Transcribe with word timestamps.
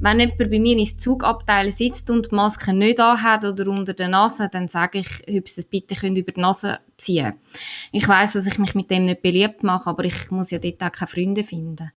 Wenn 0.00 0.20
jemand 0.20 0.38
bei 0.38 0.60
mir 0.60 0.78
ins 0.78 0.96
Zugabteil 0.96 1.72
sitzt 1.72 2.08
und 2.08 2.30
die 2.30 2.34
Maske 2.34 2.72
nicht 2.72 3.00
anhat 3.00 3.44
oder 3.44 3.66
unter 3.68 3.94
der 3.94 4.08
Nase, 4.08 4.48
dann 4.50 4.68
sage 4.68 5.00
ich, 5.00 5.36
ob 5.36 5.48
sie 5.48 5.60
es 5.60 5.66
bitte 5.66 5.94
über 6.06 6.32
die 6.32 6.40
Nase 6.40 6.78
ziehen 6.96 7.34
Ich 7.90 8.08
weiß, 8.08 8.34
dass 8.34 8.46
ich 8.46 8.58
mich 8.58 8.76
mit 8.76 8.90
dem 8.90 9.06
nicht 9.06 9.22
beliebt 9.22 9.64
mache, 9.64 9.90
aber 9.90 10.04
ich 10.04 10.30
muss 10.30 10.52
ja 10.52 10.60
dort 10.60 10.82
auch 10.82 10.92
keine 10.92 11.08
Freunde 11.08 11.42
finden. 11.42 11.90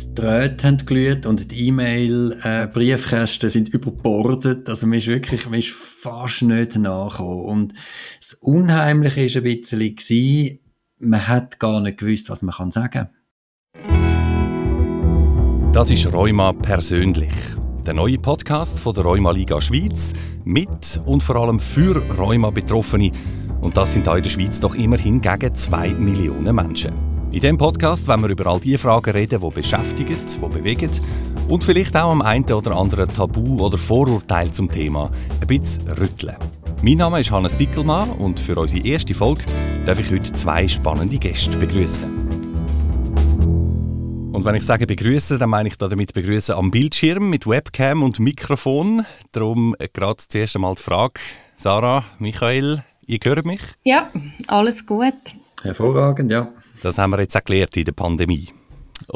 Die 0.00 0.14
Drähte 0.14 0.66
haben 0.66 0.84
glüht 0.84 1.24
und 1.24 1.50
die 1.50 1.68
E-Mail-Briefkästen 1.68 3.48
äh, 3.48 3.50
sind 3.50 3.70
überbordet. 3.70 4.68
Also 4.68 4.86
man 4.86 4.98
ist 4.98 5.06
wirklich 5.06 5.48
man 5.48 5.58
ist 5.58 5.72
fast 6.06 6.42
nicht 6.42 6.76
nachgekommen. 6.76 7.44
Und 7.44 7.74
das 8.20 8.34
Unheimliche 8.34 9.42
war 9.42 9.50
ein 9.50 9.94
bisschen, 9.96 10.58
man 10.98 11.26
hat 11.26 11.58
gar 11.58 11.80
nicht 11.80 11.98
gewusst, 11.98 12.30
was 12.30 12.42
man 12.42 12.54
kann 12.54 12.70
sagen 12.70 13.08
Das 15.72 15.90
ist 15.90 16.12
Rheuma 16.12 16.52
persönlich. 16.52 17.34
Der 17.84 17.94
neue 17.94 18.18
Podcast 18.18 18.78
von 18.78 18.94
der 18.94 19.04
Rheuma 19.04 19.32
Liga 19.32 19.60
Schweiz 19.60 20.12
mit 20.44 21.00
und 21.04 21.22
vor 21.22 21.36
allem 21.36 21.58
für 21.58 21.96
Rheuma-Betroffene. 22.16 23.10
Und 23.60 23.76
das 23.76 23.92
sind 23.92 24.06
hier 24.06 24.16
in 24.16 24.22
der 24.22 24.30
Schweiz 24.30 24.60
doch 24.60 24.76
immerhin 24.76 25.20
gegen 25.20 25.54
zwei 25.54 25.92
Millionen 25.92 26.54
Menschen. 26.54 26.92
In 27.32 27.40
diesem 27.40 27.58
Podcast 27.58 28.06
wollen 28.06 28.22
wir 28.22 28.28
über 28.30 28.46
all 28.46 28.60
die 28.60 28.78
Fragen 28.78 29.10
reden, 29.10 29.40
die 29.40 29.50
beschäftigen, 29.50 30.16
die 30.24 30.48
bewegen 30.48 30.90
und 31.48 31.64
vielleicht 31.64 31.96
auch 31.96 32.10
am 32.10 32.22
einen 32.22 32.50
oder 32.50 32.76
anderen 32.76 33.12
Tabu 33.12 33.64
oder 33.64 33.78
Vorurteil 33.78 34.50
zum 34.50 34.70
Thema 34.70 35.10
ein 35.40 35.46
bisschen 35.46 35.88
rütteln. 35.88 36.36
Mein 36.82 36.98
Name 36.98 37.20
ist 37.20 37.30
Hannes 37.30 37.56
Dickelmann 37.56 38.10
und 38.10 38.38
für 38.38 38.56
unsere 38.56 38.86
erste 38.86 39.14
Folge 39.14 39.44
darf 39.84 39.98
ich 40.00 40.10
heute 40.10 40.32
zwei 40.32 40.68
spannende 40.68 41.18
Gäste 41.18 41.56
begrüßen. 41.56 42.10
Und 44.32 44.44
wenn 44.44 44.54
ich 44.54 44.66
sage 44.66 44.86
begrüßen, 44.86 45.38
dann 45.38 45.48
meine 45.48 45.68
ich 45.68 45.78
damit 45.78 46.12
begrüßen 46.12 46.54
am 46.54 46.70
Bildschirm 46.70 47.30
mit 47.30 47.46
Webcam 47.46 48.02
und 48.02 48.20
Mikrofon. 48.20 49.06
Darum 49.32 49.74
gerade 49.94 50.22
zuerst 50.28 50.56
einmal 50.56 50.74
die 50.74 50.82
Frage, 50.82 51.14
Sarah, 51.56 52.04
Michael, 52.18 52.84
ihr 53.06 53.18
hört 53.24 53.46
mich? 53.46 53.60
Ja, 53.84 54.10
alles 54.46 54.84
gut. 54.84 55.14
Hervorragend, 55.62 56.30
ja. 56.30 56.48
Das 56.82 56.98
haben 56.98 57.12
wir 57.12 57.20
jetzt 57.20 57.34
erklärt 57.34 57.76
in 57.78 57.86
der 57.86 57.92
Pandemie. 57.92 58.48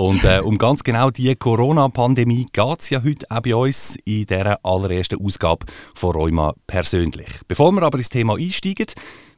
Und 0.00 0.24
äh, 0.24 0.40
um 0.42 0.56
ganz 0.56 0.82
genau 0.82 1.10
diese 1.10 1.36
Corona-Pandemie 1.36 2.46
geht 2.50 2.78
es 2.80 2.88
ja 2.88 3.02
heute 3.04 3.26
auch 3.30 3.42
bei 3.42 3.54
uns 3.54 3.96
in 4.06 4.24
dieser 4.24 4.58
allerersten 4.64 5.22
Ausgabe 5.22 5.66
von 5.94 6.12
Rheuma 6.12 6.54
persönlich. 6.66 7.28
Bevor 7.46 7.70
wir 7.72 7.82
aber 7.82 7.98
ins 7.98 8.08
Thema 8.08 8.36
einsteigen, 8.36 8.86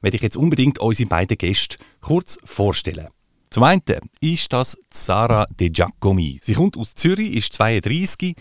werde 0.03 0.17
ich 0.17 0.23
jetzt 0.23 0.37
unbedingt 0.37 0.79
unsere 0.79 1.09
beiden 1.09 1.37
Gäste 1.37 1.79
kurz 2.01 2.39
vorstellen. 2.45 3.09
Zum 3.51 3.65
einen 3.65 3.83
ist 4.21 4.53
das 4.53 4.79
Sarah 4.89 5.47
De 5.59 5.69
Giacomi. 5.69 6.39
Sie 6.41 6.55
kommt 6.55 6.77
aus 6.77 6.95
Zürich, 6.95 7.35
ist 7.35 7.55
32, 7.55 8.37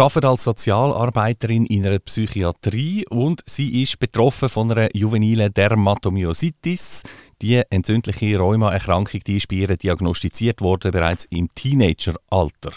arbeitet 0.00 0.24
als 0.24 0.44
Sozialarbeiterin 0.44 1.66
in 1.66 1.86
einer 1.86 2.00
Psychiatrie 2.00 3.04
und 3.10 3.42
sie 3.46 3.82
ist 3.82 4.00
betroffen 4.00 4.48
von 4.48 4.72
einer 4.72 4.88
juvenilen 4.92 5.54
Dermatomyositis. 5.54 7.02
Die 7.40 7.62
entzündliche 7.70 8.38
Rheumaerkrankung 8.38 9.20
die 9.24 9.36
ist 9.36 9.46
bei 9.46 9.56
ihr 9.56 9.76
diagnostiziert 9.76 10.62
worden 10.62 10.90
bereits 10.90 11.26
im 11.26 11.48
Teenageralter. 11.54 12.72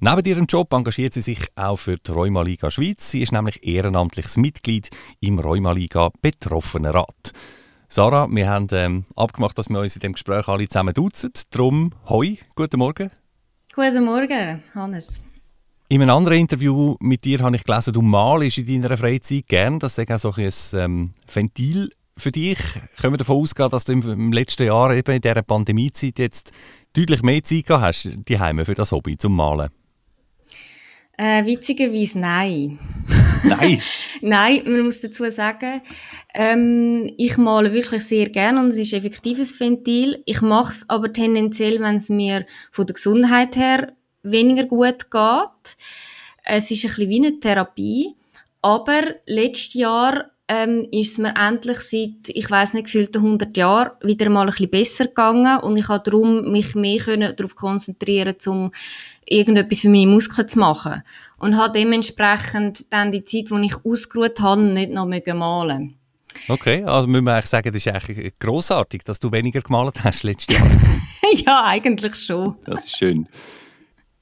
Neben 0.00 0.24
ihrem 0.24 0.46
Job 0.46 0.72
engagiert 0.72 1.12
sie 1.12 1.20
sich 1.20 1.46
auch 1.56 1.76
für 1.76 1.98
die 1.98 2.10
Rheumaliga 2.10 2.70
Schweiz. 2.70 3.10
Sie 3.10 3.22
ist 3.22 3.32
nämlich 3.32 3.62
ehrenamtliches 3.66 4.38
Mitglied 4.38 4.88
im 5.20 5.38
Rheumaliga 5.38 6.10
Betroffenenrat. 6.22 7.32
Sarah, 7.88 8.28
wir 8.30 8.48
haben 8.48 8.68
ähm, 8.72 9.04
abgemacht, 9.14 9.58
dass 9.58 9.68
wir 9.68 9.78
uns 9.78 9.96
in 9.96 10.00
dem 10.00 10.14
Gespräch 10.14 10.48
alle 10.48 10.66
zusammen 10.66 10.94
duzen. 10.94 11.32
Darum, 11.50 11.90
hoi, 12.08 12.38
guten 12.54 12.78
Morgen. 12.78 13.10
Guten 13.74 14.04
Morgen, 14.06 14.62
Hannes. 14.74 15.20
In 15.92 16.00
einem 16.00 16.16
anderen 16.16 16.38
Interview 16.38 16.96
mit 17.00 17.22
dir 17.22 17.40
habe 17.40 17.54
ich 17.54 17.64
gelesen, 17.64 17.92
du 17.92 18.00
malst 18.00 18.56
in 18.56 18.80
deiner 18.80 18.96
Freizeit 18.96 19.46
gern. 19.46 19.78
Das 19.78 19.98
ist 19.98 20.10
auch 20.10 20.18
so 20.18 20.32
ein 20.32 20.50
ähm, 20.72 21.10
Ventil 21.30 21.90
für 22.16 22.32
dich. 22.32 22.56
Können 22.98 23.12
wir 23.12 23.18
davon 23.18 23.36
ausgehen, 23.36 23.68
dass 23.68 23.84
du 23.84 23.92
im, 23.92 24.32
letzten 24.32 24.68
Jahr, 24.68 24.94
eben 24.94 25.14
in 25.14 25.20
dieser 25.20 25.42
Pandemiezeit, 25.42 26.18
jetzt 26.18 26.52
deutlich 26.94 27.20
mehr 27.20 27.42
Zeit 27.42 27.66
gehabt 27.66 27.84
hast, 27.84 28.08
die 28.26 28.40
Heime 28.40 28.64
für 28.64 28.74
das 28.74 28.90
Hobby 28.90 29.18
zum 29.18 29.36
Malen? 29.36 29.68
Äh, 31.18 31.44
witzigerweise 31.44 32.20
nein. 32.20 32.78
Nein? 33.44 33.82
nein, 34.22 34.62
man 34.64 34.80
muss 34.84 35.02
dazu 35.02 35.30
sagen, 35.30 35.82
ähm, 36.32 37.12
ich 37.18 37.36
male 37.36 37.74
wirklich 37.74 38.02
sehr 38.04 38.30
gerne 38.30 38.60
und 38.60 38.68
es 38.68 38.76
ist 38.76 38.94
effektiv 38.94 39.38
ein 39.38 39.60
Ventil. 39.60 40.22
Ich 40.24 40.40
mache 40.40 40.70
es 40.70 40.88
aber 40.88 41.12
tendenziell, 41.12 41.80
wenn 41.80 41.96
es 41.96 42.08
mir 42.08 42.46
von 42.70 42.86
der 42.86 42.94
Gesundheit 42.94 43.56
her 43.56 43.92
weniger 44.22 44.64
gut 44.64 45.10
geht. 45.10 45.76
Es 46.44 46.70
ist 46.70 46.84
ein 46.84 46.88
bisschen 46.88 47.08
wie 47.08 47.26
eine 47.26 47.40
Therapie. 47.40 48.14
Aber 48.60 49.02
letztes 49.26 49.74
Jahr 49.74 50.30
ähm, 50.48 50.86
ist 50.90 51.12
es 51.12 51.18
mir 51.18 51.34
endlich 51.36 51.80
seit, 51.80 52.28
ich 52.28 52.50
weiß 52.50 52.74
nicht, 52.74 52.84
gefühlten 52.84 53.22
100 53.22 53.56
Jahren 53.56 53.92
wieder 54.02 54.28
mal 54.28 54.42
ein 54.42 54.46
bisschen 54.46 54.70
besser 54.70 55.06
gegangen 55.06 55.60
und 55.60 55.76
ich 55.76 55.86
konnte 55.86 56.10
darum 56.10 56.50
mich 56.50 56.74
mehr 56.74 57.32
darauf 57.32 57.56
konzentrieren, 57.56 58.36
um 58.46 58.70
irgendetwas 59.24 59.80
für 59.80 59.88
meine 59.88 60.08
Muskeln 60.08 60.48
zu 60.48 60.58
machen. 60.58 61.02
Und 61.38 61.56
habe 61.56 61.78
dementsprechend 61.78 62.92
dann 62.92 63.12
die 63.12 63.24
Zeit, 63.24 63.50
die 63.50 63.66
ich 63.66 63.84
ausgeruht 63.84 64.40
habe, 64.40 64.62
nicht 64.62 64.92
noch 64.92 65.06
malen 65.06 65.96
Okay, 66.48 66.82
also 66.84 67.08
müssen 67.08 67.24
wir 67.24 67.34
eigentlich 67.34 67.46
sagen, 67.46 67.72
das 67.72 67.86
ist 67.86 67.92
eigentlich 67.92 68.38
grossartig, 68.38 69.04
dass 69.04 69.20
du 69.20 69.30
weniger 69.32 69.60
gemalt 69.60 70.02
hast 70.02 70.22
letztes 70.22 70.56
Jahr. 70.56 70.66
ja, 71.46 71.64
eigentlich 71.64 72.16
schon. 72.16 72.56
Das 72.64 72.84
ist 72.84 72.96
schön. 72.96 73.28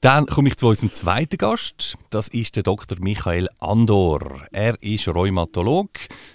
Dann 0.01 0.25
komme 0.25 0.47
ich 0.49 0.57
zu 0.57 0.67
unserem 0.67 0.91
zweiten 0.91 1.37
Gast. 1.37 1.95
Das 2.09 2.27
ist 2.27 2.55
der 2.55 2.63
Dr. 2.63 2.97
Michael 2.99 3.47
Andor. 3.59 4.47
Er 4.51 4.81
ist 4.81 5.07
Rheumatolog. 5.07 5.91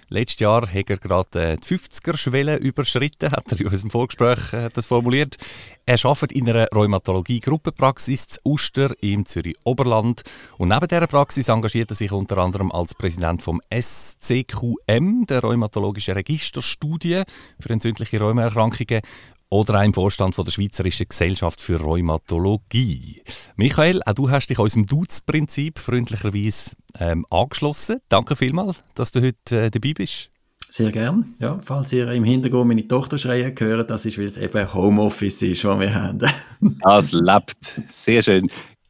Letztes 0.08 0.38
Jahr 0.38 0.68
hat 0.72 0.88
er 0.88 0.98
gerade 0.98 1.54
äh, 1.54 1.56
die 1.56 1.76
50er-Schwelle 1.76 2.58
überschritten, 2.58 3.32
hat 3.32 3.50
er 3.50 3.60
in 3.60 3.66
unserem 3.66 3.90
Vorgespräch 3.90 4.52
äh, 4.52 4.68
das 4.72 4.86
formuliert. 4.86 5.36
Er 5.84 5.98
arbeitet 6.04 6.30
in 6.30 6.48
einer 6.48 6.68
Rheumatologie-Gruppenpraxis 6.72 8.28
zu 8.28 8.40
Uster 8.44 8.92
im 9.00 9.26
Zürich-Oberland. 9.26 10.22
Und 10.58 10.68
neben 10.68 10.86
dieser 10.86 11.08
Praxis 11.08 11.48
engagiert 11.48 11.90
er 11.90 11.96
sich 11.96 12.12
unter 12.12 12.38
anderem 12.38 12.70
als 12.70 12.94
Präsident 12.94 13.42
vom 13.42 13.60
SCQM, 13.74 15.26
der 15.26 15.40
Rheumatologischen 15.40 16.14
Registerstudie 16.14 17.22
für 17.58 17.70
entzündliche 17.70 18.20
Rheumaerkrankungen 18.20 19.00
oder 19.48 19.80
auch 19.80 19.84
im 19.84 19.94
Vorstand 19.94 20.34
von 20.34 20.44
der 20.44 20.52
Schweizerischen 20.52 21.08
Gesellschaft 21.08 21.60
für 21.60 21.80
Rheumatologie. 21.80 23.22
Michael, 23.56 24.02
auch 24.04 24.14
du 24.14 24.30
hast 24.30 24.48
dich 24.48 24.58
unserem 24.58 24.86
Duz-Prinzip 24.86 25.78
freundlicherweise 25.78 26.72
ähm, 26.98 27.24
angeschlossen. 27.30 28.00
Danke 28.08 28.36
vielmals, 28.36 28.82
dass 28.94 29.12
du 29.12 29.22
heute 29.22 29.66
äh, 29.66 29.70
dabei 29.70 29.92
bist. 29.92 30.30
Sehr 30.68 30.92
gern. 30.92 31.34
Ja, 31.38 31.60
falls 31.62 31.92
ihr 31.92 32.10
im 32.10 32.24
Hintergrund 32.24 32.68
meine 32.68 32.86
Tochter 32.86 33.18
schreien 33.18 33.54
hört, 33.58 33.88
das 33.90 34.04
ist, 34.04 34.18
weil 34.18 34.26
es 34.26 34.36
eben 34.36 34.74
Homeoffice 34.74 35.42
ist, 35.42 35.64
was 35.64 35.80
wir 35.80 35.94
haben. 35.94 36.20
das 36.80 37.12
lebt. 37.12 37.80
Sehr 37.88 38.22
schön. 38.22 38.48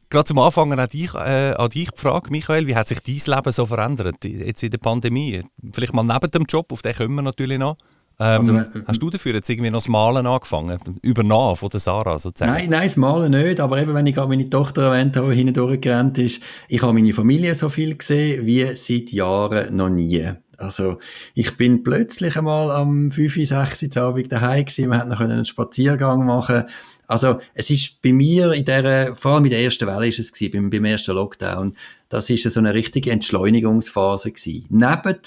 Gerade 0.09 0.25
zum 0.25 0.39
Anfang 0.39 0.71
an 0.71 0.89
dich, 0.89 1.13
äh, 1.13 1.53
an 1.53 1.69
dich 1.69 1.91
die 1.91 1.99
Frage, 1.99 2.31
Michael, 2.31 2.65
wie 2.65 2.75
hat 2.75 2.87
sich 2.87 3.01
dein 3.01 3.35
Leben 3.35 3.51
so 3.51 3.65
verändert 3.65 4.23
jetzt 4.23 4.63
in 4.63 4.71
der 4.71 4.77
Pandemie? 4.77 5.41
Vielleicht 5.73 5.93
mal 5.93 6.03
neben 6.03 6.31
dem 6.31 6.45
Job, 6.45 6.71
auf 6.71 6.81
den 6.81 6.95
kommen 6.95 7.15
wir 7.15 7.21
natürlich 7.21 7.59
noch. 7.59 7.77
Ähm, 8.19 8.39
also, 8.39 8.57
äh, 8.57 8.65
hast 8.87 9.01
du 9.01 9.09
dafür 9.09 9.33
jetzt 9.35 9.49
irgendwie 9.49 9.69
noch 9.69 9.79
das 9.79 9.89
Malen 9.89 10.25
angefangen? 10.25 10.77
Übernahmen 11.03 11.55
von 11.55 11.69
der 11.69 11.79
Sarah 11.79 12.17
sozusagen? 12.17 12.51
Nein, 12.51 12.69
nein, 12.69 12.87
das 12.87 12.97
Malen 12.97 13.31
nicht. 13.31 13.59
Aber 13.59 13.79
eben, 13.79 13.93
wenn 13.93 14.07
ich 14.07 14.15
gerade 14.15 14.29
meine 14.29 14.49
Tochter 14.49 14.93
erwähnt 14.93 15.15
habe, 15.15 15.31
die 15.31 15.37
hindurchgerannt 15.37 16.17
ist, 16.17 16.41
ich 16.67 16.81
habe 16.81 16.93
meine 16.93 17.13
Familie 17.13 17.53
so 17.53 17.69
viel 17.69 17.95
gesehen 17.95 18.45
wie 18.45 18.65
seit 18.75 19.11
Jahren 19.11 19.75
noch 19.75 19.89
nie. 19.89 20.31
Also, 20.57 20.97
ich 21.35 21.55
bin 21.57 21.83
plötzlich 21.83 22.35
einmal 22.35 22.71
am 22.71 23.11
5, 23.11 23.47
6 23.47 23.83
Uhr 23.83 24.01
Abend 24.01 24.31
daheim 24.31 24.65
gewesen. 24.65 24.89
Wir 24.89 24.99
konnten 24.99 25.31
einen 25.31 25.45
Spaziergang 25.45 26.25
machen. 26.25 26.63
Also, 27.05 27.39
es 27.53 27.69
ist 27.69 28.01
bei 28.01 28.11
mir 28.11 28.51
in 28.53 28.65
der, 28.65 29.15
vor 29.15 29.33
allem 29.33 29.45
in 29.45 29.51
der 29.51 29.61
ersten 29.61 29.87
Welle 29.87 30.07
ist 30.07 30.19
es 30.19 30.33
gewesen, 30.33 30.51
beim, 30.51 30.69
beim 30.71 30.85
ersten 30.85 31.13
Lockdown, 31.13 31.75
das 32.09 32.29
ist 32.29 32.49
so 32.51 32.59
eine 32.59 32.73
richtige 32.73 33.11
Entschleunigungsphase 33.11 34.31
gewesen. 34.31 34.65
Neben 34.69 35.19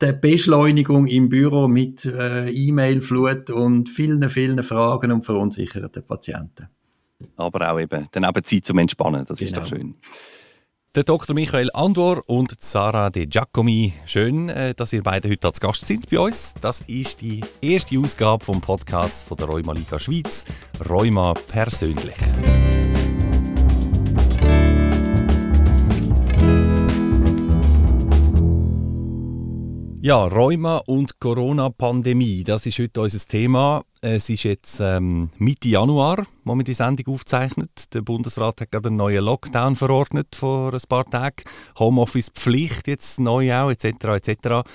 der 0.00 0.12
Beschleunigung 0.14 1.06
im 1.06 1.28
Büro 1.28 1.68
mit 1.68 2.04
äh, 2.04 2.48
E-Mail-Flut 2.48 3.50
und 3.50 3.88
vielen, 3.88 4.28
vielen 4.30 4.62
Fragen 4.62 5.12
und 5.12 5.24
verunsicherten 5.24 6.02
Patienten. 6.06 6.68
Aber 7.36 7.70
auch 7.70 7.78
eben 7.78 8.06
daneben 8.10 8.44
Zeit 8.44 8.64
zum 8.64 8.78
Entspannen, 8.78 9.24
das 9.26 9.38
genau. 9.38 9.48
ist 9.48 9.56
doch 9.56 9.70
genau. 9.70 9.82
schön. 9.82 9.94
Der 10.96 11.04
Dr. 11.04 11.36
Michael 11.36 11.70
Andor 11.72 12.24
und 12.26 12.52
Sarah 12.60 13.10
De 13.10 13.24
Giacomi. 13.24 13.92
Schön, 14.06 14.48
äh, 14.48 14.74
dass 14.74 14.92
ihr 14.92 15.04
beide 15.04 15.30
heute 15.30 15.46
als 15.46 15.60
Gast 15.60 15.86
sind 15.86 16.10
bei 16.10 16.18
uns. 16.18 16.54
Das 16.60 16.80
ist 16.88 17.20
die 17.20 17.42
erste 17.60 17.96
Ausgabe 17.96 18.44
vom 18.44 18.60
Podcast 18.60 19.28
von 19.28 19.36
der 19.36 19.46
Rheuma 19.46 19.72
Liga 19.72 20.00
Schweiz. 20.00 20.46
Rheuma 20.88 21.34
persönlich. 21.46 22.16
Ja, 30.02 30.24
Rheuma 30.24 30.78
und 30.86 31.20
Corona-Pandemie, 31.20 32.42
das 32.42 32.64
ist 32.64 32.78
heute 32.78 33.02
unser 33.02 33.18
Thema. 33.18 33.84
Es 34.00 34.30
ist 34.30 34.44
jetzt 34.44 34.80
ähm, 34.80 35.28
Mitte 35.36 35.68
Januar, 35.68 36.26
wo 36.42 36.54
wir 36.54 36.64
die 36.64 36.72
Sendung 36.72 37.12
aufzeichnet. 37.12 37.92
Der 37.92 38.00
Bundesrat 38.00 38.62
hat 38.62 38.72
gerade 38.72 38.88
einen 38.88 38.96
neuen 38.96 39.22
Lockdown 39.22 39.76
verordnet 39.76 40.34
vor 40.34 40.72
ein 40.72 40.80
paar 40.88 41.04
Tagen. 41.04 41.44
Homeoffice-Pflicht 41.78 42.88
jetzt 42.88 43.20
neu 43.20 43.54
auch, 43.54 43.70
etc. 43.70 43.84
etc. 44.06 44.66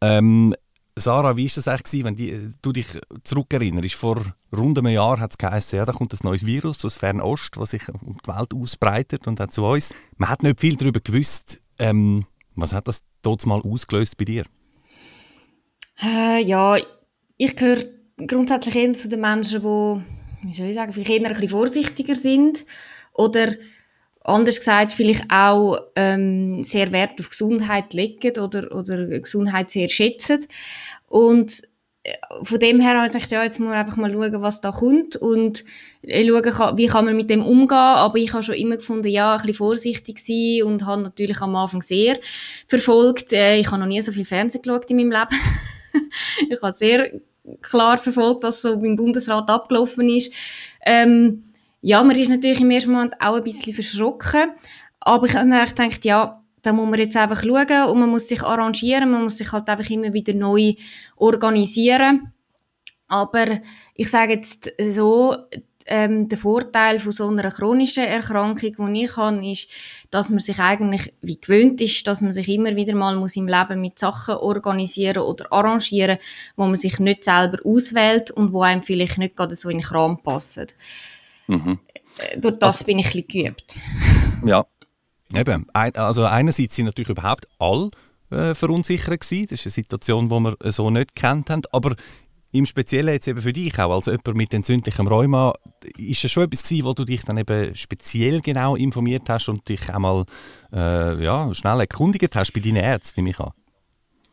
Ähm, 0.00 0.54
Sarah, 0.96 1.36
wie 1.36 1.44
war 1.44 1.52
das 1.54 1.68
eigentlich, 1.68 2.04
wenn 2.04 2.16
die, 2.16 2.48
du 2.62 2.72
dich 2.72 2.98
zurückerinnerst? 3.24 3.94
Vor 3.94 4.22
rund 4.56 4.78
einem 4.78 4.94
Jahr 4.94 5.20
hat 5.20 5.32
es 5.32 5.38
geheißen, 5.38 5.76
ja, 5.76 5.84
da 5.84 5.92
kommt 5.92 6.14
ein 6.14 6.18
neues 6.22 6.46
Virus 6.46 6.82
aus 6.86 6.96
Fernost, 6.96 7.58
das 7.58 7.72
sich 7.72 7.86
um 7.90 8.16
die 8.26 8.32
Welt 8.32 8.54
ausbreitet 8.54 9.26
und 9.26 9.38
auch 9.38 9.48
zu 9.48 9.66
uns. 9.66 9.94
Man 10.16 10.30
hat 10.30 10.42
nicht 10.42 10.60
viel 10.60 10.76
darüber 10.76 11.00
gewusst. 11.00 11.60
Ähm, 11.78 12.24
was 12.54 12.72
hat 12.72 12.88
das 12.88 13.02
dort 13.20 13.44
mal 13.44 13.60
ausgelöst 13.60 14.16
bei 14.16 14.24
dir? 14.24 14.44
Äh, 16.00 16.42
ja, 16.42 16.76
ich 17.36 17.56
gehöre 17.56 17.82
grundsätzlich 18.26 18.76
eher 18.76 18.92
zu 18.92 19.08
den 19.08 19.20
Menschen, 19.20 19.60
die, 19.60 20.46
wie 20.46 20.52
soll 20.52 20.68
ich 20.68 20.74
sagen, 20.74 20.92
vielleicht 20.92 21.10
eher 21.10 21.26
ein 21.26 21.34
bisschen 21.34 21.48
vorsichtiger 21.48 22.14
sind 22.14 22.64
oder 23.14 23.54
anders 24.24 24.58
gesagt 24.58 24.92
vielleicht 24.92 25.24
auch 25.30 25.78
ähm, 25.96 26.62
sehr 26.64 26.92
Wert 26.92 27.18
auf 27.20 27.30
Gesundheit 27.30 27.92
legen 27.92 28.38
oder, 28.40 28.74
oder 28.74 29.06
Gesundheit 29.18 29.70
sehr 29.70 29.88
schätzen. 29.88 30.46
Und 31.08 31.62
äh, 32.04 32.14
von 32.42 32.58
dem 32.58 32.80
her 32.80 32.96
habe 32.96 33.06
ich 33.06 33.12
gedacht, 33.12 33.32
ja, 33.32 33.44
jetzt 33.44 33.58
muss 33.58 33.68
man 33.68 33.78
einfach 33.78 33.96
mal 33.96 34.12
schauen, 34.12 34.42
was 34.42 34.60
da 34.60 34.70
kommt 34.70 35.16
und 35.16 35.64
äh, 36.02 36.26
schauen, 36.26 36.78
wie 36.78 36.86
kann 36.86 37.04
man 37.04 37.16
mit 37.16 37.30
dem 37.30 37.44
umgehen. 37.44 37.76
Aber 37.76 38.16
ich 38.16 38.32
habe 38.32 38.42
schon 38.42 38.54
immer 38.54 38.76
gefunden, 38.76 39.08
ja, 39.08 39.32
ein 39.32 39.38
bisschen 39.38 39.54
vorsichtig 39.54 40.20
sein 40.20 40.62
und 40.64 40.86
habe 40.86 41.02
natürlich 41.02 41.40
am 41.40 41.56
Anfang 41.56 41.82
sehr 41.82 42.18
verfolgt. 42.68 43.32
Äh, 43.32 43.58
ich 43.58 43.66
habe 43.70 43.80
noch 43.80 43.86
nie 43.86 44.02
so 44.02 44.12
viel 44.12 44.24
Fernsehen 44.24 44.62
geschaut 44.62 44.90
in 44.90 44.96
meinem 44.96 45.10
Leben. 45.10 45.28
ich 46.48 46.62
habe 46.62 46.72
sehr 46.74 47.10
klar 47.60 47.98
verfolgt, 47.98 48.44
was 48.44 48.62
so 48.62 48.78
beim 48.78 48.96
Bundesrat 48.96 49.48
abgelaufen 49.48 50.08
ist. 50.08 50.32
Ähm, 50.84 51.44
ja, 51.80 52.02
man 52.02 52.16
ist 52.16 52.30
natürlich 52.30 52.60
im 52.60 52.70
ersten 52.70 52.92
Moment 52.92 53.14
auch 53.20 53.36
ein 53.36 53.44
bisschen 53.44 53.74
verschrocken, 53.74 54.52
aber 55.00 55.26
ich 55.26 55.34
habe 55.34 55.48
gedacht, 55.48 56.04
ja, 56.04 56.42
da 56.62 56.72
muss 56.72 56.88
man 56.88 57.00
jetzt 57.00 57.16
einfach 57.16 57.42
schauen 57.42 57.90
und 57.90 57.98
man 57.98 58.08
muss 58.08 58.28
sich 58.28 58.42
arrangieren, 58.42 59.10
man 59.10 59.24
muss 59.24 59.38
sich 59.38 59.50
halt 59.50 59.68
einfach 59.68 59.90
immer 59.90 60.12
wieder 60.12 60.32
neu 60.32 60.74
organisieren. 61.16 62.32
Aber 63.08 63.60
ich 63.94 64.08
sage 64.10 64.34
jetzt 64.34 64.72
so, 64.80 65.36
ähm, 65.86 66.28
der 66.28 66.38
Vorteil 66.38 67.00
von 67.00 67.12
so 67.12 67.28
einer 67.28 67.50
chronischen 67.50 68.04
Erkrankung, 68.04 68.92
die 68.94 69.04
ich 69.04 69.16
habe, 69.16 69.50
ist, 69.50 69.68
dass 70.10 70.30
man 70.30 70.38
sich 70.38 70.58
eigentlich 70.58 71.12
wie 71.20 71.40
gewöhnt 71.40 71.80
ist, 71.80 72.06
dass 72.06 72.20
man 72.20 72.32
sich 72.32 72.48
immer 72.48 72.76
wieder 72.76 72.94
mal 72.94 73.16
muss 73.16 73.36
im 73.36 73.48
Leben 73.48 73.80
mit 73.80 73.98
Sachen 73.98 74.36
organisieren 74.36 75.22
oder 75.22 75.52
arrangieren, 75.52 76.18
wo 76.56 76.64
man 76.64 76.76
sich 76.76 76.98
nicht 76.98 77.24
selber 77.24 77.58
auswählt 77.64 78.30
und 78.30 78.52
wo 78.52 78.62
einem 78.62 78.82
vielleicht 78.82 79.18
nicht 79.18 79.36
gerade 79.36 79.56
so 79.56 79.68
in 79.68 79.78
den 79.78 79.84
Kram 79.84 80.22
passen. 80.22 80.66
Mhm. 81.46 81.78
Äh, 82.18 82.38
durch 82.38 82.58
das 82.58 82.74
also, 82.74 82.84
bin 82.84 82.98
ich 82.98 83.14
ein 83.14 83.24
bisschen 83.24 83.44
geübt. 83.44 83.74
Ja, 84.44 84.66
eben. 85.36 85.66
Also 85.72 86.24
einerseits 86.24 86.74
sind 86.74 86.86
natürlich 86.86 87.10
überhaupt 87.10 87.46
alle 87.60 87.90
äh, 88.32 88.54
verunsichert 88.54 89.20
gewesen. 89.20 89.46
Das 89.48 89.60
ist 89.60 89.66
eine 89.66 89.70
Situation, 89.70 90.28
die 90.28 90.40
wir 90.40 90.72
so 90.72 90.90
nicht 90.90 91.14
kennt 91.14 91.48
haben. 91.48 91.62
Aber 91.70 91.94
im 92.52 92.66
Speziellen 92.66 93.14
jetzt 93.14 93.26
eben 93.26 93.40
für 93.40 93.52
dich 93.52 93.78
auch, 93.78 93.94
als 93.94 94.06
jemand 94.06 94.34
mit 94.34 94.52
entzündlichem 94.54 95.08
Rheuma, 95.08 95.54
ist 95.96 96.24
es 96.24 96.30
schon 96.30 96.44
etwas 96.44 96.62
gewesen, 96.62 96.84
wo 96.84 96.92
du 96.92 97.04
dich 97.04 97.22
dann 97.22 97.38
eben 97.38 97.74
speziell 97.74 98.40
genau 98.40 98.76
informiert 98.76 99.28
hast 99.28 99.48
und 99.48 99.66
dich 99.68 99.88
einmal 99.92 100.24
äh, 100.72 101.22
ja, 101.24 101.52
schnell 101.54 101.80
erkundigt 101.80 102.36
hast 102.36 102.52
bei 102.52 102.60
deinen 102.60 102.76
Ärzten, 102.76 103.24
nehme? 103.24 103.52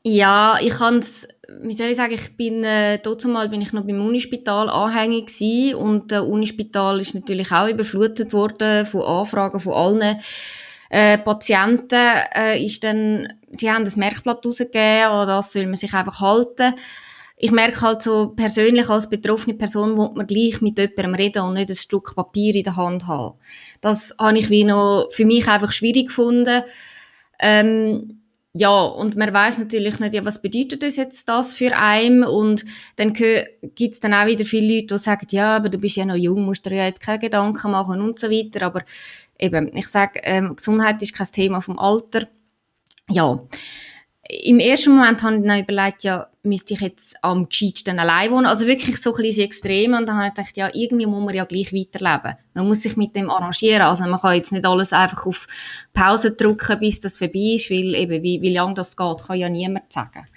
Ja, 0.03 0.57
ich 0.61 0.73
kann 0.73 1.03
wie 1.61 1.73
soll 1.73 1.87
ich 1.87 1.97
sagen, 1.97 2.13
ich 2.13 2.37
bin, 2.37 2.63
äh, 2.63 2.99
mal 3.25 3.49
bin 3.49 3.61
ich 3.61 3.73
noch 3.73 3.83
beim 3.83 4.05
Unispital 4.05 4.69
anhängig 4.69 5.27
gewesen 5.27 5.75
und 5.75 6.11
der 6.11 6.25
Unispital 6.25 6.99
ist 6.99 7.15
natürlich 7.15 7.51
auch 7.51 7.67
überflutet 7.67 8.33
worden 8.33 8.85
von 8.85 9.01
Anfragen 9.01 9.59
von 9.59 9.73
allen 9.73 10.19
äh, 10.89 11.17
Patienten. 11.17 12.05
Äh, 12.35 12.63
ist 12.63 12.83
dann, 12.83 13.33
sie 13.57 13.71
haben 13.71 13.83
das 13.83 13.97
Merkblatt 13.97 14.45
rausgegeben, 14.45 15.05
an 15.05 15.27
das 15.27 15.53
soll 15.53 15.65
man 15.65 15.75
sich 15.75 15.93
einfach 15.93 16.21
halten 16.21 16.75
ich 17.41 17.51
merke 17.51 17.79
halt 17.81 18.03
so 18.03 18.33
persönlich 18.35 18.89
als 18.89 19.09
betroffene 19.09 19.55
Person, 19.55 19.97
wo 19.97 20.09
man 20.09 20.27
gleich 20.27 20.59
mit 20.59 20.77
jemandem 20.77 21.15
reden 21.15 21.43
und 21.43 21.53
nicht 21.53 21.69
ein 21.69 21.75
Stück 21.75 22.13
Papier 22.13 22.53
in 22.53 22.65
der 22.65 22.75
Hand 22.75 23.07
haben. 23.07 23.37
Das 23.79 24.13
habe 24.19 24.37
ich 24.37 24.49
wie 24.49 24.65
noch 24.65 25.07
für 25.11 25.25
mich 25.25 25.47
einfach 25.47 25.71
schwierig 25.71 26.07
gefunden. 26.07 26.63
Ähm, 27.39 28.19
ja, 28.51 28.81
und 28.83 29.15
man 29.15 29.33
weiß 29.33 29.59
natürlich 29.59 29.99
nicht, 30.01 30.13
ja, 30.13 30.25
was 30.25 30.41
bedeutet 30.41 30.83
das 30.83 30.97
jetzt 30.97 31.29
das 31.29 31.55
für 31.55 31.77
einen 31.77 32.25
und 32.25 32.65
dann 32.97 33.13
gibt 33.13 33.93
es 33.93 34.01
dann 34.01 34.13
auch 34.13 34.25
wieder 34.25 34.43
viele 34.43 34.75
Leute, 34.75 34.95
die 34.95 34.97
sagen, 34.97 35.27
ja, 35.31 35.55
aber 35.55 35.69
du 35.69 35.77
bist 35.77 35.95
ja 35.95 36.03
noch 36.03 36.15
jung, 36.15 36.43
musst 36.43 36.65
dir 36.65 36.75
ja 36.75 36.85
jetzt 36.87 37.01
keine 37.01 37.19
Gedanken 37.19 37.71
machen 37.71 38.01
und 38.01 38.19
so 38.19 38.29
weiter, 38.29 38.65
aber 38.65 38.81
eben, 39.37 39.73
ich 39.77 39.87
sage, 39.87 40.19
ähm, 40.23 40.57
Gesundheit 40.57 41.01
ist 41.01 41.13
kein 41.13 41.27
Thema 41.27 41.61
vom 41.61 41.79
Alter. 41.79 42.27
Ja, 43.09 43.39
im 44.31 44.59
ersten 44.59 44.95
Moment 44.95 45.23
habe 45.23 45.37
ich 45.37 45.43
dann 45.43 45.59
überlegt, 45.59 46.03
ja, 46.03 46.27
müsste 46.43 46.75
ich 46.75 46.81
jetzt 46.81 47.15
am 47.23 47.49
gescheitsten 47.49 47.97
allein 47.97 48.29
wohnen. 48.29 48.45
Also 48.45 48.67
wirklich 48.67 49.01
so 49.01 49.13
ein 49.13 49.23
bisschen 49.23 49.45
extrem. 49.45 49.95
Und 49.95 50.07
dann 50.07 50.17
habe 50.17 50.27
ich 50.27 50.33
gedacht, 50.35 50.55
ja, 50.55 50.69
irgendwie 50.71 51.07
muss 51.07 51.25
man 51.25 51.33
ja 51.33 51.45
gleich 51.45 51.73
weiterleben. 51.73 52.37
Man 52.53 52.67
muss 52.67 52.83
sich 52.83 52.95
mit 52.95 53.15
dem 53.15 53.31
arrangieren. 53.31 53.81
Also 53.81 54.05
man 54.05 54.19
kann 54.19 54.35
jetzt 54.35 54.51
nicht 54.51 54.65
alles 54.65 54.93
einfach 54.93 55.25
auf 55.25 55.47
Pause 55.93 56.35
drücken, 56.35 56.79
bis 56.79 57.01
das 57.01 57.17
vorbei 57.17 57.55
ist, 57.55 57.71
weil 57.71 57.95
eben, 57.95 58.21
wie, 58.21 58.39
wie 58.41 58.53
lange 58.53 58.75
das 58.75 58.95
geht, 58.95 59.17
kann 59.25 59.37
ja 59.37 59.49
niemand 59.49 59.91
sagen. 59.91 60.27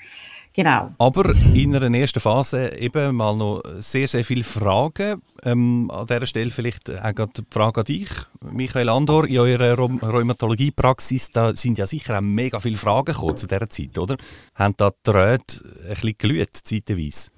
Genau. 0.54 0.90
Aber 0.98 1.34
in 1.54 1.74
einer 1.74 1.96
ersten 1.96 2.20
Phase 2.20 2.76
eben 2.78 3.16
mal 3.16 3.34
noch 3.34 3.62
sehr, 3.78 4.06
sehr 4.06 4.22
viele 4.24 4.44
Fragen. 4.44 5.22
Ähm, 5.44 5.90
an 5.90 6.06
dieser 6.06 6.26
Stelle 6.26 6.50
vielleicht 6.50 6.90
auch 6.90 7.14
gerade 7.14 7.32
die 7.38 7.44
Frage 7.50 7.80
an 7.80 7.86
dich, 7.86 8.10
Michael 8.52 8.90
Andor. 8.90 9.26
In 9.26 9.38
eurer 9.38 9.78
Rheumatologiepraxis 9.78 11.30
da 11.30 11.56
sind 11.56 11.78
ja 11.78 11.86
sicher 11.86 12.18
auch 12.18 12.22
mega 12.22 12.60
viele 12.60 12.76
Fragen 12.76 13.06
gekommen 13.06 13.36
zu 13.36 13.46
dieser 13.46 13.70
Zeit, 13.70 13.96
oder? 13.96 14.16
Haben 14.54 14.74
da 14.76 14.90
die 14.90 15.10
Drähte 15.10 15.64
ein 15.84 15.94
bisschen 15.94 16.18
glüht, 16.18 16.54
zeitweise? 16.54 17.30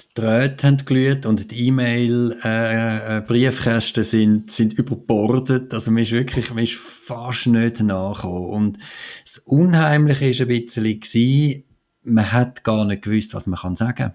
Die 0.00 0.20
Drähte 0.20 0.66
haben 0.66 0.84
glüht 0.84 1.24
und 1.26 1.50
die 1.50 1.68
E-Mail-Briefkästen 1.68 4.02
äh, 4.02 4.06
äh 4.06 4.08
sind, 4.08 4.52
sind 4.52 4.74
überbordet. 4.74 5.74
Also 5.74 5.90
man 5.90 6.02
ist 6.02 6.12
wirklich 6.12 6.54
man 6.54 6.62
ist 6.62 6.74
fast 6.74 7.46
nicht 7.46 7.80
nachgekommen. 7.80 8.50
Und 8.50 8.78
das 9.24 9.38
Unheimliche 9.38 10.46
war 10.46 10.46
ein 10.46 10.98
bisschen, 10.98 11.64
man 12.08 12.32
hat 12.32 12.64
gar 12.64 12.84
nicht 12.84 13.02
gewusst, 13.02 13.34
was 13.34 13.46
man 13.46 13.58
kann 13.58 13.76
sagen 13.76 14.12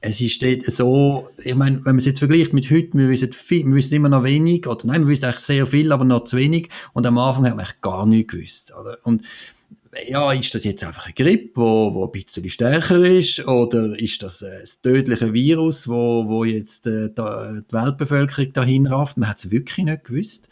es 0.00 0.20
ist 0.20 0.42
dort 0.42 0.64
so, 0.64 1.28
ich 1.42 1.54
meine, 1.54 1.76
wenn 1.76 1.84
man 1.84 1.98
es 1.98 2.04
jetzt 2.04 2.18
vergleicht 2.18 2.52
mit 2.52 2.70
heute, 2.70 2.90
wir 2.94 3.08
wissen, 3.08 3.32
viel, 3.32 3.66
wir 3.66 3.74
wissen 3.74 3.94
immer 3.94 4.08
noch 4.08 4.22
wenig, 4.22 4.66
oder 4.66 4.86
nein, 4.86 5.02
wir 5.02 5.08
wissen 5.08 5.24
eigentlich 5.24 5.40
sehr 5.40 5.66
viel, 5.66 5.92
aber 5.92 6.04
noch 6.04 6.24
zu 6.24 6.36
wenig, 6.36 6.68
und 6.92 7.06
am 7.06 7.18
Anfang 7.18 7.46
hat 7.46 7.56
man 7.56 7.64
eigentlich 7.64 7.80
gar 7.80 8.06
nichts 8.06 8.32
gewusst, 8.32 8.72
oder? 8.78 8.98
Und, 9.04 9.22
ja, 10.08 10.32
ist 10.32 10.54
das 10.54 10.64
jetzt 10.64 10.84
einfach 10.84 11.04
eine 11.04 11.14
Grippe, 11.14 11.52
wo, 11.54 11.94
wo 11.94 12.04
ein 12.04 12.12
bisschen 12.12 12.48
stärker 12.50 13.02
ist, 13.04 13.46
oder 13.46 13.98
ist 13.98 14.22
das 14.22 14.42
ein 14.42 14.64
tödliches 14.82 15.32
Virus, 15.32 15.88
wo, 15.88 16.26
wo 16.26 16.44
jetzt 16.44 16.86
äh, 16.86 17.10
die 17.10 17.72
Weltbevölkerung 17.72 18.52
dahin 18.52 18.86
rafft? 18.86 19.16
Man 19.16 19.28
hat 19.28 19.38
es 19.38 19.50
wirklich 19.50 19.86
nicht 19.86 20.04
gewusst. 20.04 20.48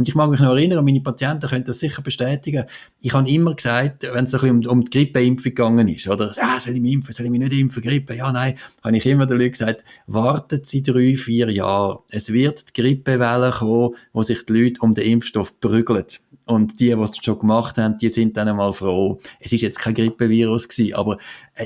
Und 0.00 0.08
ich 0.08 0.14
mag 0.14 0.30
mich 0.30 0.40
noch 0.40 0.56
erinnern, 0.56 0.82
meine 0.82 1.02
Patienten 1.02 1.46
können 1.46 1.64
das 1.64 1.80
sicher 1.80 2.00
bestätigen. 2.00 2.64
Ich 3.02 3.12
habe 3.12 3.28
immer 3.28 3.54
gesagt, 3.54 4.08
wenn 4.10 4.24
es 4.24 4.32
um, 4.32 4.64
um 4.64 4.82
die 4.82 4.88
Grippeimpfung 4.90 5.44
gegangen 5.44 5.88
ist, 5.88 6.08
oder, 6.08 6.32
ah, 6.40 6.58
soll 6.58 6.72
ich 6.72 6.80
mich 6.80 6.94
impfen, 6.94 7.12
soll 7.12 7.26
ich 7.26 7.30
mich 7.30 7.40
nicht 7.40 7.52
impfen, 7.52 7.82
Grippe? 7.82 8.16
Ja, 8.16 8.32
nein, 8.32 8.54
habe 8.82 8.96
ich 8.96 9.04
immer 9.04 9.26
den 9.26 9.36
Leuten 9.36 9.52
gesagt, 9.52 9.84
warten 10.06 10.62
Sie 10.64 10.82
drei, 10.82 11.16
vier 11.18 11.50
Jahre. 11.50 12.02
Es 12.08 12.32
wird 12.32 12.74
die 12.74 12.80
Grippewelle 12.80 13.50
kommen, 13.50 13.94
wo 14.14 14.22
sich 14.22 14.42
die 14.46 14.54
Leute 14.54 14.80
um 14.80 14.94
den 14.94 15.04
Impfstoff 15.04 15.60
prügeln. 15.60 16.06
Und 16.46 16.80
die, 16.80 16.86
die 16.86 16.92
es 16.92 17.18
schon 17.22 17.38
gemacht 17.38 17.76
haben, 17.76 17.98
die 17.98 18.08
sind 18.08 18.38
dann 18.38 18.48
einmal 18.48 18.72
froh. 18.72 19.20
Es 19.38 19.52
ist 19.52 19.60
jetzt 19.60 19.78
kein 19.78 19.92
Grippevirus 19.92 20.66
gewesen, 20.66 20.94
aber 20.94 21.18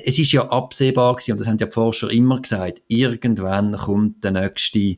es 0.05 0.19
ist 0.19 0.33
ja 0.33 0.49
absehbar 0.49 1.15
gewesen, 1.15 1.33
und 1.33 1.41
das 1.41 1.47
haben 1.47 1.59
ja 1.59 1.67
die 1.67 1.73
Forscher 1.73 2.11
immer 2.11 2.41
gesagt, 2.41 2.83
irgendwann 2.89 3.77
kommt 3.77 4.25
der 4.25 4.33
nächste 4.33 4.97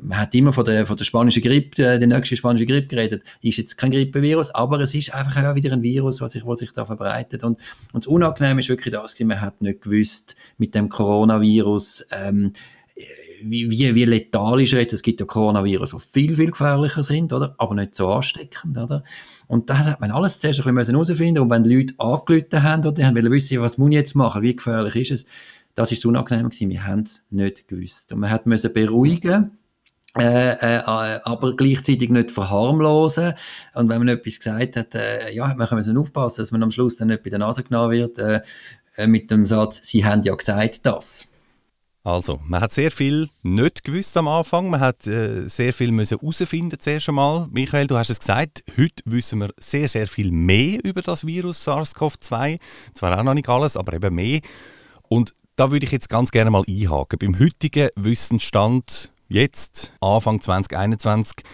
man 0.00 0.18
hat 0.18 0.34
immer 0.34 0.52
von 0.52 0.64
der, 0.64 0.86
von 0.86 0.96
der 0.96 1.04
spanischen 1.04 1.42
Grippe, 1.42 1.82
äh, 1.82 1.98
der 1.98 2.08
nächsten 2.08 2.36
spanischen 2.36 2.66
Grippe 2.66 2.86
geredet, 2.86 3.22
ist 3.42 3.56
jetzt 3.56 3.76
kein 3.76 3.90
Grippevirus, 3.90 4.50
aber 4.50 4.80
es 4.80 4.94
ist 4.94 5.12
einfach 5.12 5.44
auch 5.44 5.54
wieder 5.54 5.72
ein 5.72 5.82
Virus, 5.82 6.20
was 6.20 6.32
sich, 6.32 6.46
was 6.46 6.60
sich 6.60 6.72
da 6.72 6.86
verbreitet. 6.86 7.44
Und, 7.44 7.58
und 7.92 8.04
das 8.04 8.06
Unangenehme 8.06 8.60
ist 8.60 8.68
wirklich 8.68 8.94
das, 8.94 9.18
man 9.20 9.40
hat 9.40 9.60
nicht 9.60 9.82
gewusst, 9.82 10.36
mit 10.56 10.74
dem 10.74 10.88
Coronavirus, 10.88 12.06
ähm, 12.12 12.52
wie, 13.42 13.70
wie, 13.70 13.94
wie 13.94 14.04
letal 14.04 14.60
ist 14.60 14.72
er 14.72 14.80
jetzt? 14.80 14.92
Es 14.92 15.02
gibt 15.02 15.20
ja 15.20 15.26
Coronavirus, 15.26 15.90
die 15.90 16.00
viel, 16.00 16.36
viel 16.36 16.50
gefährlicher 16.50 17.02
sind, 17.02 17.32
oder? 17.32 17.54
Aber 17.58 17.74
nicht 17.74 17.94
so 17.94 18.08
ansteckend, 18.08 18.76
oder? 18.76 19.04
Und 19.46 19.70
das 19.70 19.78
hat 19.78 20.00
man 20.00 20.10
alles 20.10 20.38
zuerst 20.38 20.66
ein 20.66 20.74
bisschen 20.74 20.94
herausfinden 20.94 21.42
Und 21.42 21.50
wenn 21.50 21.64
die 21.64 21.76
Leute 21.76 21.94
angelötet 21.98 22.62
haben, 22.62 22.80
oder 22.80 22.92
die 22.92 23.04
haben 23.04 23.16
wissen, 23.16 23.60
was 23.60 23.78
muss 23.78 23.90
ich 23.90 23.94
jetzt 23.94 24.14
machen? 24.14 24.42
Wie 24.42 24.54
gefährlich 24.54 24.96
ist 24.96 25.10
es? 25.10 25.26
Das 25.74 25.92
ist 25.92 26.04
unangenehm 26.04 26.48
gewesen. 26.48 26.70
Wir 26.70 26.86
haben 26.86 27.00
es 27.00 27.24
nicht 27.30 27.68
gewusst. 27.68 28.12
Und 28.12 28.20
man 28.20 28.30
hat 28.30 28.46
müssen 28.46 28.72
beruhigen 28.72 29.52
äh, 30.18 30.52
äh, 30.52 30.80
aber 30.84 31.54
gleichzeitig 31.54 32.10
nicht 32.10 32.32
verharmlosen. 32.32 33.34
Und 33.74 33.88
wenn 33.88 33.98
man 33.98 34.08
etwas 34.08 34.38
gesagt 34.38 34.76
hat, 34.76 34.94
äh, 34.94 35.32
ja, 35.32 35.54
man 35.54 35.68
muss 35.70 35.88
aufpassen, 35.88 36.42
dass 36.42 36.50
man 36.50 36.62
am 36.62 36.70
Schluss 36.70 36.96
dann 36.96 37.08
nicht 37.08 37.22
bei 37.22 37.30
der 37.30 37.38
Nase 37.38 37.62
genommen 37.62 37.92
wird, 37.92 38.18
äh, 38.18 38.40
äh, 38.96 39.06
mit 39.06 39.30
dem 39.30 39.46
Satz, 39.46 39.80
Sie 39.84 40.04
haben 40.04 40.22
ja 40.22 40.34
gesagt 40.34 40.80
das. 40.84 41.28
Also, 42.04 42.40
man 42.44 42.60
hat 42.60 42.72
sehr 42.72 42.90
viel 42.90 43.28
nicht 43.42 43.84
gewusst 43.84 44.16
am 44.16 44.28
Anfang. 44.28 44.70
Man 44.70 44.80
hat 44.80 45.06
äh, 45.06 45.48
sehr 45.48 45.72
viel 45.72 45.92
müssen 45.92 46.18
herausfinden 46.18 46.78
zuerst 46.78 47.08
einmal. 47.08 47.48
Michael, 47.50 47.86
du 47.86 47.96
hast 47.96 48.10
es 48.10 48.20
gesagt, 48.20 48.62
heute 48.78 49.02
wissen 49.04 49.40
wir 49.40 49.52
sehr, 49.58 49.88
sehr 49.88 50.06
viel 50.06 50.30
mehr 50.30 50.82
über 50.84 51.02
das 51.02 51.26
Virus 51.26 51.66
SARS-CoV-2. 51.66 52.60
Zwar 52.94 53.18
auch 53.18 53.24
noch 53.24 53.34
nicht 53.34 53.48
alles, 53.48 53.76
aber 53.76 53.92
eben 53.94 54.14
mehr. 54.14 54.40
Und 55.08 55.34
da 55.56 55.70
würde 55.70 55.86
ich 55.86 55.92
jetzt 55.92 56.08
ganz 56.08 56.30
gerne 56.30 56.50
mal 56.50 56.64
einhaken. 56.68 57.18
Beim 57.18 57.38
heutigen 57.38 57.88
Wissensstand, 57.96 59.12
jetzt, 59.28 59.92
Anfang 60.00 60.40
2021, 60.40 61.44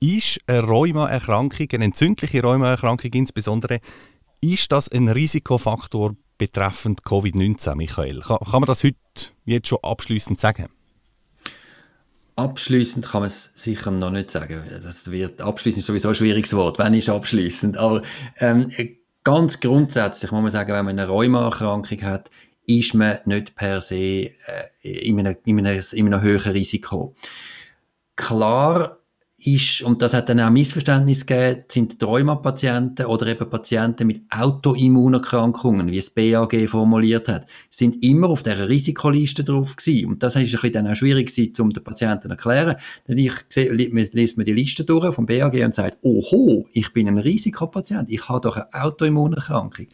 ist 0.00 0.38
eine 0.46 0.60
Rheumaerkrankung, 0.60 1.66
eine 1.72 1.86
entzündliche 1.86 2.42
Rheumaerkrankung 2.42 3.10
insbesondere, 3.14 3.80
ist 4.42 4.70
das 4.70 4.88
ein 4.88 5.08
Risikofaktor 5.08 6.14
betreffend 6.38 7.02
Covid-19, 7.02 7.74
Michael? 7.74 8.20
Kann, 8.20 8.38
kann, 8.38 8.60
man 8.60 8.66
das 8.66 8.82
heute 8.84 8.96
jetzt 9.44 9.68
schon 9.68 9.78
abschließend 9.82 10.38
sagen? 10.38 10.68
Abschließend 12.36 13.06
kann 13.06 13.20
man 13.20 13.28
es 13.28 13.52
sicher 13.54 13.90
noch 13.92 14.10
nicht 14.10 14.30
sagen. 14.30 14.64
Das 14.82 15.10
wird 15.10 15.40
abschließend 15.40 15.80
ist 15.80 15.86
sowieso 15.86 16.08
ein 16.08 16.14
schwieriges 16.14 16.52
Wort. 16.54 16.78
Wenn 16.78 16.94
ist 16.94 17.08
abschließend? 17.08 17.76
Aber 17.76 18.02
ähm, 18.38 18.70
ganz 19.22 19.60
grundsätzlich 19.60 20.32
muss 20.32 20.42
man 20.42 20.50
sagen, 20.50 20.72
wenn 20.72 20.84
man 20.84 20.98
eine 20.98 21.08
Rheumaerkrankung 21.08 22.02
hat, 22.02 22.30
ist 22.66 22.94
man 22.94 23.18
nicht 23.24 23.54
per 23.54 23.80
se 23.80 23.96
äh, 23.96 24.32
in, 24.82 25.20
einem, 25.20 25.36
in, 25.44 25.64
einem, 25.64 25.82
in 25.92 26.06
einem 26.06 26.22
höheren 26.22 26.52
Risiko. 26.52 27.14
Klar 28.16 28.96
ist, 29.46 29.82
und 29.82 30.02
das 30.02 30.14
hat 30.14 30.28
dann 30.28 30.40
auch 30.40 30.50
Missverständnis 30.50 31.26
gegeben, 31.26 31.64
sind 31.68 32.02
Rheumapatienten 32.02 33.06
oder 33.06 33.26
eben 33.26 33.48
Patienten 33.48 34.06
mit 34.06 34.22
Autoimmunerkrankungen, 34.30 35.90
wie 35.90 35.98
es 35.98 36.10
BAG 36.10 36.68
formuliert 36.68 37.28
hat, 37.28 37.46
sind 37.70 38.02
immer 38.04 38.28
auf 38.28 38.42
dieser 38.42 38.68
Risikoliste 38.68 39.44
drauf 39.44 39.76
gewesen. 39.76 40.08
Und 40.08 40.22
das 40.22 40.36
ist 40.36 40.42
ein 40.42 40.50
bisschen 40.50 40.72
dann 40.72 40.88
auch 40.88 40.96
schwierig 40.96 41.28
gewesen, 41.28 41.52
um 41.60 41.72
den 41.72 41.84
Patienten 41.84 42.22
zu 42.22 42.28
erklären. 42.28 42.76
Denn 43.08 43.18
ich 43.18 43.32
lese 43.54 44.36
mir 44.36 44.44
die 44.44 44.52
Liste 44.52 44.84
durch 44.84 45.14
vom 45.14 45.26
BAG 45.26 45.54
und 45.64 45.74
sage, 45.74 45.96
oho, 46.02 46.66
ich 46.72 46.92
bin 46.92 47.08
ein 47.08 47.18
Risikopatient, 47.18 48.10
ich 48.10 48.28
habe 48.28 48.40
doch 48.40 48.56
eine 48.56 48.68
Autoimmunerkrankung. 48.72 49.86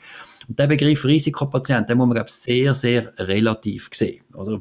Und 0.49 0.59
der 0.59 0.66
Begriff 0.66 1.04
Risikopatient, 1.04 1.88
den 1.88 1.97
muss 1.97 2.09
man, 2.09 2.14
glaube 2.16 2.28
ich, 2.28 2.35
sehr, 2.35 2.75
sehr 2.75 3.12
relativ 3.19 3.88
sehen. 3.92 4.25
Oder? 4.35 4.61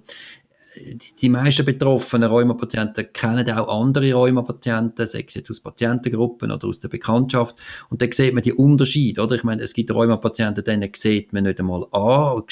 Die 1.22 1.30
meisten 1.30 1.66
betroffenen 1.66 2.30
Rheumapatienten 2.30 3.12
kennen 3.12 3.50
auch 3.52 3.82
andere 3.82 4.14
Rheumapatienten, 4.14 5.08
sei 5.08 5.26
es 5.28 5.34
jetzt 5.34 5.50
aus 5.50 5.60
Patientengruppen 5.60 6.52
oder 6.52 6.68
aus 6.68 6.80
der 6.80 6.90
Bekanntschaft. 6.90 7.56
Und 7.90 8.02
dann 8.02 8.12
sieht 8.12 8.34
man 8.34 8.44
die 8.44 8.54
Unterschiede, 8.54 9.22
oder? 9.22 9.36
Ich 9.36 9.44
meine, 9.44 9.64
es 9.64 9.74
gibt 9.74 9.92
Rheumapatienten, 9.92 10.64
denen 10.64 10.90
sieht 10.96 11.34
man 11.34 11.44
nicht 11.44 11.60
einmal 11.60 11.86
an, 11.92 12.44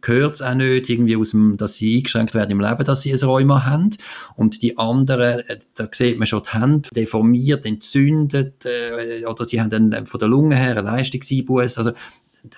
gehört 0.00 0.34
es 0.34 0.42
auch 0.42 0.54
nicht 0.54 0.88
irgendwie 0.88 1.16
aus 1.16 1.30
dem, 1.30 1.56
dass 1.56 1.76
sie 1.76 1.98
eingeschränkt 1.98 2.34
werden 2.34 2.50
im 2.50 2.60
Leben, 2.60 2.84
dass 2.84 3.02
sie 3.02 3.12
ein 3.12 3.18
Rheuma 3.18 3.64
haben. 3.64 3.96
Und 4.36 4.62
die 4.62 4.76
anderen, 4.78 5.40
äh, 5.40 5.58
da 5.74 5.88
sieht 5.90 6.18
man 6.18 6.26
schon 6.26 6.42
die 6.42 6.58
Hände 6.58 6.88
deformiert, 6.94 7.64
entzündet, 7.64 8.66
äh, 8.66 9.24
oder 9.24 9.44
sie 9.44 9.60
haben 9.60 9.70
dann 9.70 10.06
von 10.06 10.20
der 10.20 10.28
Lunge 10.28 10.56
her 10.56 10.72
eine 10.72 10.82
Leistungseinbuß. 10.82 11.78
Also, 11.78 11.92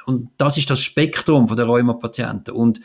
und 0.06 0.30
das 0.38 0.56
ist 0.56 0.70
das 0.70 0.80
Spektrum 0.80 1.46
von 1.46 1.56
der 1.56 1.66
Rheumapatienten. 1.66 2.54
Und 2.54 2.80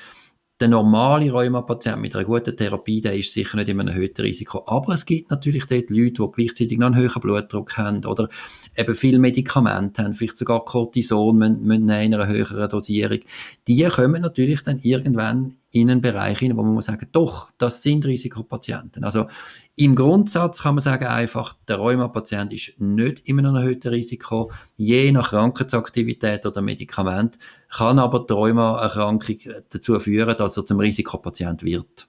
der 0.60 0.68
normale 0.68 1.32
Rheumapatient 1.32 2.02
mit 2.02 2.16
einer 2.16 2.26
guten 2.26 2.56
Therapie, 2.56 3.00
der 3.00 3.16
ist 3.16 3.32
sicher 3.32 3.56
nicht 3.56 3.70
in 3.70 3.80
einem 3.80 3.90
erhöhten 3.90 4.22
Risiko. 4.22 4.64
Aber 4.68 4.94
es 4.94 5.06
gibt 5.06 5.32
natürlich 5.32 5.66
dort 5.66 5.90
Leute, 5.90 6.22
die 6.24 6.32
gleichzeitig 6.36 6.78
noch 6.78 6.88
einen 6.88 6.98
höheren 6.98 7.22
Blutdruck 7.22 7.78
haben 7.78 8.06
oder 8.06 8.28
eben 8.76 8.96
viel 8.96 9.20
Medikamente 9.20 10.04
haben, 10.04 10.14
vielleicht 10.14 10.38
sogar 10.38 10.66
Cortison 10.66 11.38
müssen, 11.38 11.64
müssen 11.64 11.90
in 11.90 12.14
einer 12.14 12.28
höheren 12.28 12.70
Dosierung. 12.70 13.20
Die 13.68 13.84
kommen 13.86 14.22
natürlich 14.22 14.62
dann 14.64 14.80
irgendwann 14.80 15.56
in 15.72 15.90
einen 15.90 16.02
Bereich 16.02 16.40
hinein, 16.40 16.58
wo 16.58 16.64
man 16.64 16.74
muss 16.74 16.86
sagen, 16.86 17.08
doch, 17.12 17.50
das 17.58 17.84
sind 17.84 18.06
Risikopatienten. 18.06 19.04
Also 19.04 19.28
im 19.76 19.96
Grundsatz 19.96 20.64
kann 20.64 20.76
man 20.76 20.84
sagen 20.84 21.06
einfach, 21.06 21.56
der 21.68 21.78
Rheumapatient 21.78 22.52
ist 22.54 22.80
nicht 22.80 23.20
in 23.28 23.40
einem 23.40 23.56
erhöhten 23.56 23.90
Risiko. 23.90 24.52
Je 24.78 25.12
nach 25.12 25.30
Krankheitsaktivität 25.30 26.46
oder 26.46 26.62
Medikament 26.62 27.38
kann 27.70 28.00
aber 28.00 28.26
die 28.28 28.34
Rheumaerkrankung 28.34 29.38
dazu 29.70 30.00
führen, 30.00 30.36
dass 30.38 30.58
er 30.58 30.66
zum 30.66 30.80
Risikopatient 30.80 31.64
wird. 31.64 32.08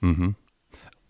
Mhm. 0.00 0.36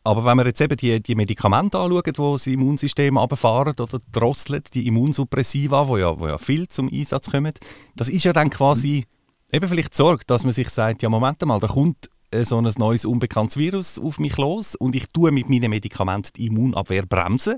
Aber 0.05 0.25
wenn 0.25 0.37
wir 0.39 0.47
jetzt 0.47 0.61
eben 0.61 0.77
die, 0.77 1.01
die 1.01 1.15
Medikamente 1.15 1.79
anschauen, 1.79 2.03
die 2.05 2.13
das 2.13 2.47
Immunsystem 2.47 3.17
abfahren 3.19 3.75
oder 3.79 4.01
drosseln, 4.11 4.63
die 4.75 4.89
Immunsuppressiva, 4.89 5.85
die 5.85 6.01
ja, 6.01 6.19
wo 6.19 6.27
ja 6.27 6.39
viel 6.39 6.67
zum 6.67 6.89
Einsatz 6.89 7.31
kommen, 7.31 7.53
das 7.95 8.09
ist 8.09 8.25
ja 8.25 8.33
dann 8.33 8.51
quasi 8.51 9.05
mhm. 9.07 9.22
Eben 9.53 9.69
vielleicht 9.69 9.95
Sorge, 9.95 10.25
dass 10.27 10.45
man 10.45 10.53
sich 10.53 10.69
sagt, 10.69 11.03
ja 11.03 11.09
Moment 11.09 11.45
mal, 11.45 11.61
da 11.61 11.69
kommt 11.69 12.11
äh, 12.31 12.45
so 12.45 12.59
ein 12.59 12.71
neues 12.79 13.05
unbekanntes 13.05 13.57
Virus 13.57 13.99
auf 13.99 14.19
mich 14.19 14.37
los 14.37 14.75
und 14.75 14.97
ich 14.97 15.07
tue 15.09 15.31
mit 15.31 15.49
meinen 15.49 15.71
Medikamenten 15.71 16.33
die 16.37 16.47
Immunabwehr 16.47 17.07
bremsen, 17.07 17.57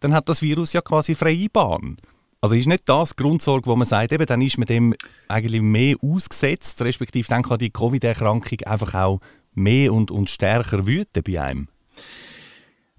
dann 0.00 0.14
hat 0.14 0.28
das 0.28 0.42
Virus 0.42 0.72
ja 0.72 0.80
quasi 0.80 1.14
freie 1.14 1.48
Bahn. 1.48 1.96
Also 2.40 2.54
ist 2.54 2.68
nicht 2.68 2.88
das 2.88 3.16
Grundsorge, 3.16 3.66
wo 3.66 3.74
man 3.74 3.86
sagt, 3.86 4.12
eben, 4.12 4.26
dann 4.26 4.40
ist 4.42 4.58
man 4.58 4.66
dem 4.66 4.94
eigentlich 5.26 5.62
mehr 5.62 5.96
ausgesetzt, 6.00 6.80
respektive 6.82 7.28
dann 7.28 7.42
kann 7.42 7.58
die 7.58 7.70
Covid-Erkrankung 7.70 8.60
einfach 8.64 8.94
auch 8.94 9.20
mehr 9.54 9.92
und, 9.92 10.10
und 10.12 10.30
stärker 10.30 10.86
wüten 10.86 11.22
bei 11.24 11.40
einem? 11.40 11.68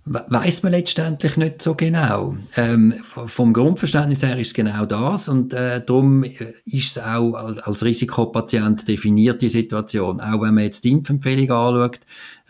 Weiß 0.06 0.64
man 0.64 0.72
letztendlich 0.72 1.38
nicht 1.38 1.62
so 1.62 1.76
genau. 1.76 2.36
Ähm, 2.56 2.96
vom 3.28 3.54
Grundverständnis 3.54 4.24
her 4.24 4.40
ist 4.40 4.48
es 4.48 4.54
genau 4.54 4.86
das 4.86 5.30
und 5.30 5.54
äh, 5.54 5.84
darum 5.86 6.24
ist 6.24 6.58
es 6.66 6.98
auch 6.98 7.34
als, 7.34 7.84
Risikopatient 7.84 8.88
definiert 8.88 9.42
die 9.42 9.50
Situation. 9.50 10.20
Auch 10.20 10.42
wenn 10.42 10.56
man 10.56 10.64
jetzt 10.64 10.84
die 10.84 10.92
Impfempfehlung 10.92 11.52
anschaut, 11.52 12.00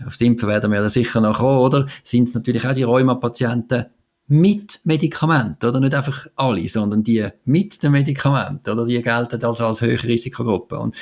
aufs 0.05 0.21
Impfen 0.21 0.47
werden 0.47 0.71
wir 0.71 0.81
ja 0.81 0.89
sicher 0.89 1.19
noch 1.21 1.39
kommen, 1.39 1.59
oder? 1.59 1.87
Sind 2.03 2.29
es 2.29 2.35
natürlich 2.35 2.65
auch 2.65 2.73
die 2.73 2.83
Rheumapatienten 2.83 3.85
mit 4.27 4.79
Medikament, 4.83 5.63
oder? 5.65 5.79
Nicht 5.79 5.95
einfach 5.95 6.27
alle, 6.35 6.69
sondern 6.69 7.03
die 7.03 7.27
mit 7.45 7.83
dem 7.83 7.91
Medikament, 7.91 8.67
oder? 8.69 8.85
Die 8.85 9.01
gelten 9.01 9.43
also 9.43 9.65
als 9.65 9.81
höhere 9.81 10.07
Risikogruppe. 10.07 10.79
Und, 10.79 10.95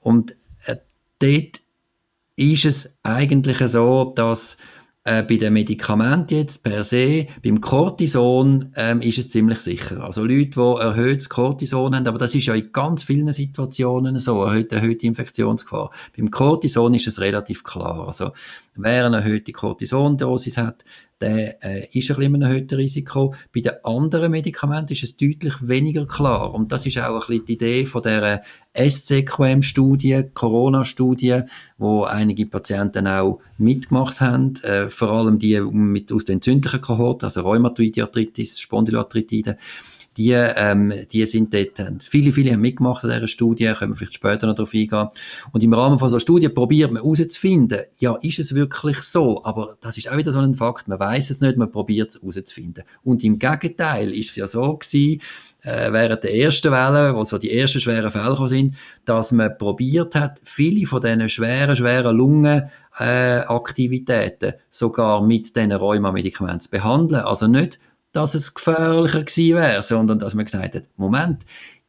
und 0.00 0.36
äh, 0.64 0.76
dort 1.18 1.60
ist 2.36 2.64
es 2.64 2.96
eigentlich 3.02 3.58
so, 3.68 4.12
dass 4.16 4.56
äh, 5.04 5.22
bei 5.22 5.36
den 5.36 5.54
Medikamenten 5.54 6.34
jetzt 6.34 6.62
per 6.62 6.84
se, 6.84 7.26
beim 7.42 7.60
Cortison 7.60 8.72
ähm, 8.76 9.00
ist 9.00 9.18
es 9.18 9.30
ziemlich 9.30 9.60
sicher. 9.60 10.04
Also 10.04 10.24
Leute, 10.24 10.50
die 10.50 10.80
erhöhtes 10.80 11.28
Cortison 11.28 11.94
haben, 11.94 12.06
aber 12.06 12.18
das 12.18 12.34
ist 12.34 12.46
ja 12.46 12.54
in 12.54 12.70
ganz 12.72 13.02
vielen 13.02 13.32
Situationen 13.32 14.18
so, 14.18 14.44
erhöhte, 14.44 14.76
erhöhte 14.76 15.06
Infektionsgefahr. 15.06 15.90
Beim 16.16 16.30
Cortison 16.30 16.92
ist 16.94 17.06
es 17.06 17.20
relativ 17.20 17.64
klar. 17.64 18.06
Also 18.06 18.32
wer 18.74 19.06
eine 19.06 19.18
erhöhte 19.18 19.52
Cortisondosis 19.52 20.58
hat, 20.58 20.84
der 21.20 21.62
äh, 21.62 21.86
ist 21.92 22.10
ein 22.10 22.16
bisschen 22.16 22.36
ein 22.36 22.42
erhöhtes 22.42 22.78
Risiko. 22.78 23.34
Bei 23.54 23.60
den 23.60 23.72
anderen 23.84 24.30
Medikamenten 24.30 24.92
ist 24.92 25.02
es 25.02 25.16
deutlich 25.16 25.54
weniger 25.60 26.06
klar. 26.06 26.54
Und 26.54 26.72
das 26.72 26.86
ist 26.86 26.98
auch 26.98 27.14
ein 27.14 27.26
bisschen 27.26 27.44
die 27.46 27.52
Idee 27.52 27.86
von 27.86 28.02
der 28.02 28.42
SCQM-Studie, 28.74 30.24
Corona-Studie, 30.32 31.42
wo 31.78 32.04
einige 32.04 32.46
Patienten 32.46 33.06
auch 33.06 33.40
mitgemacht 33.58 34.20
haben, 34.20 34.54
äh, 34.62 34.88
vor 34.88 35.10
allem 35.10 35.38
die 35.38 35.60
mit, 35.60 36.12
aus 36.12 36.24
den 36.24 36.34
entzündlichen 36.34 36.80
Kohorten, 36.80 37.26
also 37.26 37.40
Rheumatoide 37.42 38.02
Arthritis, 38.02 38.60
die, 40.16 40.32
ähm, 40.32 40.92
die 41.12 41.24
sind 41.26 41.54
dort, 41.54 42.02
viele, 42.02 42.32
viele 42.32 42.52
haben 42.52 42.60
mitgemacht 42.60 43.04
an 43.04 43.10
dieser 43.10 43.28
Studie, 43.28 43.72
können 43.78 43.92
wir 43.92 43.96
vielleicht 43.96 44.14
später 44.14 44.46
noch 44.46 44.54
darauf 44.54 44.74
eingehen. 44.74 45.08
Und 45.52 45.62
im 45.62 45.72
Rahmen 45.72 45.98
von 45.98 46.08
so 46.08 46.16
einer 46.16 46.20
Studie 46.20 46.48
probiert 46.48 46.90
man 46.90 47.02
herauszufinden, 47.02 47.80
ja, 47.98 48.16
ist 48.22 48.38
es 48.38 48.54
wirklich 48.54 48.98
so? 48.98 49.44
Aber 49.44 49.76
das 49.80 49.98
ist 49.98 50.10
auch 50.10 50.16
wieder 50.16 50.32
so 50.32 50.40
ein 50.40 50.56
Fakt, 50.56 50.88
man 50.88 50.98
weiß 50.98 51.30
es 51.30 51.40
nicht, 51.40 51.56
man 51.56 51.70
probiert 51.70 52.10
es 52.10 52.20
herauszufinden. 52.20 52.84
Und 53.04 53.22
im 53.22 53.38
Gegenteil 53.38 54.12
ist 54.12 54.30
es 54.30 54.36
ja 54.36 54.46
so 54.46 54.76
gewesen, 54.76 55.20
äh, 55.62 55.92
während 55.92 56.24
der 56.24 56.34
ersten 56.34 56.72
Welle, 56.72 57.14
wo 57.14 57.22
so 57.24 57.36
die 57.38 57.52
ersten 57.52 57.80
schweren 57.80 58.10
Fälle 58.10 58.48
sind, 58.48 58.74
dass 59.04 59.32
man 59.32 59.58
probiert 59.58 60.14
hat, 60.14 60.40
viele 60.42 60.86
von 60.86 61.02
diesen 61.02 61.28
schweren, 61.28 61.76
schweren 61.76 62.16
Lungenaktivitäten 62.16 64.50
äh, 64.50 64.58
sogar 64.70 65.22
mit 65.22 65.54
diesen 65.54 65.72
Rheuma-Medikamenten 65.72 66.60
zu 66.60 66.70
behandeln. 66.70 67.20
Also 67.22 67.46
nicht 67.46 67.78
dass 68.12 68.34
es 68.34 68.54
gefährlicher 68.54 69.24
gewesen 69.24 69.56
wäre, 69.56 69.82
sondern 69.82 70.18
dass 70.18 70.34
man 70.34 70.44
gesagt 70.44 70.74
hat, 70.74 70.84
Moment, 70.96 71.44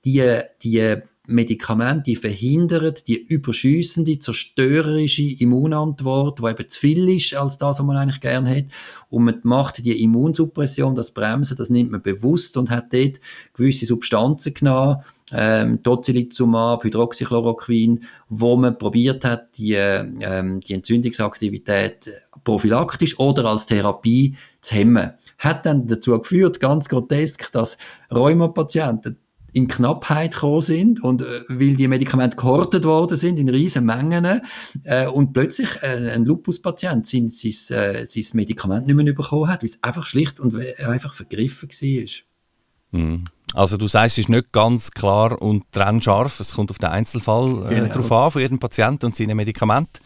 die, 0.05 0.39
die 0.63 1.01
Medikamente 1.27 2.15
verhindern 2.15 2.95
die 3.07 3.21
überschüssende, 3.21 4.17
zerstörerische 4.17 5.21
Immunantwort, 5.39 6.39
die 6.39 6.49
eben 6.49 6.69
zu 6.69 6.79
viel 6.79 7.09
ist 7.09 7.35
als 7.35 7.57
das, 7.57 7.79
was 7.79 7.85
man 7.85 7.97
eigentlich 7.97 8.21
gerne 8.21 8.49
hat. 8.49 8.65
Und 9.09 9.25
man 9.25 9.39
macht 9.43 9.85
die 9.85 10.03
Immunsuppression, 10.03 10.95
das 10.95 11.11
Bremsen, 11.11 11.57
das 11.57 11.69
nimmt 11.69 11.91
man 11.91 12.01
bewusst 12.01 12.57
und 12.57 12.71
hat 12.71 12.91
dort 12.91 13.19
gewisse 13.53 13.85
Substanzen 13.85 14.53
genommen, 14.53 14.97
ähm, 15.31 15.81
Tocilizumab, 15.83 16.83
Hydroxychloroquin, 16.83 18.03
wo 18.29 18.57
man 18.57 18.77
probiert 18.77 19.23
hat, 19.23 19.57
die, 19.57 19.73
ähm, 19.73 20.59
die 20.59 20.73
Entzündungsaktivität 20.73 22.11
prophylaktisch 22.43 23.17
oder 23.19 23.45
als 23.45 23.65
Therapie 23.65 24.35
zu 24.61 24.75
hemmen. 24.75 25.11
Hat 25.37 25.65
dann 25.65 25.87
dazu 25.87 26.19
geführt, 26.19 26.59
ganz 26.59 26.89
grotesk, 26.89 27.51
dass 27.51 27.77
Rheumapatienten 28.11 29.17
in 29.53 29.67
Knappheit 29.67 30.33
gekommen 30.33 30.61
sind 30.61 31.03
und 31.03 31.21
äh, 31.21 31.43
weil 31.47 31.75
die 31.75 31.87
Medikamente 31.87 32.37
gehortet 32.37 32.85
worden 32.85 33.17
sind 33.17 33.39
in 33.39 33.49
riesen 33.49 33.85
Mengen 33.85 34.41
äh, 34.83 35.07
und 35.07 35.33
plötzlich 35.33 35.69
äh, 35.81 36.11
ein 36.11 36.25
Lupus-Patient 36.25 37.07
sein, 37.07 37.29
sein, 37.29 37.77
äh, 37.77 38.05
sein 38.05 38.25
Medikament 38.33 38.87
nicht 38.87 38.95
mehr 38.95 39.13
bekommen 39.13 39.47
hat, 39.47 39.63
weil 39.63 39.69
es 39.69 39.83
einfach 39.83 40.05
schlicht 40.05 40.39
und 40.39 40.55
einfach 40.79 41.13
vergriffen 41.13 41.69
war. 41.69 42.99
Mhm. 42.99 43.25
Also 43.53 43.75
du 43.75 43.87
sagst, 43.87 44.17
es 44.17 44.25
ist 44.25 44.29
nicht 44.29 44.51
ganz 44.51 44.91
klar 44.91 45.41
und 45.41 45.69
trennscharf, 45.71 46.39
es 46.39 46.53
kommt 46.53 46.71
auf 46.71 46.77
den 46.77 46.89
Einzelfall 46.89 47.65
äh, 47.69 47.75
genau. 47.75 47.93
drauf 47.93 48.11
an, 48.11 48.31
von 48.31 48.41
jedem 48.41 48.59
Patienten 48.59 49.07
und 49.07 49.15
seinen 49.15 49.35
Medikamenten. 49.35 49.99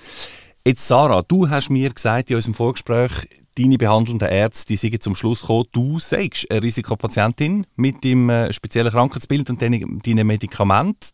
Jetzt 0.66 0.88
Sarah, 0.88 1.22
du 1.22 1.48
hast 1.50 1.70
mir 1.70 1.92
gesagt 1.92 2.32
in 2.32 2.38
unserem 2.38 2.56
Vorgespräch, 2.56 3.12
deine 3.58 3.78
behandelnden 3.78 4.28
Ärzte 4.28 4.68
die 4.68 4.78
sind 4.78 5.02
zum 5.02 5.16
Schluss 5.16 5.42
gekommen, 5.42 5.66
du 5.72 6.00
sagst 6.00 6.50
eine 6.52 6.62
Risikopatientin 6.62 7.66
mit 7.76 8.04
dem 8.04 8.30
äh, 8.30 8.52
speziellen 8.52 8.92
Krankheitsbild 8.92 9.50
und 9.50 9.62
deinen 9.62 10.28
Medikamenten, 10.28 11.10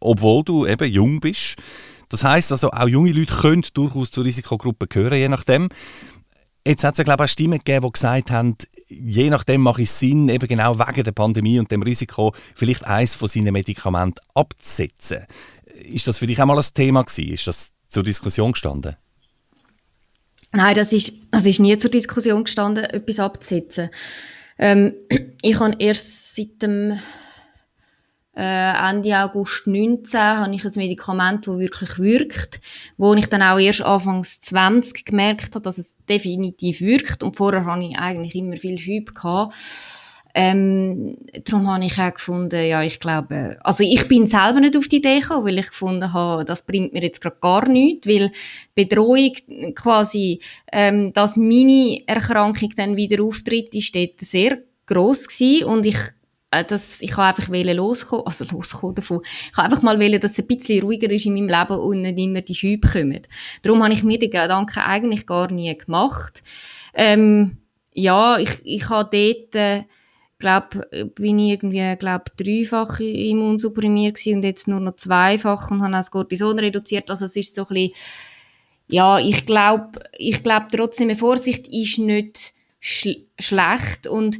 obwohl 0.00 0.44
du 0.44 0.66
eben 0.66 0.90
jung 0.90 1.20
bist. 1.20 1.56
Das 2.08 2.22
heißt 2.22 2.52
also, 2.52 2.70
auch 2.70 2.88
junge 2.88 3.12
Leute 3.12 3.34
können 3.34 3.64
durchaus 3.74 4.10
zur 4.10 4.24
Risikogruppe 4.24 4.86
gehören, 4.86 5.18
je 5.18 5.28
nachdem. 5.28 5.68
Jetzt 6.66 6.82
hat 6.82 6.94
es 6.94 6.98
ja, 6.98 7.04
glaube 7.04 7.24
ich, 7.24 7.30
auch 7.30 7.32
Stimmen 7.32 7.58
gegeben, 7.58 7.86
die 7.86 7.92
gesagt 7.92 8.30
haben, 8.30 8.56
je 8.88 9.30
nachdem 9.30 9.60
mache 9.62 9.82
es 9.82 9.98
Sinn, 9.98 10.28
eben 10.28 10.48
genau 10.48 10.78
wegen 10.78 11.04
der 11.04 11.12
Pandemie 11.12 11.60
und 11.60 11.70
dem 11.70 11.82
Risiko, 11.82 12.34
vielleicht 12.54 12.84
eines 12.84 13.14
von 13.14 13.28
seinen 13.28 13.52
Medikamenten 13.52 14.20
abzusetzen. 14.34 15.26
Ist 15.84 16.08
das 16.08 16.18
für 16.18 16.26
dich 16.26 16.40
auch 16.40 16.46
mal 16.46 16.58
ein 16.58 16.64
Thema 16.74 17.04
gewesen? 17.04 17.32
Ist 17.32 17.46
das 17.46 17.70
zur 17.88 18.02
Diskussion 18.02 18.52
gestanden? 18.52 18.96
Nein, 20.56 20.74
das 20.74 20.90
ist, 20.94 21.12
das 21.30 21.44
ist 21.44 21.60
nie 21.60 21.76
zur 21.76 21.90
Diskussion 21.90 22.44
gestanden, 22.44 22.84
etwas 22.84 23.20
abzusetzen. 23.20 23.90
Ähm, 24.58 24.94
ich 25.42 25.60
habe 25.60 25.76
erst 25.78 26.34
seit 26.34 26.62
dem 26.62 26.98
äh, 28.34 28.90
Ende 28.90 29.18
August 29.18 29.66
19 29.66 30.18
habe 30.18 30.54
ich 30.54 30.64
ein 30.64 30.72
Medikament, 30.76 31.46
das 31.46 31.58
wirklich 31.58 31.98
wirkt, 31.98 32.62
wo 32.96 33.12
ich 33.12 33.26
dann 33.26 33.42
auch 33.42 33.58
erst 33.58 33.82
Anfangs 33.82 34.40
20 34.40 35.04
gemerkt 35.04 35.54
habe, 35.54 35.62
dass 35.62 35.76
es 35.76 35.98
definitiv 36.08 36.80
wirkt 36.80 37.22
und 37.22 37.36
vorher 37.36 37.66
habe 37.66 37.84
ich 37.84 37.98
eigentlich 37.98 38.34
immer 38.34 38.56
viel 38.56 38.78
Schübe. 38.78 39.12
Ähm, 40.38 41.16
darum 41.44 41.66
habe 41.66 41.86
ich 41.86 41.98
auch 41.98 42.12
gefunden, 42.12 42.62
ja, 42.62 42.82
ich 42.82 43.00
glaube, 43.00 43.56
also 43.64 43.82
ich 43.82 44.06
bin 44.06 44.26
selber 44.26 44.60
nicht 44.60 44.76
auf 44.76 44.86
die 44.86 44.96
Idee 44.96 45.20
gekommen, 45.20 45.46
weil 45.46 45.58
ich 45.58 45.68
gefunden 45.68 46.12
habe, 46.12 46.44
das 46.44 46.66
bringt 46.66 46.92
mir 46.92 47.02
jetzt 47.02 47.22
gerade 47.22 47.38
gar 47.40 47.66
nichts, 47.66 48.06
weil 48.06 48.30
Bedrohung 48.74 49.32
quasi, 49.74 50.40
ähm, 50.70 51.14
dass 51.14 51.38
meine 51.38 52.02
Erkrankung 52.06 52.68
dann 52.76 52.98
wieder 52.98 53.24
auftritt, 53.24 53.74
ist 53.74 53.96
dort 53.96 54.20
sehr 54.20 54.58
gross 54.84 55.26
gewesen 55.26 55.64
und 55.64 55.86
ich 55.86 55.96
äh, 56.50 56.64
das, 56.64 57.00
ich 57.00 57.16
habe 57.16 57.28
einfach 57.28 57.48
loskommen, 57.48 58.26
also 58.26 58.44
loskommen 58.54 58.94
davon. 58.94 59.22
Ich 59.24 59.56
habe 59.56 59.70
einfach 59.70 59.80
mal 59.80 59.98
wollen, 59.98 60.20
dass 60.20 60.32
es 60.32 60.40
ein 60.40 60.48
bisschen 60.48 60.82
ruhiger 60.82 61.10
ist 61.10 61.24
in 61.24 61.32
meinem 61.32 61.48
Leben 61.48 61.80
und 61.80 62.02
nicht 62.02 62.18
immer 62.18 62.42
die 62.42 62.54
Schübe 62.54 62.86
kommen. 62.88 63.22
Darum 63.62 63.82
habe 63.82 63.94
ich 63.94 64.02
mir 64.02 64.18
die 64.18 64.28
Gedanken 64.28 64.80
eigentlich 64.80 65.26
gar 65.26 65.50
nie 65.50 65.74
gemacht. 65.78 66.42
Ähm, 66.92 67.56
ja, 67.94 68.38
ich, 68.38 68.50
ich 68.64 68.90
habe 68.90 69.08
dort, 69.10 69.54
äh, 69.54 69.84
glaube 70.38 70.86
bin 71.14 71.38
ich 71.38 71.52
irgendwie 71.52 71.96
glaub 71.96 72.36
dreifach 72.36 73.00
immunsupprimiert 73.00 74.16
gewesen 74.16 74.36
und 74.36 74.44
jetzt 74.44 74.68
nur 74.68 74.80
noch 74.80 74.96
zweifach 74.96 75.70
und 75.70 75.82
habe 75.82 75.94
auch 75.94 75.98
das 75.98 76.10
Cortison 76.10 76.58
reduziert. 76.58 77.08
Also 77.10 77.24
es 77.24 77.36
ist 77.36 77.54
so 77.54 77.62
ein 77.62 77.68
bisschen, 77.68 77.92
ja, 78.88 79.18
ich 79.18 79.46
glaube, 79.46 80.00
ich 80.16 80.42
glaube 80.42 80.66
trotzdem, 80.70 81.14
Vorsicht 81.16 81.68
ist 81.68 81.98
nicht 81.98 82.52
schl 82.80 83.16
schlecht 83.38 84.06
und 84.06 84.38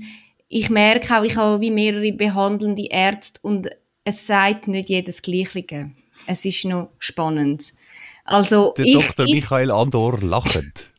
ich 0.49 0.71
merke 0.71 1.19
auch, 1.19 1.25
ich 1.25 1.37
habe 1.37 1.61
wie 1.61 1.71
mehrere 1.71 2.13
behandelnde 2.13 2.87
Ärzte 2.87 3.41
und 3.43 3.69
es 4.05 4.27
sagt 4.27 4.69
nicht 4.69 4.89
jedes 4.89 5.21
Gleiche. 5.23 5.91
Es 6.27 6.45
ist 6.45 6.65
noch 6.65 6.91
spannend. 6.99 7.73
Also 8.25 8.73
Der 8.77 8.87
ich, 8.87 8.95
Dr. 8.95 9.27
Michael 9.27 9.71
Andor 9.71 10.21
lachend. 10.21 10.91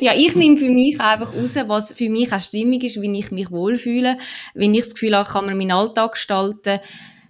Ja, 0.00 0.12
ich 0.16 0.34
nehme 0.34 0.56
für 0.56 0.70
mich 0.70 1.00
einfach 1.00 1.34
raus, 1.34 1.56
was 1.66 1.92
für 1.92 2.08
mich 2.08 2.32
auch 2.32 2.40
stimmig 2.40 2.84
ist, 2.84 3.00
wie 3.00 3.18
ich 3.18 3.30
mich 3.30 3.50
wohlfühle. 3.50 4.18
Wenn 4.54 4.74
ich 4.74 4.84
das 4.84 4.94
Gefühl 4.94 5.16
habe, 5.16 5.28
kann 5.28 5.46
man 5.46 5.56
meinen 5.56 5.72
Alltag 5.72 6.12
gestalten. 6.12 6.80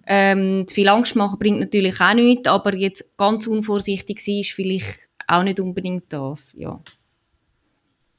Ähm, 0.07 0.67
zu 0.67 0.75
viel 0.75 0.89
Angst 0.89 1.15
machen 1.15 1.39
bringt 1.39 1.61
natürlich 1.61 2.01
auch 2.01 2.15
nichts, 2.15 2.49
aber 2.49 2.75
jetzt 2.75 3.17
ganz 3.17 3.47
unvorsichtig 3.47 4.21
sein 4.21 4.41
ist 4.41 4.51
vielleicht 4.51 5.11
auch 5.29 5.45
nicht 5.45 5.61
unbedingt 5.61 6.13
das, 6.13 6.55
ja. 6.59 6.81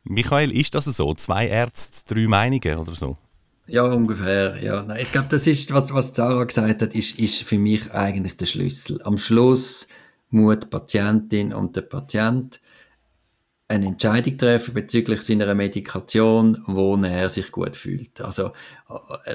Michael, 0.06 0.52
ist 0.52 0.76
das 0.76 0.86
so? 0.86 1.14
Zwei 1.14 1.48
Ärzte, 1.48 2.14
drei 2.14 2.28
Meinungen 2.28 2.78
oder 2.78 2.94
so? 2.94 3.18
Ja, 3.68 3.84
ungefähr. 3.84 4.62
Ja. 4.62 4.86
Ich 4.98 5.12
glaube, 5.12 5.30
das 5.30 5.48
ist, 5.48 5.74
was, 5.74 5.94
was 5.94 6.14
Sarah 6.14 6.44
gesagt 6.44 6.82
hat, 6.82 6.94
ist, 6.94 7.18
ist 7.18 7.44
für 7.44 7.58
mich 7.58 7.92
eigentlich 7.92 8.36
der 8.36 8.46
Schlüssel. 8.46 9.02
Am 9.04 9.18
Schluss 9.18 9.88
muss 10.30 10.60
die 10.60 10.68
Patientin 10.68 11.54
und 11.54 11.76
der 11.76 11.84
Patient 11.84 12.60
eine 13.68 13.88
Entscheidung 13.88 14.38
treffen 14.38 14.74
bezüglich 14.74 15.22
seiner 15.22 15.54
Medikation, 15.56 16.62
wo 16.68 16.96
er 16.98 17.30
sich 17.30 17.52
gut 17.52 17.76
fühlt. 17.76 18.22
Also 18.22 18.52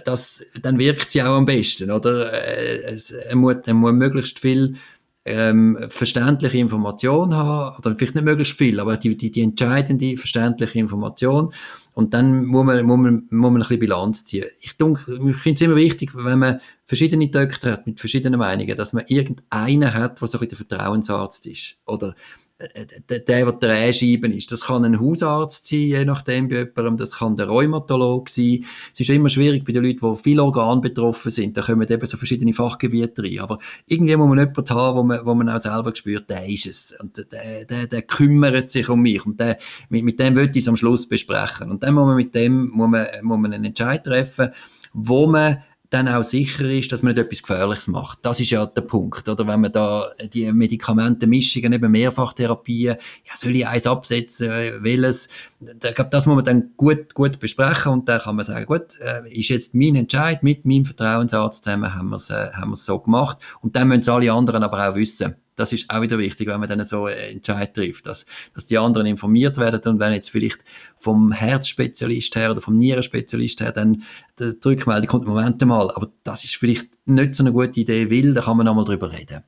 das, 0.04 0.44
dann 0.62 0.78
wirkt 0.78 1.10
sie 1.10 1.22
auch 1.22 1.36
am 1.36 1.46
besten, 1.46 1.90
oder? 1.90 2.32
Es, 2.32 3.10
er, 3.10 3.36
muss, 3.36 3.56
er 3.64 3.74
muss 3.74 3.92
möglichst 3.92 4.38
viel 4.38 4.76
ähm, 5.24 5.78
verständliche 5.88 6.58
Information 6.58 7.34
haben, 7.34 7.78
oder 7.78 7.96
vielleicht 7.96 8.14
nicht 8.14 8.24
möglichst 8.24 8.56
viel, 8.56 8.80
aber 8.80 8.96
die, 8.96 9.16
die, 9.16 9.30
die 9.30 9.42
entscheidende 9.42 10.16
verständliche 10.16 10.78
Information 10.78 11.52
und 11.98 12.14
dann 12.14 12.46
muss 12.46 12.64
man, 12.64 12.86
muss 12.86 12.96
man, 12.96 13.26
muss 13.28 13.50
man 13.50 13.54
ein 13.56 13.58
bisschen 13.58 13.80
Bilanz 13.80 14.24
ziehen. 14.24 14.44
Ich, 14.60 14.76
ich 14.78 15.36
finde 15.36 15.54
es 15.54 15.60
immer 15.62 15.74
wichtig, 15.74 16.12
wenn 16.14 16.38
man 16.38 16.60
verschiedene 16.86 17.28
Doktor 17.28 17.72
hat 17.72 17.86
mit 17.86 17.98
verschiedenen 17.98 18.38
Meinungen, 18.38 18.76
dass 18.76 18.92
man 18.92 19.04
irgendeinen 19.08 19.92
hat, 19.92 20.20
der 20.20 20.28
so 20.28 20.38
ein 20.38 20.48
bisschen 20.48 20.68
der 20.68 20.78
Vertrauensarzt 20.78 21.46
ist. 21.48 21.76
Oder 21.86 22.14
der, 22.60 23.20
der, 23.20 23.20
der 23.20 23.52
Drehscheiben 23.52 24.32
ist. 24.32 24.50
Das 24.50 24.62
kann 24.62 24.84
ein 24.84 25.00
Hausarzt 25.00 25.66
sein, 25.68 25.78
je 25.78 26.04
nachdem 26.04 26.48
bei 26.48 26.56
jemandem, 26.56 26.96
das 26.96 27.18
kann 27.18 27.36
der 27.36 27.46
Rheumatolog 27.46 28.28
sein. 28.28 28.64
Es 28.92 29.00
ist 29.00 29.10
immer 29.10 29.28
schwierig 29.28 29.64
bei 29.64 29.72
den 29.72 29.84
Leuten, 29.84 30.00
die 30.00 30.22
viel 30.22 30.40
Organ 30.40 30.80
betroffen 30.80 31.30
sind, 31.30 31.56
da 31.56 31.62
kommen 31.62 31.88
eben 31.88 32.06
so 32.06 32.16
verschiedene 32.16 32.52
Fachgebiete 32.52 33.22
rein. 33.22 33.38
Aber 33.38 33.58
irgendwie 33.86 34.16
muss 34.16 34.28
man 34.28 34.38
jemanden 34.38 34.70
haben, 34.70 34.98
wo 34.98 35.02
man, 35.04 35.24
wo 35.24 35.34
man 35.34 35.48
auch 35.48 35.60
selber 35.60 35.94
spürt, 35.94 36.28
der 36.28 36.48
ist 36.48 36.66
es. 36.66 36.96
Und 37.00 37.16
der, 37.32 37.64
der, 37.64 37.86
der 37.86 38.02
kümmert 38.02 38.70
sich 38.70 38.88
um 38.88 39.02
mich. 39.02 39.24
Und 39.24 39.38
der, 39.38 39.58
mit, 39.88 40.04
mit 40.04 40.18
dem 40.18 40.34
will 40.34 40.50
ich 40.50 40.62
es 40.62 40.68
am 40.68 40.76
Schluss 40.76 41.08
besprechen. 41.08 41.70
Und 41.70 41.84
dann 41.84 41.94
muss 41.94 42.06
man 42.06 42.16
mit 42.16 42.34
dem, 42.34 42.70
muss 42.70 42.88
man, 42.88 43.06
muss 43.22 43.38
man 43.38 43.52
einen 43.52 43.66
Entscheid 43.66 44.02
treffen, 44.02 44.50
wo 44.92 45.28
man 45.28 45.58
dann 45.90 46.06
auch 46.08 46.22
sicher 46.22 46.64
ist, 46.64 46.92
dass 46.92 47.02
man 47.02 47.14
nicht 47.14 47.24
etwas 47.24 47.42
Gefährliches 47.42 47.88
macht. 47.88 48.18
Das 48.22 48.40
ist 48.40 48.50
ja 48.50 48.66
der 48.66 48.82
Punkt, 48.82 49.28
oder? 49.28 49.46
Wenn 49.46 49.60
man 49.60 49.72
da 49.72 50.10
die 50.34 50.52
Medikamentenmischungen, 50.52 51.72
eben 51.72 51.90
Mehrfachtherapien, 51.90 52.96
ja, 53.24 53.36
soll 53.36 53.56
ich 53.56 53.66
eins 53.66 53.86
absetzen, 53.86 54.48
welches? 54.80 55.28
Ich 55.60 55.94
glaube, 55.94 56.10
das 56.10 56.26
muss 56.26 56.36
man 56.36 56.44
dann 56.44 56.70
gut, 56.76 57.14
gut 57.14 57.38
besprechen 57.38 57.92
und 57.92 58.08
dann 58.08 58.20
kann 58.20 58.36
man 58.36 58.44
sagen, 58.44 58.66
gut, 58.66 58.98
äh, 59.00 59.32
ist 59.32 59.48
jetzt 59.48 59.74
mein 59.74 59.94
Entscheid 59.94 60.42
mit 60.42 60.66
meinem 60.66 60.84
Vertrauensarzt 60.84 61.64
zusammen, 61.64 61.94
haben 61.94 62.10
wir 62.10 62.16
es, 62.16 62.28
äh, 62.28 62.50
haben 62.52 62.70
wir 62.70 62.74
es 62.74 62.84
so 62.84 62.98
gemacht. 62.98 63.38
Und 63.62 63.74
dann 63.74 63.88
müssen 63.88 64.00
es 64.00 64.08
alle 64.08 64.32
anderen 64.32 64.62
aber 64.62 64.90
auch 64.90 64.94
wissen. 64.94 65.36
Das 65.58 65.72
ist 65.72 65.90
auch 65.90 66.00
wieder 66.00 66.18
wichtig, 66.18 66.48
wenn 66.48 66.60
man 66.60 66.68
dann 66.68 66.84
so 66.84 67.06
einen 67.06 67.18
Entscheid 67.18 67.74
trifft, 67.74 68.06
dass, 68.06 68.26
dass 68.54 68.66
die 68.66 68.78
anderen 68.78 69.06
informiert 69.06 69.56
werden 69.56 69.80
und 69.92 70.00
wenn 70.00 70.12
jetzt 70.12 70.30
vielleicht 70.30 70.60
vom 70.96 71.32
Herzspezialist 71.32 72.36
her 72.36 72.52
oder 72.52 72.60
vom 72.60 72.78
Nierenspezialist 72.78 73.60
her 73.60 73.72
dann 73.72 74.02
die 74.38 74.54
Rückmeldung 74.64 75.08
kommt, 75.08 75.26
Moment 75.26 75.64
mal, 75.66 75.90
aber 75.90 76.12
das 76.22 76.44
ist 76.44 76.56
vielleicht 76.56 76.88
nicht 77.06 77.34
so 77.34 77.42
eine 77.42 77.52
gute 77.52 77.80
Idee, 77.80 78.10
weil 78.10 78.34
da 78.34 78.42
kann 78.42 78.56
man 78.56 78.66
nochmal 78.66 78.84
drüber 78.84 79.10
reden. 79.10 79.42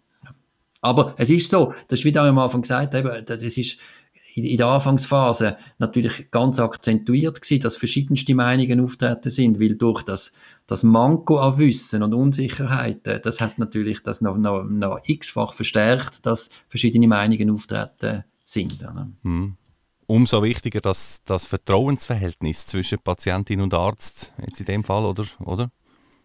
Aber 0.80 1.14
es 1.18 1.28
ist 1.30 1.50
so, 1.50 1.74
das 1.88 2.00
ist 2.00 2.04
wie 2.04 2.18
am 2.18 2.38
Anfang 2.38 2.62
gesagt, 2.62 2.94
eben, 2.94 3.24
das 3.24 3.42
ist, 3.42 3.76
in 4.34 4.56
der 4.56 4.66
Anfangsphase 4.66 5.56
natürlich 5.78 6.30
ganz 6.30 6.58
akzentuiert 6.58 7.40
gewesen, 7.40 7.62
dass 7.62 7.76
verschiedenste 7.76 8.34
Meinungen 8.34 8.80
auftreten 8.80 9.30
sind, 9.30 9.60
weil 9.60 9.76
durch 9.76 10.02
das, 10.02 10.32
das 10.66 10.82
Manko 10.82 11.38
an 11.38 11.58
Wissen 11.58 12.02
und 12.02 12.14
Unsicherheit, 12.14 13.00
das 13.24 13.40
hat 13.40 13.58
natürlich 13.58 14.02
das 14.02 14.20
noch, 14.20 14.36
noch, 14.36 14.64
noch 14.64 15.00
x-fach 15.04 15.54
verstärkt, 15.54 16.24
dass 16.26 16.50
verschiedene 16.68 17.08
Meinungen 17.08 17.50
auftreten 17.50 18.24
sind. 18.44 18.84
Mhm. 19.22 19.56
Umso 20.06 20.42
wichtiger 20.42 20.80
dass 20.80 21.22
das 21.24 21.44
Vertrauensverhältnis 21.46 22.66
zwischen 22.66 22.98
Patientin 22.98 23.60
und 23.60 23.74
Arzt, 23.74 24.32
jetzt 24.44 24.58
in 24.58 24.66
dem 24.66 24.84
Fall, 24.84 25.04
oder? 25.04 25.24
oder? 25.38 25.70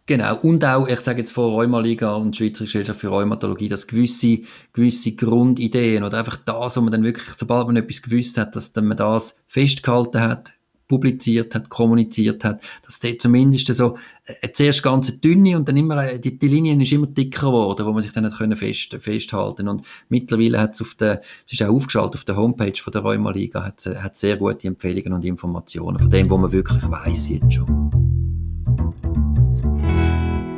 Genau, 0.08 0.38
und 0.41 0.63
auch, 0.63 0.88
ich 0.88 1.00
sage 1.00 1.20
jetzt 1.20 1.32
von 1.32 1.52
Rheumaliga 1.52 2.15
und 2.15 2.36
Schweizerische 2.36 2.78
Gesellschaft 2.78 3.00
für 3.00 3.08
Rheumatologie, 3.08 3.70
dass 3.70 3.88
gewisse, 3.88 4.41
gewisse 4.72 5.15
Grundideen 5.15 6.04
oder 6.04 6.20
einfach 6.20 6.38
das, 6.38 6.78
wo 6.78 6.82
man 6.82 6.91
dann 6.91 7.04
wirklich, 7.04 7.28
sobald 7.36 7.65
man 7.65 7.78
etwas 7.78 8.04
gewusst 8.04 8.38
hat, 8.38 8.56
dass 8.56 8.72
dann 8.72 8.86
man 8.86 8.98
das 8.98 9.39
festgehalten 9.48 10.22
hat, 10.22 10.54
publiziert 10.88 11.56
hat, 11.56 11.70
kommuniziert 11.70 12.44
hat, 12.44 12.62
dass 12.86 13.00
der 13.00 13.18
zumindest 13.18 13.74
so 13.74 13.98
äh, 14.26 14.52
zuerst 14.52 14.84
ganz 14.84 15.20
dünne 15.20 15.58
und 15.58 15.68
dann 15.68 15.78
immer, 15.78 16.06
äh, 16.06 16.20
die, 16.20 16.38
die 16.38 16.48
Linien 16.48 16.82
ist 16.82 16.91
immer 16.91 17.08
dicker 17.08 17.48
geworden, 17.48 17.88
wo 17.88 17.91
man 17.91 18.04
sich 18.04 18.13
dann 18.13 18.26
nicht 18.26 18.38
können 18.38 18.56
fest, 18.56 18.96
festhalten 19.00 19.68
und 19.68 19.84
mittlerweile 20.10 20.60
hat 20.60 20.76
es 20.76 20.82
auf 20.82 20.94
der, 20.94 21.22
es 21.48 21.54
ist 21.54 21.63
auch 21.63 21.74
aufgeschaltet 21.74 22.15
auf 22.15 22.26
der 22.26 22.38
Homepage 22.38 22.80
von 22.80 22.94
der 22.94 23.02
Rheuma 23.02 23.32
Liga, 23.32 23.65
hat, 23.65 23.84
hat 23.84 24.15
sehr 24.15 24.38
gute 24.38 24.68
Empfehlungen 24.68 25.13
und 25.13 25.26
Informationen 25.26 25.98
von 25.98 26.12
dem, 26.12 26.30
was 26.30 26.39
man 26.39 26.52
wirklich 26.52 26.84
weiß 26.84 27.30
jetzt 27.30 27.54
schon. 27.54 28.14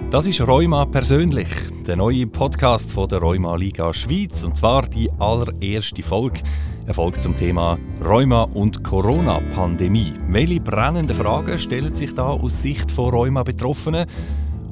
Das 0.10 0.26
ist 0.26 0.40
Rheuma 0.40 0.86
persönlich, 0.86 1.50
der 1.86 1.98
neue 1.98 2.26
Podcast 2.28 2.94
von 2.94 3.10
der 3.10 3.20
Rheuma 3.20 3.58
Liga 3.58 3.94
Schweiz 3.94 4.42
und 4.46 4.56
zwar 4.56 4.84
die 4.84 5.12
allererste 5.20 6.02
Folge. 6.02 6.40
Eine 6.86 6.94
Folge 6.94 7.20
zum 7.20 7.36
Thema 7.36 7.78
Rheuma 8.02 8.44
und 8.44 8.86
Corona-Pandemie. 8.86 10.14
Welche 10.30 10.62
brennenden 10.62 11.14
Fragen 11.14 11.60
stellen 11.60 11.94
sich 11.94 12.14
da 12.14 12.28
aus 12.28 12.62
Sicht 12.62 12.90
von 12.90 13.14
Rheuma-Betroffenen? 13.14 14.06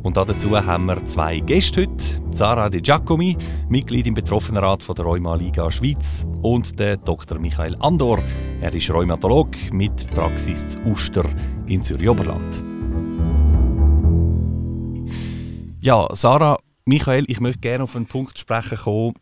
Und 0.04 0.16
dazu 0.16 0.52
haben 0.52 0.86
wir 0.86 1.04
zwei 1.04 1.40
Gäste 1.40 1.82
heute. 1.82 2.22
Sarah 2.32 2.70
De 2.70 2.80
Giacomi, 2.80 3.36
Mitglied 3.68 4.08
im 4.08 4.14
Betroffenenrat 4.14 4.84
von 4.84 4.96
der 4.96 5.04
Rheuma 5.04 5.36
Liga 5.36 5.70
Schweiz 5.70 6.26
und 6.44 6.80
der 6.80 6.96
Dr. 6.96 7.40
Michael 7.40 7.76
Andor. 7.82 8.24
Er 8.62 8.74
ist 8.74 8.90
Rheumatolog 8.90 9.50
mit 9.74 10.08
Praxis 10.16 10.70
zu 10.70 10.80
Uster 10.86 11.26
in 11.68 11.84
Zürich-Oberland. 11.84 12.75
Ja, 15.86 16.08
Sarah, 16.14 16.58
Michael, 16.86 17.26
ich 17.28 17.40
möchte 17.40 17.60
gerne 17.60 17.84
auf 17.84 17.96
einen 17.96 18.08
Punkt 18.08 18.40
sprechen 18.40 18.76
kommen, 18.76 19.14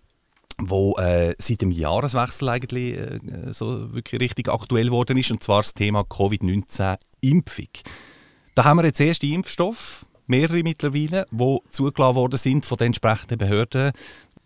wo 0.60 0.96
äh, 0.96 1.36
seit 1.38 1.62
dem 1.62 1.72
Jahreswechsel 1.72 2.48
eigentlich 2.48 2.98
äh, 2.98 3.20
so 3.50 3.94
wirklich 3.94 4.22
richtig 4.22 4.48
aktuell 4.48 4.86
geworden 4.86 5.18
ist, 5.18 5.30
und 5.30 5.44
zwar 5.44 5.58
das 5.58 5.74
Thema 5.74 6.06
Covid-19-Impfung. 6.06 7.68
Da 8.56 8.64
haben 8.64 8.78
wir 8.78 8.86
jetzt 8.86 9.02
erste 9.02 9.28
Impfstoff, 9.28 10.06
mehrere 10.26 10.64
mittlerweile, 10.64 11.26
die 11.32 11.58
zugelassen 11.68 12.16
worden 12.16 12.38
sind 12.38 12.66
von 12.66 12.78
den 12.78 12.88
entsprechenden 12.88 13.40
Behörden. 13.40 13.92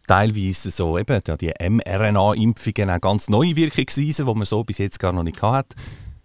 Teilweise 0.07 0.71
so 0.71 0.97
eben 0.97 1.21
die 1.39 1.53
mRNA-Impfungen, 1.69 2.89
auch 2.89 2.99
ganz 3.01 3.29
neue 3.29 3.55
Wirkungsweisen, 3.55 4.25
die 4.25 4.33
man 4.33 4.45
so 4.45 4.63
bis 4.63 4.79
jetzt 4.79 4.99
gar 4.99 5.13
noch 5.13 5.21
nicht 5.21 5.43
hatte. 5.43 5.77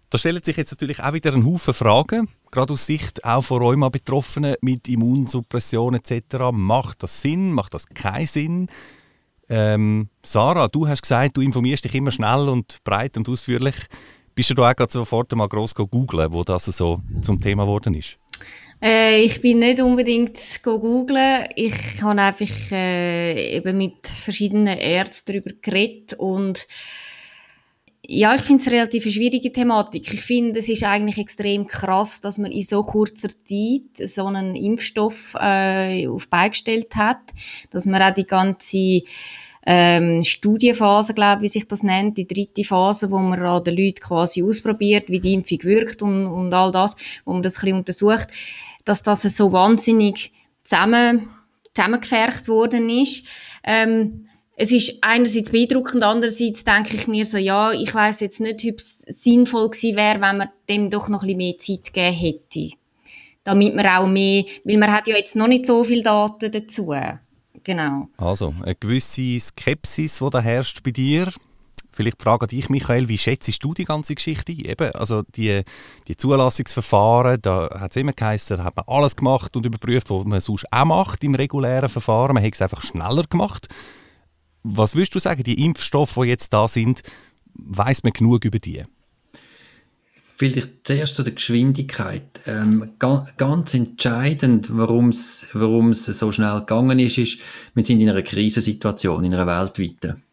Da 0.09 0.17
stellen 0.17 0.41
sich 0.41 0.57
jetzt 0.57 0.71
natürlich 0.71 1.03
auch 1.03 1.13
wieder 1.13 1.33
ein 1.33 1.45
Haufen 1.45 1.75
Fragen 1.75 2.29
gerade 2.53 2.73
aus 2.73 2.85
Sicht 2.85 3.25
auch 3.25 3.41
von 3.41 3.61
Rheuma-Betroffenen 3.61 4.55
mit 4.61 4.87
Immunsuppression 4.87 5.95
etc. 5.95 6.51
Macht 6.51 7.03
das 7.03 7.21
Sinn? 7.21 7.51
Macht 7.51 7.73
das 7.73 7.87
keinen 7.87 8.27
Sinn? 8.27 8.67
Ähm, 9.49 10.07
Sarah, 10.21 10.67
du 10.67 10.87
hast 10.87 11.01
gesagt, 11.01 11.35
du 11.35 11.41
informierst 11.41 11.83
dich 11.83 11.95
immer 11.95 12.11
schnell 12.11 12.47
und 12.47 12.83
breit 12.83 13.17
und 13.17 13.27
ausführlich. 13.27 13.75
Bist 14.35 14.51
du 14.51 14.53
da 14.53 14.71
auch 14.71 14.89
sofort 14.89 15.35
mal 15.35 15.47
gross 15.47 15.75
googeln, 15.75 16.31
wo 16.31 16.43
das 16.43 16.65
so 16.65 16.99
zum 17.21 17.41
Thema 17.41 17.63
geworden 17.63 17.95
ist? 17.95 18.19
Äh, 18.81 19.23
ich 19.23 19.41
bin 19.41 19.59
nicht 19.59 19.79
unbedingt 19.79 20.37
googeln. 20.63 21.47
Ich 21.55 22.01
habe 22.01 22.21
einfach 22.21 22.71
äh, 22.71 23.57
eben 23.57 23.77
mit 23.77 24.05
verschiedenen 24.05 24.77
Ärzten 24.77 25.33
darüber 25.33 25.51
geredet 25.61 26.13
und 26.13 26.67
ja, 28.05 28.35
ich 28.35 28.41
finde 28.41 28.61
es 28.61 28.67
eine 28.67 28.77
relativ 28.77 29.03
schwierige 29.05 29.51
Thematik. 29.51 30.13
Ich 30.13 30.21
finde, 30.21 30.59
es 30.59 30.67
ist 30.67 30.83
eigentlich 30.83 31.17
extrem 31.17 31.67
krass, 31.67 32.19
dass 32.19 32.37
man 32.37 32.51
in 32.51 32.63
so 32.63 32.81
kurzer 32.81 33.29
Zeit 33.29 34.09
so 34.09 34.25
einen 34.25 34.55
Impfstoff 34.55 35.35
äh, 35.39 36.07
auf 36.07 36.27
beigestellt 36.27 36.95
hat, 36.95 37.21
dass 37.69 37.85
man 37.85 38.01
auch 38.01 38.13
die 38.13 38.25
ganze 38.25 39.03
ähm, 39.65 40.21
Studienphase, 40.23 41.13
glaube 41.13 41.43
wie 41.43 41.47
sich 41.47 41.65
das 41.65 41.81
nennt, 41.81 42.17
die 42.17 42.27
dritte 42.27 42.65
Phase, 42.65 43.09
wo 43.09 43.19
man 43.19 43.41
an 43.41 43.63
den 43.63 43.77
Leuten 43.77 44.01
quasi 44.01 44.43
ausprobiert, 44.43 45.07
wie 45.07 45.21
die 45.21 45.33
Impfung 45.33 45.63
wirkt 45.63 46.01
und, 46.01 46.27
und 46.27 46.53
all 46.53 46.73
das, 46.73 46.97
wo 47.23 47.31
man 47.31 47.41
das 47.41 47.55
ein 47.55 47.61
bisschen 47.61 47.77
untersucht, 47.77 48.27
dass 48.83 49.03
das 49.03 49.21
so 49.21 49.53
wahnsinnig 49.53 50.33
zusammen, 50.65 51.29
zusammengefärbt 51.73 52.49
worden 52.49 52.89
ist. 52.89 53.25
Ähm, 53.63 54.27
es 54.55 54.71
ist 54.71 54.97
einerseits 55.01 55.49
beeindruckend, 55.49 56.03
andererseits 56.03 56.63
denke 56.63 56.95
ich 56.95 57.07
mir 57.07 57.25
so, 57.25 57.37
ja, 57.37 57.71
ich 57.71 57.93
weiß 57.93 58.19
jetzt 58.19 58.39
nicht, 58.39 58.63
ob 58.65 58.79
es 58.79 58.99
sinnvoll 59.07 59.69
gewesen 59.69 59.95
wäre, 59.95 60.21
wenn 60.21 60.37
man 60.37 60.49
dem 60.69 60.89
doch 60.89 61.09
noch 61.09 61.23
ein 61.23 61.27
bisschen 61.27 61.37
mehr 61.37 61.57
Zeit 61.57 61.93
gegeben 61.93 62.15
hätte. 62.15 62.77
Damit 63.43 63.75
man 63.75 63.85
auch 63.85 64.07
mehr, 64.07 64.45
weil 64.63 64.77
man 64.77 64.91
hat 64.91 65.07
ja 65.07 65.17
jetzt 65.17 65.35
noch 65.35 65.47
nicht 65.47 65.65
so 65.65 65.83
viele 65.83 66.03
Daten 66.03 66.51
dazu. 66.51 66.93
Genau. 67.63 68.09
Also, 68.17 68.53
eine 68.61 68.75
gewisse 68.75 69.39
Skepsis, 69.39 70.19
die 70.19 70.29
da 70.29 70.39
herrscht 70.39 70.83
bei 70.83 70.91
dir. 70.91 71.29
Vielleicht 71.91 72.23
frage 72.23 72.47
dich, 72.47 72.69
Michael, 72.69 73.07
wie 73.07 73.17
schätzt 73.17 73.63
du 73.63 73.73
die 73.73 73.85
ganze 73.85 74.15
Geschichte 74.15 74.51
Eben, 74.51 74.91
also 74.93 75.21
die, 75.35 75.61
die 76.07 76.17
Zulassungsverfahren, 76.17 77.39
da 77.41 77.69
hat 77.79 77.91
es 77.91 77.97
immer 77.97 78.13
geheißen, 78.13 78.57
da 78.57 78.63
hat 78.63 78.75
man 78.75 78.85
alles 78.87 79.15
gemacht 79.15 79.55
und 79.55 79.65
überprüft, 79.65 80.09
was 80.09 80.25
man 80.25 80.41
sonst 80.41 80.65
auch 80.71 80.85
macht 80.85 81.23
im 81.23 81.35
regulären 81.35 81.89
Verfahren. 81.89 82.33
Man 82.33 82.43
hat 82.43 82.53
es 82.53 82.61
einfach 82.61 82.81
schneller 82.81 83.23
gemacht. 83.29 83.67
Was 84.63 84.95
würdest 84.95 85.15
du 85.15 85.19
sagen, 85.19 85.43
die 85.43 85.65
Impfstoffe, 85.65 86.15
die 86.15 86.29
jetzt 86.29 86.53
da 86.53 86.67
sind, 86.67 87.03
weiß 87.53 88.03
man 88.03 88.13
genug 88.13 88.45
über 88.45 88.59
die? 88.59 88.83
Vielleicht 90.35 90.87
zuerst 90.87 91.15
zu 91.15 91.23
der 91.23 91.33
Geschwindigkeit. 91.33 92.41
Ähm, 92.47 92.93
ga, 92.97 93.25
ganz 93.37 93.73
entscheidend, 93.73 94.69
warum 94.71 95.09
es 95.09 95.41
so 95.51 96.31
schnell 96.31 96.59
gegangen 96.59 96.99
ist, 96.99 97.17
ist, 97.17 97.37
wir 97.75 97.85
sind 97.85 98.01
in 98.01 98.09
einer 98.09 98.23
Krisensituation, 98.23 99.23
in 99.23 99.33
einer 99.33 99.45
weltweiten. 99.45 100.23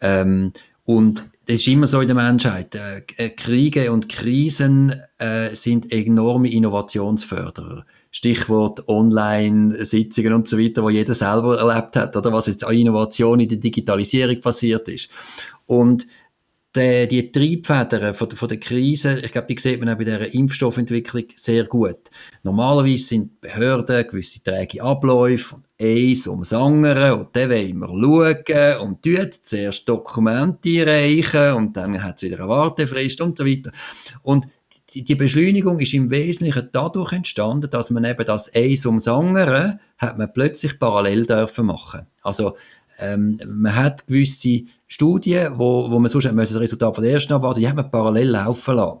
Ähm, 0.00 0.52
und 0.84 1.24
das 1.46 1.56
ist 1.56 1.68
immer 1.68 1.86
so 1.86 2.00
in 2.00 2.08
der 2.08 2.14
Menschheit. 2.14 2.74
Äh, 2.74 3.30
Kriege 3.30 3.92
und 3.92 4.08
Krisen 4.08 4.94
äh, 5.18 5.54
sind 5.54 5.92
enorme 5.92 6.50
Innovationsförderer. 6.50 7.84
Stichwort 8.14 8.88
Online-Sitzungen 8.88 10.34
und 10.34 10.46
so 10.46 10.56
weiter, 10.56 10.84
wo 10.84 10.88
jeder 10.88 11.14
selber 11.14 11.58
erlebt 11.58 11.96
hat, 11.96 12.16
oder 12.16 12.32
was 12.32 12.46
jetzt 12.46 12.64
an 12.64 12.72
Innovation 12.72 13.40
in 13.40 13.48
der 13.48 13.58
Digitalisierung 13.58 14.40
passiert 14.40 14.88
ist. 14.88 15.08
Und 15.66 16.06
die, 16.76 17.08
die 17.08 17.32
Triebfedern 17.32 18.14
von, 18.14 18.30
von 18.30 18.48
der 18.48 18.60
Krise, 18.60 19.20
ich 19.20 19.32
glaube, 19.32 19.52
die 19.52 19.60
sieht 19.60 19.80
man 19.80 19.88
auch 19.88 19.98
bei 19.98 20.04
dieser 20.04 20.32
Impfstoffentwicklung 20.32 21.24
sehr 21.34 21.64
gut. 21.64 22.08
Normalerweise 22.44 23.02
sind 23.02 23.40
Behörden 23.40 24.06
gewisse 24.06 24.44
träge 24.44 24.80
Abläufe 24.80 25.56
und 25.56 25.64
eins 25.80 26.28
ums 26.28 26.52
andere 26.52 27.16
und 27.16 27.34
dann 27.34 27.50
wollen 27.50 27.78
wir 27.78 27.88
schauen 27.88 28.88
und 28.88 29.02
tun 29.02 29.30
zuerst 29.42 29.88
Dokumente 29.88 30.82
einreichen 30.82 31.54
und 31.54 31.76
dann 31.76 32.00
hat 32.00 32.18
es 32.18 32.22
wieder 32.22 32.38
eine 32.38 32.48
Wartefrist 32.48 33.20
und 33.20 33.38
so 33.38 33.44
weiter. 33.44 33.72
Und 34.22 34.46
die 34.94 35.14
Beschleunigung 35.14 35.80
ist 35.80 35.94
im 35.94 36.10
Wesentlichen 36.10 36.68
dadurch 36.72 37.12
entstanden, 37.12 37.70
dass 37.70 37.90
man 37.90 38.04
eben 38.04 38.24
das 38.24 38.54
Eins 38.54 38.86
ums 38.86 39.08
andere 39.08 39.80
hat 39.98 40.18
man 40.18 40.32
plötzlich 40.32 40.78
parallel 40.78 41.26
dürfen 41.26 41.66
machen. 41.66 42.06
Also 42.22 42.56
ähm, 42.98 43.40
man 43.46 43.74
hat 43.74 44.06
gewisse 44.06 44.62
Studien, 44.86 45.58
wo, 45.58 45.90
wo 45.90 45.98
man 45.98 46.10
sonst 46.10 46.26
das 46.26 46.54
Resultat 46.54 46.94
von 46.94 47.02
der 47.02 47.14
ersten 47.14 47.32
abwarten, 47.32 47.60
die 47.60 47.68
hat 47.68 47.76
man 47.76 47.90
parallel 47.90 48.28
laufen 48.28 48.76
lassen. 48.76 49.00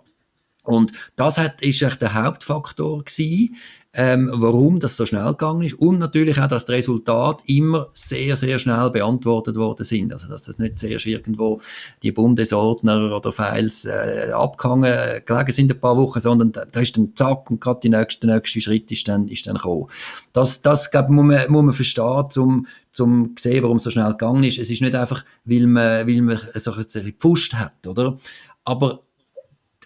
Und 0.64 0.92
das 1.14 1.38
hat, 1.38 1.62
ist 1.62 1.80
der 1.80 2.14
Hauptfaktor 2.14 3.04
gewesen, 3.04 3.54
ähm, 3.94 4.28
warum 4.32 4.80
das 4.80 4.96
so 4.96 5.06
schnell 5.06 5.26
gegangen 5.26 5.62
ist 5.62 5.74
und 5.74 5.98
natürlich 5.98 6.40
auch, 6.40 6.48
dass 6.48 6.66
die 6.66 6.72
Resultate 6.72 7.42
immer 7.46 7.88
sehr, 7.94 8.36
sehr 8.36 8.58
schnell 8.58 8.90
beantwortet 8.90 9.56
worden 9.56 9.84
sind. 9.84 10.12
Also, 10.12 10.28
dass 10.28 10.42
das 10.42 10.58
nicht 10.58 10.78
zuerst 10.78 11.06
irgendwo 11.06 11.60
die 12.02 12.12
Bundesordner 12.12 13.14
oder 13.16 13.32
Files 13.32 13.84
äh, 13.84 14.30
abgehangen 14.32 14.84
äh, 14.92 15.22
gelegen 15.24 15.52
sind 15.52 15.72
ein 15.72 15.80
paar 15.80 15.96
Wochen, 15.96 16.20
sondern 16.20 16.52
da, 16.52 16.64
da 16.64 16.80
ist 16.80 16.96
dann 16.96 17.12
zack 17.14 17.50
und 17.50 17.60
gerade 17.60 17.88
der 17.88 18.00
nächste, 18.00 18.26
nächste 18.26 18.60
Schritt 18.60 18.90
ist 18.90 19.06
dann, 19.06 19.28
ist 19.28 19.46
dann 19.46 19.56
gekommen. 19.56 19.86
Das, 20.32 20.60
das 20.60 20.90
glaub, 20.90 21.08
muss, 21.08 21.24
man, 21.24 21.50
muss 21.50 21.62
man 21.62 21.72
verstehen, 21.72 22.24
um 22.36 22.66
zum 22.90 23.34
sehen, 23.38 23.62
warum 23.62 23.78
es 23.78 23.84
so 23.84 23.90
schnell 23.90 24.10
gegangen 24.10 24.44
ist. 24.44 24.58
Es 24.58 24.70
ist 24.70 24.82
nicht 24.82 24.94
einfach, 24.94 25.24
weil 25.44 25.66
man, 25.66 26.06
weil 26.06 26.22
man 26.22 26.40
so 26.54 26.72
ein 26.72 26.82
bisschen 26.82 27.04
gepfuscht 27.04 27.54
hat, 27.54 27.86
oder? 27.86 28.18
Aber 28.64 29.00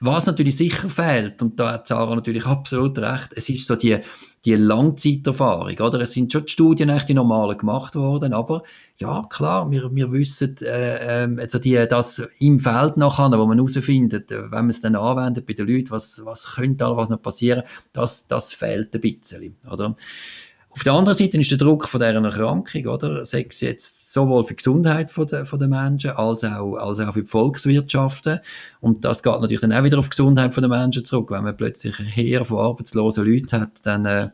was 0.00 0.26
natürlich 0.26 0.56
sicher 0.56 0.88
fehlt, 0.88 1.42
und 1.42 1.58
da 1.58 1.72
hat 1.72 1.88
Sarah 1.88 2.14
natürlich 2.14 2.46
absolut 2.46 2.98
recht, 2.98 3.30
es 3.34 3.48
ist 3.48 3.66
so 3.66 3.76
die, 3.76 3.98
die 4.44 4.54
Langzeiterfahrung, 4.54 5.78
oder? 5.78 6.00
Es 6.00 6.12
sind 6.12 6.32
schon 6.32 6.46
die 6.46 6.52
Studien 6.52 6.88
echt 6.88 7.08
die 7.08 7.14
normalen 7.14 7.58
gemacht 7.58 7.94
worden, 7.96 8.32
aber 8.32 8.62
ja, 8.98 9.26
klar, 9.28 9.70
wir, 9.70 9.94
wir 9.94 10.12
wissen, 10.12 10.56
äh, 10.62 11.24
äh, 11.24 11.40
also 11.40 11.58
die, 11.58 11.74
das 11.88 12.22
im 12.38 12.60
Feld 12.60 12.96
nachher, 12.96 13.30
wo 13.38 13.46
man 13.46 13.58
herausfindet, 13.58 14.30
äh, 14.30 14.42
wenn 14.42 14.50
man 14.50 14.70
es 14.70 14.80
dann 14.80 14.94
anwendet 14.94 15.46
bei 15.46 15.54
den 15.54 15.68
Leuten, 15.68 15.90
was, 15.90 16.22
was 16.24 16.54
könnte 16.54 16.78
da 16.78 16.96
was 16.96 17.08
noch 17.08 17.20
passieren, 17.20 17.62
das, 17.92 18.28
das 18.28 18.52
fehlt 18.52 18.94
ein 18.94 19.00
bisschen, 19.00 19.56
oder? 19.70 19.96
Auf 20.78 20.84
der 20.84 20.92
anderen 20.92 21.18
Seite 21.18 21.38
ist 21.38 21.50
der 21.50 21.58
Druck 21.58 21.88
von 21.88 21.98
dieser 21.98 22.22
Erkrankung, 22.22 22.86
oder? 22.86 23.26
Sei 23.26 23.44
es 23.50 23.60
jetzt 23.60 24.12
sowohl 24.12 24.44
für 24.44 24.50
die 24.50 24.58
Gesundheit 24.58 25.10
von 25.10 25.26
der, 25.26 25.44
von 25.44 25.58
der 25.58 25.66
Menschen 25.66 26.10
als 26.10 26.44
auch, 26.44 26.76
als 26.76 27.00
auch 27.00 27.14
für 27.14 27.22
die 27.22 27.26
Volkswirtschaften. 27.26 28.38
Und 28.80 29.04
das 29.04 29.24
geht 29.24 29.32
natürlich 29.32 29.60
dann 29.60 29.72
auch 29.72 29.82
wieder 29.82 29.98
auf 29.98 30.06
die 30.06 30.10
Gesundheit 30.10 30.54
von 30.54 30.62
der 30.62 30.70
Menschen 30.70 31.04
zurück. 31.04 31.32
Wenn 31.32 31.42
man 31.42 31.56
plötzlich 31.56 31.98
ein 31.98 32.04
Heer 32.04 32.44
von 32.44 32.60
arbeitslosen 32.60 33.26
Leuten 33.26 33.60
hat, 33.60 33.72
dann, 33.82 34.06
äh, 34.06 34.28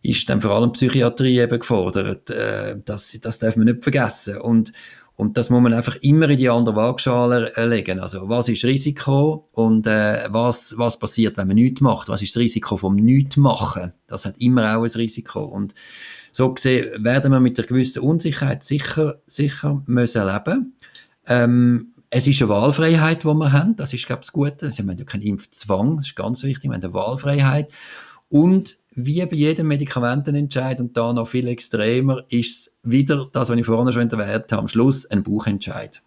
ist 0.00 0.30
dann 0.30 0.40
vor 0.40 0.52
allem 0.52 0.72
Psychiatrie 0.72 1.38
eben 1.38 1.58
gefordert. 1.60 2.30
Äh, 2.30 2.78
das, 2.82 3.18
das 3.20 3.38
darf 3.38 3.56
man 3.56 3.66
nicht 3.66 3.82
vergessen. 3.82 4.38
Und, 4.38 4.72
Und 5.20 5.36
das 5.36 5.50
muss 5.50 5.60
man 5.60 5.74
einfach 5.74 5.96
immer 5.96 6.30
in 6.30 6.38
die 6.38 6.48
andere 6.48 6.76
Waagschale 6.76 7.52
legen. 7.66 8.00
Also, 8.00 8.30
was 8.30 8.48
ist 8.48 8.64
Risiko 8.64 9.46
und 9.52 9.86
äh, 9.86 10.26
was, 10.30 10.78
was 10.78 10.98
passiert, 10.98 11.36
wenn 11.36 11.46
man 11.46 11.56
nichts 11.56 11.82
macht? 11.82 12.08
Was 12.08 12.22
ist 12.22 12.34
das 12.34 12.40
Risiko 12.40 12.78
vom 12.78 12.96
Nichtmachen? 12.96 13.92
Das 14.06 14.24
hat 14.24 14.38
immer 14.38 14.74
auch 14.74 14.82
ein 14.82 14.90
Risiko. 14.90 15.44
Und 15.44 15.74
so 16.32 16.54
gesehen 16.54 17.04
werden 17.04 17.32
wir 17.32 17.40
mit 17.40 17.58
einer 17.58 17.68
gewissen 17.68 18.00
Unsicherheit 18.00 18.64
sicher, 18.64 19.20
sicher 19.26 19.82
müssen 19.84 20.26
leben. 20.26 20.74
Ähm, 21.26 21.88
es 22.08 22.26
ist 22.26 22.40
eine 22.40 22.48
Wahlfreiheit, 22.48 23.24
die 23.24 23.26
wir 23.26 23.52
haben. 23.52 23.76
Das 23.76 23.92
ist, 23.92 24.06
glaube 24.06 24.20
ich, 24.20 24.28
das 24.28 24.32
Gute. 24.32 24.66
Also, 24.66 24.82
wir 24.84 24.90
haben 24.90 24.98
ja 24.98 25.04
keinen 25.04 25.22
Impfzwang. 25.22 25.98
Das 25.98 26.06
ist 26.06 26.16
ganz 26.16 26.42
wichtig. 26.44 26.70
Wir 26.70 26.76
haben 26.76 26.82
eine 26.82 26.94
Wahlfreiheit. 26.94 27.70
Und 28.30 28.78
wie 29.06 29.24
bei 29.26 29.36
jedem 29.36 29.68
Medikamentenentscheid 29.68 30.80
und 30.80 30.96
da 30.96 31.12
noch 31.12 31.28
viel 31.28 31.48
extremer, 31.48 32.24
ist 32.28 32.68
es 32.68 32.76
wieder 32.82 33.28
das, 33.32 33.48
was 33.48 33.56
ich 33.56 33.66
vorhin 33.66 33.92
schon 33.92 34.10
erwähnt 34.10 34.52
habe, 34.52 34.58
am 34.58 34.68
Schluss 34.68 35.06
ein 35.06 35.22
Buchentscheid. 35.22 36.02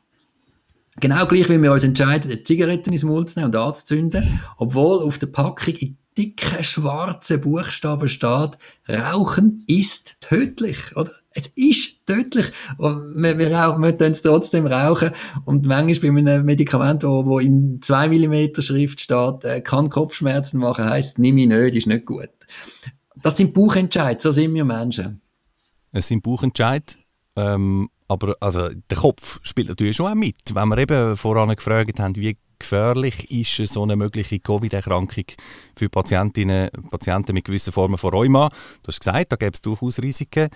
Genau 1.00 1.26
gleich, 1.26 1.50
wie 1.50 1.62
wir 1.62 1.72
uns 1.72 1.84
entscheiden, 1.84 2.46
Zigaretten 2.46 2.92
ins 2.92 3.04
Mund 3.04 3.30
zu 3.30 3.40
nehmen 3.40 3.54
und 3.54 3.56
anzuzünden, 3.56 4.40
obwohl 4.58 5.02
auf 5.02 5.18
der 5.18 5.28
Packung 5.28 5.74
in 5.76 5.98
dicken 6.18 6.64
schwarzen 6.64 7.42
Buchstaben 7.42 8.08
steht, 8.08 8.52
Rauchen 8.88 9.64
ist 9.68 10.18
tödlich, 10.22 10.96
oder? 10.96 11.12
Es 11.32 11.48
ist 11.48 12.06
tödlich. 12.06 12.52
Und 12.78 13.16
wir, 13.16 13.38
wir, 13.40 13.52
rauchen, 13.52 13.82
wir 13.82 14.00
es 14.00 14.22
trotzdem 14.22 14.68
rauchen. 14.68 15.12
Und 15.46 15.66
manchmal 15.66 16.12
bei 16.12 16.20
einem 16.20 16.46
Medikament, 16.46 17.04
wo, 17.04 17.26
wo 17.26 17.40
in 17.40 17.80
2 17.82 18.10
mm 18.10 18.62
Schrift 18.62 19.02
steht, 19.02 19.44
äh, 19.44 19.62
kann 19.62 19.90
Kopfschmerzen 19.90 20.60
machen, 20.60 20.86
heisst, 20.86 21.18
nimm 21.18 21.38
ich 21.38 21.48
nicht, 21.48 21.76
ist 21.76 21.88
nicht 21.88 22.06
gut. 22.06 22.30
Das 23.16 23.38
sind 23.38 23.54
Buchentscheid, 23.54 24.22
so 24.22 24.32
sind 24.32 24.54
wir 24.54 24.66
Menschen. 24.66 25.22
Es 25.92 26.08
sind 26.08 26.24
Buchentscheid, 26.24 26.98
ähm, 27.36 27.90
aber 28.08 28.36
also, 28.40 28.70
der 28.70 28.98
Kopf 28.98 29.40
spielt 29.44 29.70
natürlich 29.70 29.96
schon 29.96 30.12
auch 30.12 30.16
mit. 30.16 30.54
Wenn 30.54 30.70
wir 30.70 30.78
eben 30.78 31.18
voran 31.18 31.56
gefragt 31.56 32.00
haben, 32.00 32.16
wie 32.16 32.38
gefährlich 32.60 33.30
ist 33.32 33.74
so 33.74 33.84
eine 33.84 33.96
mögliche 33.96 34.40
Covid-Erkrankung 34.40 35.26
für 35.76 35.90
Patientinnen 35.90 36.70
Patienten 36.90 37.34
mit 37.34 37.46
gewissen 37.46 37.74
Formen 37.74 37.98
von 37.98 38.12
Rheuma? 38.12 38.50
Du 38.82 38.88
hast 38.88 39.00
gesagt, 39.00 39.32
da 39.32 39.36
gäbe 39.36 39.52
es 39.54 39.62
durchaus 39.62 40.00
Risiken. 40.00 40.50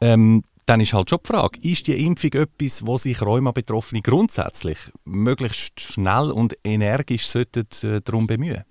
Ähm, 0.00 0.42
dann 0.66 0.80
ist 0.80 0.92
halt 0.92 1.10
schon 1.10 1.18
die 1.24 1.28
Frage, 1.28 1.60
ist 1.62 1.86
die 1.86 2.04
Impfung 2.04 2.32
etwas, 2.34 2.86
wo 2.86 2.96
sich 2.96 3.20
Rheuma-Betroffene 3.20 4.02
grundsätzlich 4.02 4.78
möglichst 5.04 5.80
schnell 5.80 6.30
und 6.30 6.54
energisch 6.64 7.26
sollten, 7.26 7.66
äh, 7.82 8.00
darum 8.00 8.26
bemühen? 8.26 8.64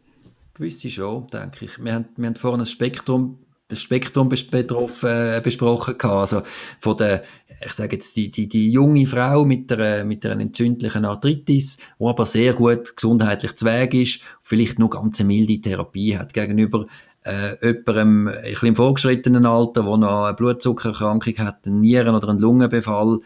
Gewisse 0.59 0.91
schon, 0.91 1.27
denke 1.27 1.65
ich. 1.65 1.81
Wir 1.81 1.93
haben, 1.93 2.09
wir 2.17 2.27
haben 2.27 2.35
vorhin 2.35 2.59
ein 2.59 2.65
Spektrum 2.65 3.39
das 3.69 3.83
Spektrum 3.83 4.29
betroffen, 4.29 5.09
äh, 5.09 5.41
besprochen 5.43 5.95
gehabt. 5.97 6.33
Also 6.33 6.41
von 6.79 6.97
der, 6.97 7.23
ich 7.63 7.71
sage 7.73 7.95
jetzt, 7.97 8.17
die, 8.17 8.31
die, 8.31 8.49
die 8.49 8.71
junge 8.71 9.05
Frau 9.05 9.45
mit 9.45 9.69
der, 9.69 10.03
mit 10.05 10.25
einer 10.25 10.41
entzündlichen 10.41 11.05
Arthritis, 11.05 11.77
die 11.77 12.03
aber 12.03 12.25
sehr 12.25 12.53
gut 12.53 12.95
gesundheitlich 12.95 13.55
zu 13.55 13.65
Weg 13.65 13.93
ist, 13.93 14.21
vielleicht 14.41 14.79
nur 14.79 14.89
ganz 14.89 15.19
eine 15.19 15.27
milde 15.27 15.61
Therapie 15.61 16.17
hat, 16.17 16.33
gegenüber 16.33 16.87
äh, 17.23 17.55
jemandem 17.61 18.27
ein 18.27 18.67
im 18.67 18.75
vorgeschrittenen 18.75 19.45
Alter, 19.45 19.83
der 19.83 19.97
noch 19.97 20.25
eine 20.25 20.35
Blutzuckererkrankung 20.35 21.37
hat, 21.39 21.65
einen 21.65 21.81
Nieren- 21.81 22.15
oder 22.15 22.29
einen 22.29 22.39
Lungenbefall, 22.39 23.19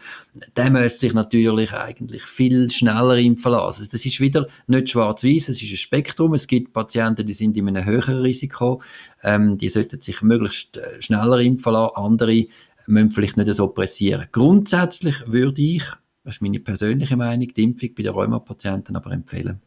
der 0.56 0.70
müsste 0.70 1.00
sich 1.00 1.14
natürlich 1.14 1.72
eigentlich 1.72 2.22
viel 2.22 2.70
schneller 2.70 3.16
impfen 3.16 3.52
lassen. 3.52 3.66
Also 3.66 3.84
das 3.90 4.04
ist 4.04 4.20
wieder 4.20 4.46
nicht 4.66 4.90
schwarz-weiß, 4.90 5.48
es 5.48 5.62
ist 5.62 5.70
ein 5.70 5.76
Spektrum. 5.76 6.34
Es 6.34 6.46
gibt 6.46 6.72
Patienten, 6.72 7.24
die 7.26 7.32
sind 7.32 7.56
in 7.56 7.68
einem 7.68 7.84
höheren 7.84 8.18
Risiko, 8.18 8.82
ähm, 9.22 9.58
die 9.58 9.68
sollten 9.68 10.00
sich 10.00 10.22
möglichst 10.22 10.76
äh, 10.76 11.00
schneller 11.00 11.38
impfen 11.38 11.72
lassen, 11.72 11.96
andere 11.96 12.46
müssen 12.86 13.12
vielleicht 13.12 13.36
nicht 13.36 13.54
so 13.54 13.68
pressieren. 13.68 14.26
Grundsätzlich 14.32 15.16
würde 15.26 15.62
ich, 15.62 15.84
das 16.24 16.36
ist 16.36 16.42
meine 16.42 16.60
persönliche 16.60 17.16
Meinung, 17.16 17.48
die 17.54 17.62
Impfung 17.62 17.90
bei 17.96 18.02
den 18.02 18.12
Rheumapatienten 18.12 18.96
aber 18.96 19.12
empfehlen. 19.12 19.60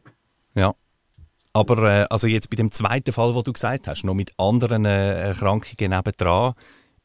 Ja, 0.54 0.74
aber 1.58 1.82
äh, 1.90 2.06
also 2.08 2.26
jetzt 2.28 2.50
bei 2.50 2.56
dem 2.56 2.70
zweiten 2.70 3.12
Fall, 3.12 3.34
wo 3.34 3.42
du 3.42 3.52
gesagt 3.52 3.88
hast, 3.88 4.04
noch 4.04 4.14
mit 4.14 4.30
anderen 4.38 4.84
äh, 4.84 5.20
Erkrankungen 5.20 5.90
nebendran, 5.90 6.54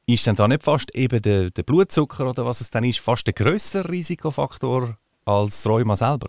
ist 0.05 0.27
dann 0.27 0.35
da 0.35 0.47
nicht 0.47 0.63
fast 0.63 0.93
eben 0.93 1.21
der, 1.21 1.49
der 1.49 1.63
Blutzucker 1.63 2.29
oder 2.29 2.45
was 2.45 2.61
es 2.61 2.69
dann 2.69 2.83
ist, 2.83 2.99
fast 2.99 3.25
der 3.25 3.33
größere 3.33 3.89
Risikofaktor 3.89 4.97
als 5.25 5.67
Rheuma 5.67 5.95
selber? 5.95 6.27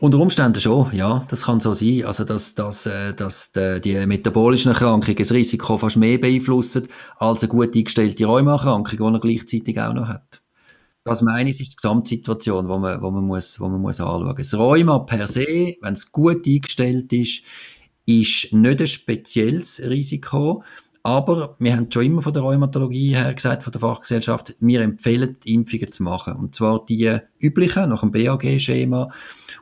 Unter 0.00 0.18
Umständen 0.18 0.60
schon, 0.60 0.90
ja, 0.94 1.26
das 1.28 1.42
kann 1.42 1.60
so 1.60 1.74
sein. 1.74 2.04
Also, 2.04 2.24
dass, 2.24 2.54
dass, 2.54 2.86
äh, 2.86 3.12
dass 3.14 3.52
die, 3.52 4.06
metabolischen 4.06 4.72
Erkrankungen 4.72 5.16
das 5.16 5.32
Risiko 5.32 5.76
fast 5.76 5.96
mehr 5.96 6.18
beeinflussen 6.18 6.88
als 7.18 7.42
eine 7.42 7.48
gut 7.48 7.74
eingestellte 7.74 8.24
Rheumaerkrankung, 8.24 8.96
die 8.96 9.14
er 9.14 9.20
gleichzeitig 9.20 9.80
auch 9.80 9.92
noch 9.92 10.08
hat. 10.08 10.40
Das 11.06 11.22
meine 11.22 11.48
ich, 11.50 11.60
ist 11.60 11.70
die 11.70 11.76
Gesamtsituation, 11.76 12.66
die 12.66 12.78
man, 12.78 13.00
man, 13.00 13.24
muss, 13.24 13.60
wo 13.60 13.68
man 13.68 13.80
muss 13.80 14.00
anschauen 14.00 14.24
muss. 14.24 14.50
Das 14.50 14.58
Rheuma 14.58 14.98
per 14.98 15.28
se, 15.28 15.76
wenn 15.80 15.94
es 15.94 16.10
gut 16.10 16.44
eingestellt 16.44 17.12
ist, 17.12 17.42
ist 18.06 18.52
nicht 18.52 18.80
ein 18.80 18.86
spezielles 18.88 19.80
Risiko. 19.84 20.64
Aber 21.04 21.54
wir 21.60 21.76
haben 21.76 21.92
schon 21.92 22.06
immer 22.06 22.22
von 22.22 22.34
der 22.34 22.42
Rheumatologie 22.42 23.14
her 23.14 23.32
gesagt, 23.32 23.62
von 23.62 23.70
der 23.70 23.80
Fachgesellschaft, 23.80 24.56
wir 24.58 24.80
empfehlen, 24.80 25.36
Impfungen 25.44 25.92
zu 25.92 26.02
machen. 26.02 26.34
Und 26.34 26.56
zwar 26.56 26.84
die 26.84 27.20
üblichen, 27.38 27.90
nach 27.90 28.00
dem 28.00 28.10
BAG-Schema. 28.10 29.12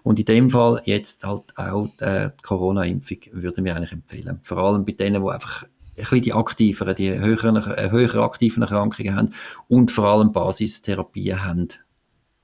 Und 0.03 0.19
in 0.19 0.25
dem 0.25 0.49
Fall 0.49 0.81
jetzt 0.87 1.25
halt 1.25 1.59
auch 1.59 1.91
äh, 1.99 2.31
die 2.31 2.43
Corona-Impfung 2.43 3.19
würden 3.33 3.67
wir 3.67 3.77
eigentlich 3.77 3.93
empfehlen. 3.93 4.41
Vor 4.43 4.57
allem 4.57 4.87
bei 4.87 4.93
denen, 4.93 5.23
die 5.23 5.31
einfach 5.31 5.65
ein 5.65 5.69
bisschen 5.95 6.23
die 6.23 6.33
aktiveren, 6.33 6.95
die 6.95 7.19
höheren, 7.19 7.57
äh, 7.57 7.91
höher 7.91 8.23
aktiven 8.23 8.63
Erkrankungen 8.63 9.17
haben 9.17 9.35
und 9.69 9.91
vor 9.91 10.07
allem 10.07 10.33
Basistherapien 10.33 11.45
haben. 11.45 11.69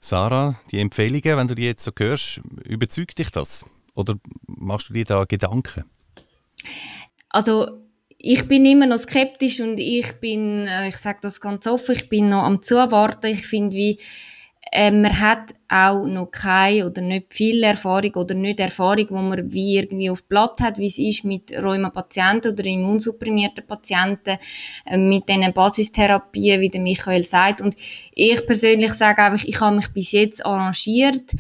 Sarah, 0.00 0.54
die 0.70 0.80
Empfehlungen, 0.80 1.36
wenn 1.36 1.48
du 1.48 1.54
die 1.54 1.66
jetzt 1.66 1.84
so 1.84 1.92
hörst, 1.96 2.40
überzeugt 2.64 3.18
dich 3.18 3.30
das? 3.30 3.66
Oder 3.94 4.14
machst 4.46 4.88
du 4.88 4.94
dir 4.94 5.04
da 5.04 5.24
Gedanken? 5.24 5.84
Also 7.28 7.80
ich 8.16 8.46
bin 8.48 8.66
immer 8.66 8.86
noch 8.86 8.98
skeptisch 8.98 9.60
und 9.60 9.78
ich 9.78 10.12
bin, 10.20 10.66
äh, 10.66 10.88
ich 10.88 10.96
sage 10.96 11.20
das 11.22 11.40
ganz 11.40 11.66
offen, 11.66 11.94
ich 11.94 12.08
bin 12.08 12.28
noch 12.28 12.42
am 12.42 12.62
Zuwarten. 12.62 13.26
Ich 13.26 13.46
finde, 13.46 13.76
wie 13.76 13.98
äh, 14.72 14.90
man 14.90 15.18
hat 15.18 15.54
auch 15.68 16.04
noch 16.04 16.30
keine 16.30 16.86
oder 16.86 17.02
nicht 17.02 17.32
viel 17.32 17.62
Erfahrung 17.62 18.14
oder 18.14 18.34
nicht 18.34 18.60
Erfahrung, 18.60 19.06
wo 19.10 19.16
man 19.16 19.52
wie 19.52 19.78
irgendwie 19.78 20.10
auf 20.10 20.24
Blatt 20.24 20.60
hat, 20.60 20.78
wie 20.78 20.86
es 20.86 20.98
ist 20.98 21.24
mit 21.24 21.52
Rheuma-Patienten 21.52 22.52
oder 22.52 22.64
immunsupprimierten 22.64 23.66
Patienten, 23.66 24.38
äh, 24.86 24.96
mit 24.96 25.28
diesen 25.28 25.52
Basistherapien, 25.52 26.60
wie 26.60 26.68
der 26.68 26.80
Michael 26.80 27.24
sagt. 27.24 27.60
Und 27.60 27.74
ich 28.12 28.46
persönlich 28.46 28.92
sage 28.92 29.22
einfach, 29.22 29.44
ich 29.44 29.60
habe 29.60 29.76
mich 29.76 29.88
bis 29.88 30.12
jetzt 30.12 30.44
arrangiert. 30.44 31.32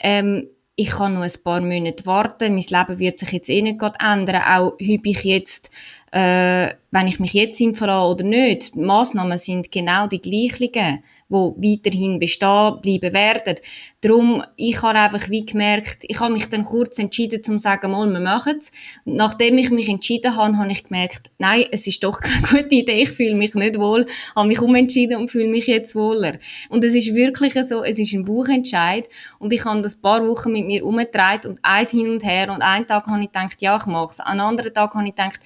Ähm, 0.00 0.48
ich 0.76 0.90
kann 0.90 1.14
noch 1.14 1.22
ein 1.22 1.32
paar 1.42 1.60
Monate 1.60 2.06
warten. 2.06 2.54
Mein 2.54 2.64
Leben 2.68 2.98
wird 3.00 3.18
sich 3.18 3.32
jetzt 3.32 3.50
eh 3.50 3.62
nicht 3.62 3.82
ändern. 4.00 4.42
Auch 4.42 4.74
ob 4.74 4.80
ich 4.80 5.24
jetzt 5.24 5.72
äh, 6.12 6.74
wenn 6.90 7.06
ich 7.06 7.20
mich 7.20 7.32
jetzt 7.34 7.60
impfen 7.60 7.86
lasse 7.86 8.08
oder 8.08 8.24
nicht. 8.24 8.74
Die 8.74 8.80
Massnahmen 8.80 9.38
sind 9.38 9.70
genau 9.70 10.06
die 10.06 10.20
gleichen, 10.20 11.02
die 11.28 11.76
weiterhin 11.76 12.18
bestehen 12.18 12.80
bleiben 12.80 13.12
werden. 13.12 13.56
Darum, 14.00 14.42
ich 14.56 14.80
habe 14.80 14.98
einfach 14.98 15.28
wie 15.28 15.44
gemerkt, 15.44 16.04
ich 16.06 16.20
habe 16.20 16.32
mich 16.32 16.46
dann 16.48 16.64
kurz 16.64 16.98
entschieden, 16.98 17.42
zu 17.42 17.58
sagen, 17.58 17.90
mal, 17.90 18.08
wir 18.08 18.20
machen 18.20 18.56
es. 18.58 18.70
Nachdem 19.04 19.58
ich 19.58 19.70
mich 19.70 19.88
entschieden 19.88 20.36
habe, 20.36 20.56
habe 20.56 20.72
ich 20.72 20.84
gemerkt, 20.84 21.30
nein, 21.38 21.66
es 21.70 21.86
ist 21.86 22.02
doch 22.02 22.20
keine 22.20 22.42
gute 22.42 22.74
Idee, 22.74 23.02
ich 23.02 23.10
fühle 23.10 23.34
mich 23.34 23.54
nicht 23.54 23.78
wohl, 23.78 24.06
habe 24.34 24.48
mich 24.48 24.60
umentschieden 24.60 25.16
und 25.16 25.30
fühle 25.30 25.48
mich 25.48 25.66
jetzt 25.66 25.94
wohler. 25.94 26.38
Und 26.68 26.84
es 26.84 26.94
ist 26.94 27.14
wirklich 27.14 27.54
so, 27.66 27.82
es 27.82 27.98
ist 27.98 28.12
ein 28.14 28.24
Buchentscheid 28.24 29.08
und 29.38 29.52
ich 29.52 29.64
habe 29.64 29.82
das 29.82 29.96
ein 29.96 30.02
paar 30.02 30.26
Wochen 30.26 30.52
mit 30.52 30.64
mir 30.64 30.84
umgetragen 30.84 31.50
und 31.50 31.58
eins 31.62 31.90
hin 31.90 32.08
und 32.08 32.24
her 32.24 32.52
und 32.52 32.62
einen 32.62 32.86
Tag 32.86 33.06
habe 33.06 33.20
ich 33.20 33.32
gedacht, 33.32 33.60
ja, 33.60 33.76
ich 33.76 33.86
mache 33.86 34.12
es. 34.12 34.20
An 34.20 34.40
anderen 34.40 34.72
Tag 34.72 34.94
habe 34.94 35.08
ich 35.08 35.14
gedacht, 35.14 35.40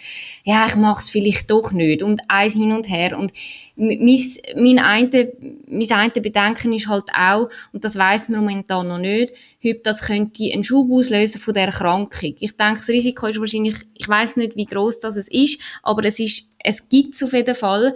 ja, 0.45 0.67
ich 0.67 0.77
mache 0.77 1.01
es 1.01 1.11
vielleicht 1.11 1.51
doch 1.51 1.73
nicht 1.73 2.03
und 2.03 2.21
eins 2.29 2.55
hin 2.55 2.73
und 2.73 2.89
her 2.89 3.19
und 3.19 3.33
mein, 3.77 4.79
eine, 4.79 5.33
mein 5.67 5.93
eine 5.93 6.11
Bedenken 6.11 6.73
ist 6.73 6.89
halt 6.89 7.05
auch, 7.17 7.49
und 7.73 7.85
das 7.85 7.97
weiß 7.97 8.29
man 8.29 8.41
momentan 8.41 8.89
noch 8.89 8.99
nicht, 8.99 9.33
ob 9.65 9.83
das 9.83 10.03
könnte 10.03 10.51
einen 10.53 10.65
Schub 10.65 10.91
auslösen 10.91 11.41
von 11.41 11.55
der 11.55 11.67
Erkrankung. 11.67 12.35
Ich 12.41 12.57
denke, 12.57 12.77
das 12.77 12.89
Risiko 12.89 13.27
ist 13.27 13.41
wahrscheinlich, 13.41 13.77
ich 13.95 14.09
weiß 14.09 14.37
nicht, 14.37 14.57
wie 14.57 14.67
groß 14.67 15.01
das 15.01 15.17
ist, 15.17 15.61
aber 15.83 16.05
es 16.05 16.19
ist 16.19 16.52
es 16.65 16.89
gibt 16.89 17.15
es 17.15 17.23
auf 17.23 17.33
jeden 17.33 17.55
Fall. 17.55 17.95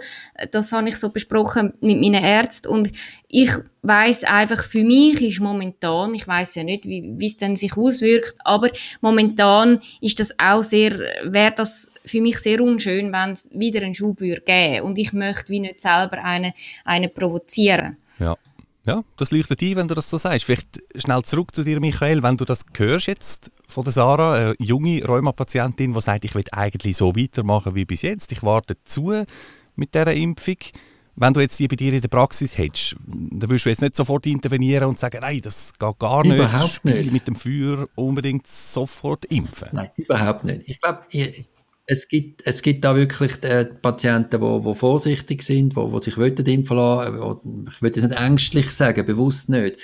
Das 0.51 0.71
habe 0.71 0.89
ich 0.89 0.97
so 0.97 1.09
besprochen 1.09 1.73
mit 1.81 1.99
meinen 1.99 2.23
Ärzten 2.23 2.67
und 2.67 2.91
ich 3.27 3.51
weiß 3.81 4.23
einfach 4.25 4.63
für 4.63 4.83
mich 4.83 5.21
ist 5.21 5.39
momentan, 5.39 6.13
ich 6.13 6.27
weiß 6.27 6.55
ja 6.55 6.63
nicht, 6.63 6.85
wie, 6.85 7.25
es 7.25 7.37
dann 7.37 7.55
sich 7.55 7.75
auswirkt, 7.77 8.35
aber 8.43 8.69
momentan 9.01 9.81
ist 10.01 10.19
das 10.19 10.33
auch 10.39 10.63
sehr, 10.63 10.97
wäre 11.23 11.53
das 11.55 11.91
für 12.05 12.21
mich 12.21 12.39
sehr 12.39 12.61
unschön, 12.61 13.11
wenn 13.11 13.31
es 13.31 13.49
wieder 13.51 13.81
einen 13.81 13.95
Schub 13.95 14.19
würde 14.21 14.83
und 14.83 14.97
ich 14.97 15.13
möchte 15.13 15.49
wie 15.49 15.59
nicht 15.59 15.81
selber 15.81 16.23
einen, 16.23 16.53
einen 16.85 17.13
provozieren. 17.13 17.97
Ja. 18.19 18.35
Ja, 18.87 19.03
das 19.17 19.31
leuchtet 19.31 19.61
ein, 19.61 19.75
wenn 19.75 19.87
du 19.89 19.95
das 19.95 20.09
so 20.09 20.17
sagst. 20.17 20.45
Vielleicht 20.45 20.81
schnell 20.95 21.21
zurück 21.23 21.53
zu 21.53 21.65
dir, 21.65 21.81
Michael, 21.81 22.23
wenn 22.23 22.37
du 22.37 22.45
das 22.45 22.65
hörst 22.77 23.07
jetzt 23.07 23.51
von 23.67 23.83
der 23.83 23.91
Sarah, 23.91 24.33
eine 24.33 24.55
junge 24.59 25.03
Rheumapatientin, 25.03 25.91
die 25.91 26.01
sagt, 26.01 26.23
ich 26.23 26.33
will 26.33 26.45
eigentlich 26.53 26.95
so 26.95 27.13
weitermachen 27.13 27.75
wie 27.75 27.83
bis 27.83 28.03
jetzt, 28.03 28.31
ich 28.31 28.43
warte 28.43 28.81
zu 28.85 29.25
mit 29.75 29.93
dieser 29.93 30.13
Impfung. 30.13 30.55
wenn 31.17 31.33
du 31.33 31.41
jetzt 31.41 31.59
die 31.59 31.67
bei 31.67 31.75
dir 31.75 31.91
in 31.91 32.01
der 32.01 32.07
Praxis 32.07 32.57
hättest, 32.57 32.95
dann 33.05 33.49
würdest 33.49 33.65
du 33.65 33.69
jetzt 33.69 33.81
nicht 33.81 33.95
sofort 33.95 34.25
intervenieren 34.25 34.87
und 34.87 34.97
sagen, 34.97 35.19
nein, 35.19 35.41
das 35.43 35.73
geht 35.77 35.99
gar 35.99 36.23
nicht. 36.23 36.35
Überhaupt 36.35 36.85
nicht. 36.85 37.11
mit 37.11 37.27
dem 37.27 37.35
Feuer 37.35 37.89
unbedingt 37.95 38.47
sofort 38.47 39.25
impfen. 39.25 39.69
Nein, 39.73 39.89
überhaupt 39.97 40.45
nicht. 40.45 40.61
Ich 40.65 40.79
glaube, 40.79 41.01
es 41.89 42.09
gibt, 42.09 42.45
es 42.45 42.61
gibt 42.61 42.83
da 42.83 42.95
wirklich 42.95 43.41
äh, 43.43 43.65
Patienten, 43.65 44.41
die, 44.41 44.69
die 44.69 44.75
vorsichtig 44.75 45.41
sind, 45.41 45.75
die, 45.75 45.89
die 45.89 46.03
sich 46.03 46.17
wollen 46.17 46.35
impfen 46.35 46.77
lassen, 46.77 47.19
wo, 47.19 47.41
ich 47.69 47.81
würde 47.81 47.99
es 47.99 48.05
nicht 48.05 48.19
ängstlich 48.19 48.71
sagen, 48.71 49.05
bewusst 49.05 49.47
nicht, 49.47 49.77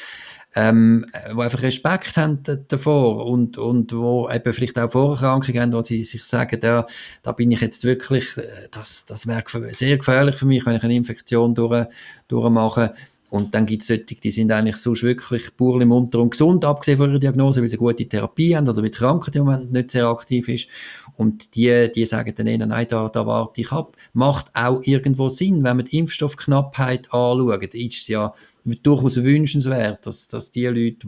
ähm, 0.53 1.05
wo 1.33 1.41
einfach 1.41 1.61
Respekt 1.61 2.17
haben 2.17 2.43
davor 2.67 3.25
und, 3.25 3.57
und 3.57 3.93
wo 3.93 4.29
eben 4.29 4.53
vielleicht 4.53 4.77
auch 4.77 4.91
Vorerkrankungen 4.91 5.61
haben, 5.61 5.73
wo 5.73 5.81
sie 5.81 6.03
sich 6.03 6.25
sagen, 6.25 6.59
da, 6.59 6.85
da 7.23 7.31
bin 7.31 7.51
ich 7.51 7.61
jetzt 7.61 7.85
wirklich, 7.85 8.35
äh, 8.37 8.67
das, 8.69 9.05
das 9.05 9.25
wäre 9.25 9.43
sehr 9.73 9.97
gefährlich 9.97 10.35
für 10.35 10.45
mich, 10.45 10.65
wenn 10.65 10.75
ich 10.75 10.83
eine 10.83 10.95
Infektion 10.95 11.55
durch, 11.55 11.87
durchmache. 12.27 12.93
Und 13.33 13.55
dann 13.55 13.65
gibt 13.65 13.81
es 13.81 13.87
solche, 13.87 14.03
die 14.03 14.29
sind 14.29 14.51
eigentlich 14.51 14.75
sonst 14.75 15.01
wirklich 15.01 15.57
purlich 15.57 15.87
munter 15.87 16.19
und 16.19 16.29
gesund, 16.29 16.63
abgesehen 16.65 16.99
von 16.99 17.09
ihrer 17.09 17.19
Diagnose, 17.19 17.61
weil 17.61 17.67
sie 17.67 17.77
gute 17.77 18.07
Therapie 18.07 18.55
haben 18.55 18.69
oder 18.69 18.83
weil 18.83 18.91
die 18.91 18.97
Krankheit 18.97 19.35
im 19.35 19.45
Moment 19.45 19.71
nicht 19.71 19.89
sehr 19.89 20.05
aktiv 20.05 20.47
ist. 20.49 20.67
Und 21.15 21.55
die, 21.55 21.91
die 21.93 22.05
sagen 22.05 22.33
dann 22.35 22.47
eher, 22.47 22.65
nein, 22.65 22.87
da, 22.89 23.09
da 23.09 23.25
warte 23.25 23.61
ich 23.61 23.71
ab. 23.71 23.95
Macht 24.13 24.47
auch 24.55 24.81
irgendwo 24.83 25.29
Sinn, 25.29 25.63
wenn 25.63 25.77
man 25.77 25.85
die 25.85 25.99
Impfstoffknappheit 25.99 27.13
anschaut, 27.13 27.73
ist 27.75 27.97
es 27.97 28.07
ja 28.07 28.33
durchaus 28.81 29.17
wünschenswert, 29.17 30.05
dass, 30.05 30.27
dass 30.27 30.51
die 30.51 30.65
Leute, 30.65 31.07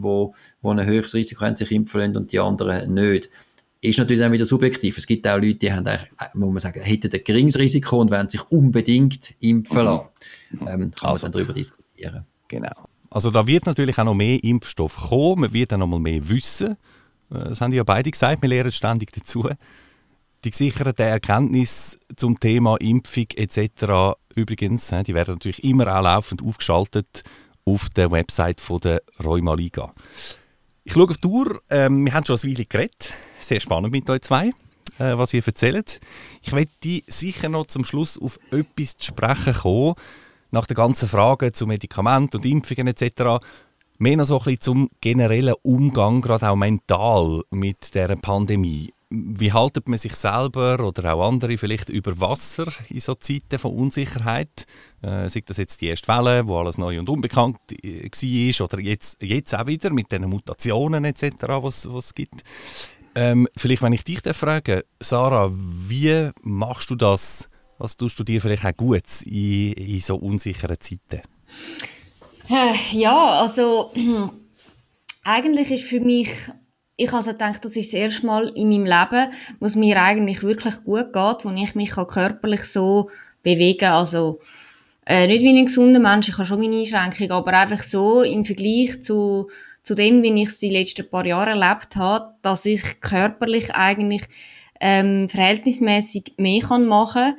die 0.62 0.68
ein 0.68 0.86
höheres 0.86 1.14
Risiko 1.14 1.44
haben, 1.44 1.56
sich 1.56 1.70
impfen 1.70 2.00
lassen 2.00 2.16
und 2.16 2.32
die 2.32 2.38
anderen 2.38 2.94
nicht. 2.94 3.30
Ist 3.80 3.98
natürlich 3.98 4.20
dann 4.20 4.32
wieder 4.32 4.46
subjektiv. 4.46 4.98
Es 4.98 5.06
gibt 5.06 5.26
auch 5.28 5.36
Leute, 5.36 5.54
die 5.54 5.72
haben 5.72 5.86
eigentlich, 5.86 6.10
muss 6.34 6.52
man 6.52 6.58
sagen, 6.58 6.80
hätten 6.80 7.12
ein 7.12 7.24
geringes 7.24 7.58
Risiko 7.58 8.00
und 8.00 8.10
wollen 8.10 8.28
sich 8.28 8.42
unbedingt 8.50 9.34
impfen 9.40 9.84
lassen. 9.84 10.06
Ähm, 10.52 10.90
kann 10.90 10.92
also, 11.02 11.08
man 11.08 11.20
dann 11.20 11.32
darüber 11.32 11.52
diskutieren. 11.52 12.24
Genau. 12.48 12.88
Also 13.10 13.30
da 13.30 13.46
wird 13.46 13.66
natürlich 13.66 13.98
auch 13.98 14.04
noch 14.04 14.14
mehr 14.14 14.42
Impfstoff 14.42 14.96
kommen, 14.96 15.42
man 15.42 15.52
wird 15.52 15.72
dann 15.72 15.80
noch 15.80 15.86
mal 15.86 16.00
mehr 16.00 16.28
wissen. 16.28 16.72
Äh, 17.30 17.48
das 17.48 17.60
haben 17.60 17.70
die 17.70 17.76
ja 17.76 17.84
beide 17.84 18.10
gesagt, 18.10 18.42
wir 18.42 18.48
lernen 18.48 18.72
ständig 18.72 19.12
dazu. 19.12 19.48
Die 20.46 20.52
gesicherten 20.52 21.04
Erkenntnisse 21.04 21.96
zum 22.14 22.38
Thema 22.38 22.76
Impfung 22.76 23.26
etc. 23.34 24.14
übrigens, 24.36 24.94
die 25.04 25.12
werden 25.12 25.34
natürlich 25.34 25.64
immer 25.64 25.92
auch 25.92 26.04
laufend 26.04 26.40
aufgeschaltet 26.40 27.24
auf 27.64 27.88
der 27.88 28.12
Website 28.12 28.60
von 28.60 28.78
der 28.78 29.02
Rheuma 29.24 29.54
Liga. 29.54 29.92
Ich 30.84 30.92
schaue 30.92 31.08
auf 31.08 31.16
die 31.16 31.26
Uhr, 31.26 31.60
ähm, 31.68 32.06
wir 32.06 32.14
haben 32.14 32.24
schon 32.24 32.36
ein 32.36 32.48
Weile 32.48 32.64
geredet, 32.64 33.12
sehr 33.40 33.58
spannend 33.58 33.90
mit 33.90 34.08
euch 34.08 34.20
zwei, 34.20 34.52
äh, 35.00 35.18
was 35.18 35.34
ihr 35.34 35.44
erzählt. 35.44 36.00
Ich 36.42 36.52
möchte 36.52 37.00
sicher 37.08 37.48
noch 37.48 37.66
zum 37.66 37.84
Schluss 37.84 38.16
auf 38.16 38.38
etwas 38.52 38.98
zu 38.98 39.06
sprechen 39.06 39.52
kommen, 39.52 39.94
nach 40.52 40.66
den 40.66 40.76
ganzen 40.76 41.08
Fragen 41.08 41.54
zu 41.54 41.66
Medikamenten 41.66 42.36
und 42.36 42.46
Impfungen 42.46 42.86
etc. 42.86 43.44
Mehr 43.98 44.16
noch 44.16 44.26
so 44.26 44.38
ein 44.38 44.44
bisschen 44.44 44.60
zum 44.60 44.90
generellen 45.00 45.56
Umgang, 45.62 46.20
gerade 46.20 46.48
auch 46.48 46.54
mental 46.54 47.42
mit 47.50 47.96
der 47.96 48.14
Pandemie. 48.14 48.92
Wie 49.08 49.52
haltet 49.52 49.88
man 49.88 49.98
sich 49.98 50.16
selber 50.16 50.80
oder 50.84 51.14
auch 51.14 51.28
andere 51.28 51.56
vielleicht 51.56 51.90
über 51.90 52.20
Wasser 52.20 52.66
in 52.88 53.00
so 53.00 53.14
Zeiten 53.14 53.58
von 53.58 53.72
Unsicherheit? 53.72 54.66
Äh, 55.00 55.28
sei 55.28 55.42
das 55.46 55.58
jetzt 55.58 55.80
die 55.80 55.86
erste 55.86 56.08
Welle, 56.08 56.48
wo 56.48 56.58
alles 56.58 56.76
neu 56.76 56.98
und 56.98 57.08
unbekannt 57.08 57.58
äh, 57.84 58.10
war, 58.10 58.64
oder 58.64 58.80
jetzt, 58.80 59.22
jetzt 59.22 59.54
auch 59.54 59.66
wieder 59.66 59.90
mit 59.90 60.10
den 60.10 60.28
Mutationen 60.28 61.04
etc., 61.04 61.22
was 61.46 61.84
es 61.84 62.14
gibt. 62.14 62.42
Ähm, 63.14 63.46
vielleicht, 63.56 63.82
wenn 63.82 63.92
ich 63.92 64.02
dich 64.02 64.22
da 64.22 64.32
frage, 64.32 64.84
Sarah, 65.00 65.52
wie 65.52 66.30
machst 66.42 66.90
du 66.90 66.96
das? 66.96 67.48
Was 67.78 67.96
tust 67.96 68.18
du 68.18 68.24
dir 68.24 68.40
vielleicht 68.40 68.66
auch 68.66 68.76
gut 68.76 69.22
in, 69.24 69.72
in 69.72 70.00
so 70.00 70.16
unsicheren 70.16 70.80
Zeiten? 70.80 71.22
Äh, 72.48 72.74
ja, 72.92 73.40
also 73.40 73.92
eigentlich 75.24 75.70
ist 75.70 75.84
für 75.84 76.00
mich 76.00 76.28
ich 76.96 77.12
also 77.12 77.32
denke, 77.32 77.60
das 77.62 77.76
ist 77.76 77.92
das 77.92 78.00
erste 78.00 78.26
Mal 78.26 78.48
in 78.54 78.70
meinem 78.70 78.86
Leben, 78.86 79.32
wo 79.60 79.66
es 79.66 79.76
mir 79.76 80.00
eigentlich 80.00 80.42
wirklich 80.42 80.82
gut 80.84 81.12
geht, 81.12 81.44
wo 81.44 81.50
ich 81.50 81.74
mich 81.74 81.90
körperlich 81.90 82.64
so 82.64 83.10
bewegen 83.42 83.80
kann. 83.80 83.92
Also, 83.92 84.40
äh, 85.04 85.26
nicht 85.26 85.42
wie 85.42 85.56
ein 85.56 85.66
gesunder 85.66 86.00
Mensch, 86.00 86.28
ich 86.28 86.38
habe 86.38 86.46
schon 86.46 86.60
meine 86.60 86.78
Einschränkungen, 86.78 87.32
aber 87.32 87.52
einfach 87.52 87.82
so 87.82 88.22
im 88.22 88.44
Vergleich 88.44 89.02
zu, 89.04 89.48
zu 89.82 89.94
dem, 89.94 90.22
wie 90.22 90.42
ich 90.42 90.48
es 90.48 90.58
die 90.58 90.70
letzten 90.70 91.08
paar 91.08 91.26
Jahre 91.26 91.50
erlebt 91.50 91.96
habe, 91.96 92.34
dass 92.42 92.64
ich 92.64 93.00
körperlich 93.00 93.74
eigentlich 93.74 94.22
ähm, 94.80 95.28
verhältnismäßig 95.28 96.34
mehr 96.38 96.62
machen 96.78 97.22
kann 97.22 97.34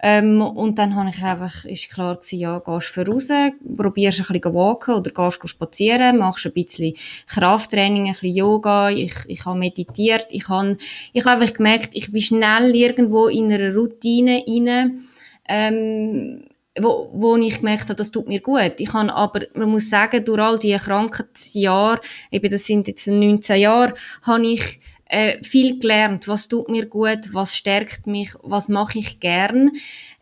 ähm, 0.00 0.40
und 0.40 0.78
dann 0.78 0.94
habe 0.94 1.10
ich 1.10 1.22
einfach, 1.24 1.64
ist 1.64 1.90
klar 1.90 2.16
gewesen, 2.16 2.38
ja, 2.38 2.60
gehst 2.60 2.96
du 2.96 3.02
raus, 3.02 3.28
probierst 3.76 4.20
ein 4.20 4.26
bisschen 4.26 4.54
walken 4.54 4.94
oder 4.94 5.10
gehst 5.10 5.48
spazieren, 5.48 6.18
machst 6.18 6.46
ein 6.46 6.52
bisschen 6.52 6.94
Krafttraining, 7.26 8.06
ein 8.06 8.12
bisschen 8.12 8.34
Yoga, 8.34 8.90
ich, 8.90 9.14
ich 9.26 9.44
habe 9.44 9.58
meditiert, 9.58 10.26
ich 10.30 10.48
habe, 10.48 10.78
ich 11.12 11.24
habe 11.24 11.40
einfach 11.40 11.54
gemerkt, 11.54 11.90
ich 11.94 12.12
bin 12.12 12.20
schnell 12.20 12.76
irgendwo 12.76 13.26
in 13.26 13.52
einer 13.52 13.74
Routine 13.74 14.44
rein, 14.46 15.00
ähm, 15.48 16.44
wo, 16.80 17.10
wo 17.12 17.36
ich 17.36 17.58
gemerkt 17.58 17.84
habe, 17.84 17.96
das 17.96 18.12
tut 18.12 18.28
mir 18.28 18.40
gut. 18.40 18.74
Ich 18.78 18.92
habe 18.92 19.12
aber, 19.12 19.40
man 19.54 19.68
muss 19.68 19.90
sagen, 19.90 20.24
durch 20.24 20.40
all 20.40 20.58
diese 20.60 20.78
Krankheitsjahre, 20.78 22.00
eben 22.30 22.50
das 22.50 22.66
sind 22.66 22.86
jetzt 22.86 23.08
19 23.08 23.60
Jahre, 23.60 23.94
habe 24.22 24.46
ich 24.46 24.78
äh, 25.08 25.42
viel 25.42 25.78
gelernt. 25.78 26.28
Was 26.28 26.48
tut 26.48 26.68
mir 26.68 26.86
gut? 26.86 27.32
Was 27.32 27.56
stärkt 27.56 28.06
mich? 28.06 28.30
Was 28.42 28.68
mache 28.68 28.98
ich 28.98 29.20
gern? 29.20 29.72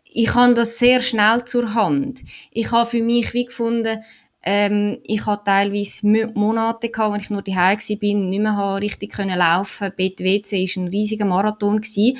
Ich 0.03 0.33
habe 0.33 0.53
das 0.53 0.79
sehr 0.79 1.01
schnell 1.01 1.45
zur 1.45 1.73
Hand. 1.75 2.21
Ich 2.51 2.71
habe 2.71 2.89
für 2.89 3.03
mich 3.03 3.33
wie 3.33 3.45
gefunden, 3.45 4.03
ähm, 4.43 4.99
ich 5.03 5.25
hatte 5.25 5.43
teilweise 5.45 6.07
Monate 6.33 6.89
gehabt, 6.89 7.13
wenn 7.13 7.21
ich 7.21 7.29
nur 7.29 7.41
daheim 7.41 7.77
war, 7.77 7.95
bin, 7.97 8.29
nicht 8.29 8.41
mehr 8.41 8.77
richtig 8.81 9.11
können 9.11 9.37
laufen. 9.37 9.91
BTWC 9.95 10.63
ist 10.63 10.77
ein 10.77 10.87
riesiger 10.87 11.25
Marathon 11.25 11.81
gewesen. 11.81 12.17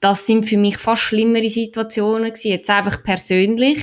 Das 0.00 0.26
sind 0.26 0.44
für 0.44 0.56
mich 0.56 0.78
fast 0.78 1.02
schlimmere 1.02 1.50
Situationen 1.50 2.32
gewesen, 2.32 2.48
jetzt 2.48 2.70
einfach 2.70 3.04
persönlich, 3.04 3.78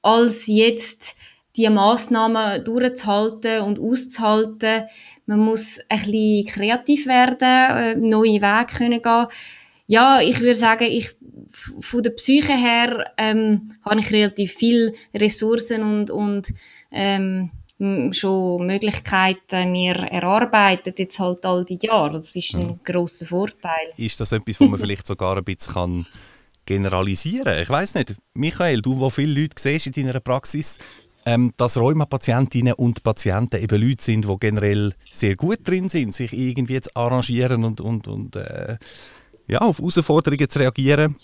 als 0.00 0.46
jetzt 0.46 1.16
die 1.56 1.68
Massnahmen 1.68 2.64
durchzuhalten 2.64 3.62
und 3.62 3.78
auszuhalten. 3.78 4.84
Man 5.26 5.40
muss 5.40 5.78
ein 5.88 5.98
bisschen 5.98 6.46
kreativ 6.46 7.06
werden, 7.06 7.38
äh, 7.40 7.94
neue 7.96 8.40
Wege 8.40 8.76
können 8.78 9.02
gehen. 9.02 9.26
Ja, 9.86 10.20
ich 10.20 10.40
würde 10.40 10.54
sagen, 10.54 10.84
ich, 10.84 11.14
von 11.80 12.02
der 12.02 12.10
Psyche 12.10 12.56
her 12.56 13.12
ähm, 13.18 13.72
habe 13.84 14.00
ich 14.00 14.10
relativ 14.10 14.54
viele 14.54 14.94
Ressourcen 15.14 15.82
und, 15.82 16.10
und 16.10 16.48
ähm, 16.90 17.50
schon 18.12 18.66
Möglichkeiten 18.66 19.72
mir 19.72 19.96
erarbeitet, 19.96 20.98
jetzt 20.98 21.18
halt 21.18 21.44
all 21.44 21.64
die 21.64 21.78
Jahre. 21.82 22.12
Das 22.12 22.34
ist 22.34 22.54
ein 22.54 22.66
mhm. 22.66 22.80
grosser 22.84 23.26
Vorteil. 23.26 23.92
Ist 23.96 24.20
das 24.20 24.32
etwas, 24.32 24.60
wo 24.60 24.66
man 24.66 24.78
vielleicht 24.80 25.06
sogar 25.06 25.36
ein 25.36 25.44
bisschen 25.44 25.74
kann 25.74 26.06
generalisieren 26.64 27.60
Ich 27.60 27.68
weiß 27.68 27.96
nicht. 27.96 28.14
Michael, 28.34 28.80
du, 28.80 28.98
wo 28.98 29.10
viele 29.10 29.40
Leute 29.40 29.56
siehst 29.58 29.88
in 29.88 29.92
deiner 29.92 30.20
Praxis, 30.20 30.78
ähm, 31.24 31.52
dass 31.56 31.76
Rheuma-Patientinnen 31.76 32.74
und 32.74 33.02
Patienten 33.02 33.62
eben 33.62 33.80
Leute 33.80 34.02
sind, 34.02 34.24
die 34.24 34.36
generell 34.40 34.92
sehr 35.04 35.36
gut 35.36 35.58
drin 35.66 35.88
sind, 35.88 36.14
sich 36.14 36.32
irgendwie 36.32 36.80
zu 36.80 36.90
arrangieren 36.94 37.64
und, 37.64 37.80
und, 37.80 38.08
und 38.08 38.36
äh, 38.36 38.76
ja, 39.48 39.58
auf 39.58 39.78
Herausforderungen 39.78 40.48
zu 40.48 40.58
reagieren 40.58 41.16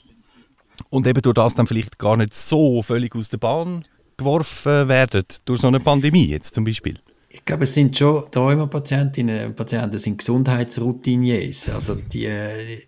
und 0.90 1.06
eben 1.06 1.22
durch 1.22 1.34
das 1.34 1.54
dann 1.54 1.66
vielleicht 1.66 1.98
gar 1.98 2.16
nicht 2.16 2.34
so 2.34 2.82
völlig 2.82 3.14
aus 3.14 3.28
der 3.28 3.38
Bahn 3.38 3.84
geworfen 4.16 4.88
werden, 4.88 5.24
durch 5.44 5.60
so 5.60 5.68
eine 5.68 5.80
Pandemie 5.80 6.26
jetzt 6.26 6.54
zum 6.54 6.64
Beispiel. 6.64 6.98
Ich 7.38 7.44
glaube, 7.44 7.64
es 7.64 7.72
sind 7.72 7.96
schon 7.96 8.24
Rheuma-Patientinnen 8.34 9.46
und 9.46 9.56
Patienten 9.56 9.98
sind 9.98 10.18
Gesundheitsroutiniers. 10.18 11.70
Also 11.70 11.94
die, 11.94 12.28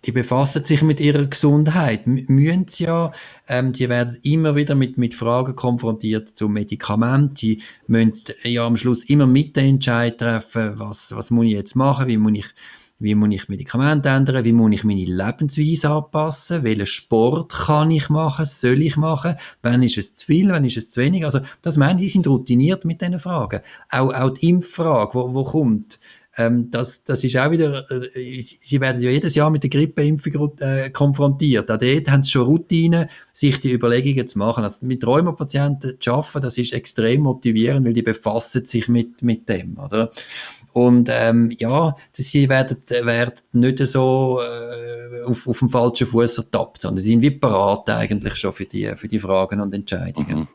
die 0.05 0.11
befassen 0.11 0.63
sich 0.65 0.83
mit 0.83 0.99
ihrer 0.99 1.25
Gesundheit, 1.25 2.05
müssen 2.05 2.65
sie 2.67 2.83
ja. 2.83 3.11
Ähm, 3.47 3.73
sie 3.73 3.89
werden 3.89 4.19
immer 4.21 4.55
wieder 4.55 4.75
mit, 4.75 4.97
mit 4.97 5.15
Fragen 5.15 5.55
konfrontiert 5.55 6.29
zu 6.29 6.47
Medikamenten. 6.47 7.35
Sie 7.35 7.61
müssen 7.87 8.21
ja 8.43 8.67
am 8.67 8.77
Schluss 8.77 9.05
immer 9.05 9.25
mit 9.25 9.55
den 9.55 9.75
Entscheid 9.75 10.19
treffen, 10.19 10.73
was, 10.75 11.15
was 11.15 11.31
muss 11.31 11.47
ich 11.47 11.53
jetzt 11.53 11.75
machen, 11.75 12.07
wie 12.07 12.17
muss 12.17 12.33
ich 12.35 12.45
wie 13.01 13.15
muss 13.15 13.33
ich 13.33 13.49
Medikamente 13.49 14.09
ändern? 14.09 14.45
Wie 14.45 14.53
muss 14.53 14.73
ich 14.73 14.83
meine 14.83 15.03
Lebensweise 15.03 15.89
anpassen? 15.89 16.63
Welchen 16.63 16.85
Sport 16.85 17.51
kann 17.51 17.91
ich 17.91 18.09
machen? 18.09 18.45
Soll 18.45 18.81
ich 18.81 18.95
machen? 18.95 19.35
Wann 19.61 19.83
ist 19.83 19.97
es 19.97 20.15
zu 20.15 20.27
viel? 20.27 20.49
Wann 20.49 20.65
ist 20.65 20.77
es 20.77 20.91
zu 20.91 21.01
wenig? 21.01 21.25
Also, 21.25 21.39
das 21.61 21.77
meine 21.77 21.99
ich, 21.99 22.05
die 22.05 22.09
sind 22.09 22.27
routiniert 22.27 22.85
mit 22.85 23.01
diesen 23.01 23.19
Fragen. 23.19 23.61
Auch, 23.89 24.13
auch 24.13 24.29
die 24.29 24.49
Impffrage, 24.49 25.15
wo, 25.15 25.33
wo 25.33 25.43
kommt, 25.43 25.99
ähm, 26.37 26.71
das, 26.71 27.03
das 27.03 27.23
ist 27.23 27.35
auch 27.35 27.51
wieder, 27.51 27.85
äh, 27.91 28.41
sie 28.41 28.79
werden 28.79 29.01
ja 29.01 29.09
jedes 29.09 29.35
Jahr 29.35 29.49
mit 29.49 29.63
der 29.63 29.69
Grippeimpfung 29.69 30.57
äh, 30.59 30.89
konfrontiert. 30.89 31.69
Auch 31.69 31.77
dort 31.77 32.09
haben 32.09 32.23
sie 32.23 32.31
schon 32.31 32.45
Routinen, 32.45 33.09
sich 33.33 33.59
die 33.59 33.73
Überlegungen 33.73 34.27
zu 34.27 34.37
machen. 34.37 34.63
Also 34.63 34.77
mit 34.81 35.05
Rheumapatienten 35.05 35.97
zu 35.99 36.13
arbeiten, 36.13 36.41
das 36.41 36.57
ist 36.57 36.71
extrem 36.71 37.21
motivierend, 37.21 37.85
weil 37.85 37.93
die 37.93 38.01
befassen 38.01 38.65
sich 38.65 38.87
mit, 38.87 39.21
mit 39.21 39.49
dem, 39.49 39.77
oder? 39.77 40.11
Und 40.73 41.09
ähm, 41.11 41.51
ja, 41.57 41.95
sie 42.13 42.47
werden, 42.47 42.77
werden 42.87 43.33
nicht 43.51 43.79
so 43.79 44.39
äh, 44.41 45.23
auf, 45.23 45.47
auf 45.47 45.59
dem 45.59 45.69
falschen 45.69 46.07
Fuß 46.07 46.37
ertappt, 46.39 46.81
sondern 46.81 47.01
sie 47.03 47.11
sind 47.11 47.21
wie 47.21 47.31
parat 47.31 47.89
eigentlich 47.89 48.35
schon 48.35 48.53
für 48.53 48.65
die, 48.65 48.93
für 48.95 49.07
die 49.07 49.19
Fragen 49.19 49.59
und 49.59 49.73
Entscheidungen. 49.73 50.39
Mhm. 50.39 50.47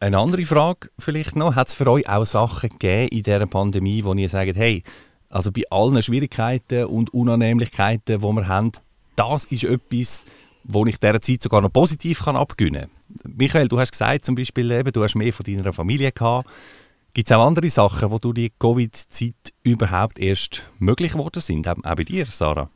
Eine 0.00 0.18
andere 0.18 0.44
Frage 0.44 0.90
vielleicht 0.98 1.34
noch. 1.34 1.56
Hat 1.56 1.68
es 1.68 1.74
für 1.74 1.90
euch 1.90 2.08
auch 2.08 2.24
Sachen 2.24 2.70
gegeben 2.70 3.08
in 3.08 3.22
dieser 3.24 3.46
Pandemie, 3.46 4.04
wo 4.04 4.14
ihr 4.14 4.28
sagt, 4.28 4.56
hey, 4.56 4.84
also 5.28 5.50
bei 5.50 5.62
allen 5.70 6.00
Schwierigkeiten 6.02 6.84
und 6.84 7.12
Unannehmlichkeiten, 7.12 8.20
die 8.20 8.24
wir 8.24 8.48
haben, 8.48 8.72
das 9.16 9.44
ist 9.46 9.64
etwas, 9.64 10.24
wo 10.62 10.86
ich 10.86 11.00
dieser 11.00 11.20
Zeit 11.20 11.42
sogar 11.42 11.60
noch 11.60 11.72
positiv 11.72 12.24
kann 12.24 12.36
abgewinnen 12.36 12.88
kann. 13.22 13.34
Michael, 13.36 13.68
du 13.68 13.80
hast 13.80 13.90
gesagt, 13.90 14.24
zum 14.24 14.34
Beispiel, 14.34 14.70
eben, 14.70 14.92
du 14.92 15.02
hast 15.02 15.16
mehr 15.16 15.32
von 15.32 15.44
deiner 15.44 15.72
Familie 15.72 16.12
gehabt. 16.12 16.48
Gibt 17.14 17.28
es 17.28 17.36
auch 17.36 17.44
andere 17.44 17.68
Sachen, 17.68 18.10
wo 18.10 18.18
du 18.18 18.32
die 18.32 18.52
Covid-Zeit 18.58 19.34
überhaupt 19.62 20.18
erst 20.18 20.64
möglich 20.78 21.12
geworden 21.12 21.40
sind? 21.40 21.68
Auch 21.68 21.76
bei 21.82 22.04
dir, 22.04 22.26
Sarah? 22.26 22.70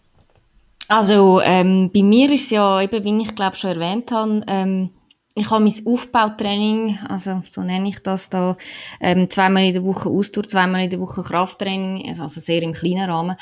Also 0.88 1.40
ähm, 1.40 1.90
bei 1.92 2.02
mir 2.02 2.30
ist 2.30 2.44
es 2.44 2.50
ja, 2.50 2.82
eben, 2.82 3.04
wie 3.04 3.22
ich 3.22 3.34
glaube 3.34 3.56
schon 3.56 3.70
erwähnt 3.70 4.10
habe, 4.10 4.42
ähm, 4.46 4.90
ich 5.34 5.50
habe 5.50 5.64
mein 5.64 5.86
Aufbautraining, 5.86 6.98
also 7.08 7.42
so 7.50 7.62
nenne 7.62 7.88
ich 7.88 8.00
das 8.00 8.28
da, 8.28 8.56
ähm, 9.00 9.30
zweimal 9.30 9.64
in 9.64 9.72
der 9.72 9.84
Woche 9.84 10.10
Ausdauer, 10.10 10.44
zweimal 10.44 10.84
in 10.84 10.90
der 10.90 11.00
Woche 11.00 11.22
Krafttraining, 11.22 12.06
also, 12.06 12.24
also 12.24 12.40
sehr 12.40 12.62
im 12.62 12.74
kleinen 12.74 13.08
Rahmen. 13.08 13.36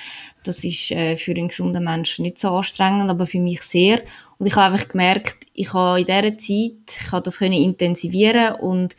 Das 0.44 0.62
ist 0.62 0.92
äh, 0.92 1.16
für 1.16 1.32
einen 1.32 1.48
gesunden 1.48 1.82
Menschen 1.82 2.22
nicht 2.22 2.38
so 2.38 2.50
anstrengend, 2.50 3.10
aber 3.10 3.26
für 3.26 3.40
mich 3.40 3.62
sehr. 3.62 4.02
Und 4.38 4.46
ich 4.46 4.54
habe 4.54 4.72
einfach 4.72 4.88
gemerkt, 4.88 5.46
ich 5.52 5.72
habe 5.72 6.00
in 6.00 6.06
dieser 6.06 6.38
Zeit, 6.38 7.00
ich 7.04 7.12
habe 7.12 7.22
das 7.22 7.38
können 7.38 7.54
intensivieren 7.54 8.54
und 8.54 8.94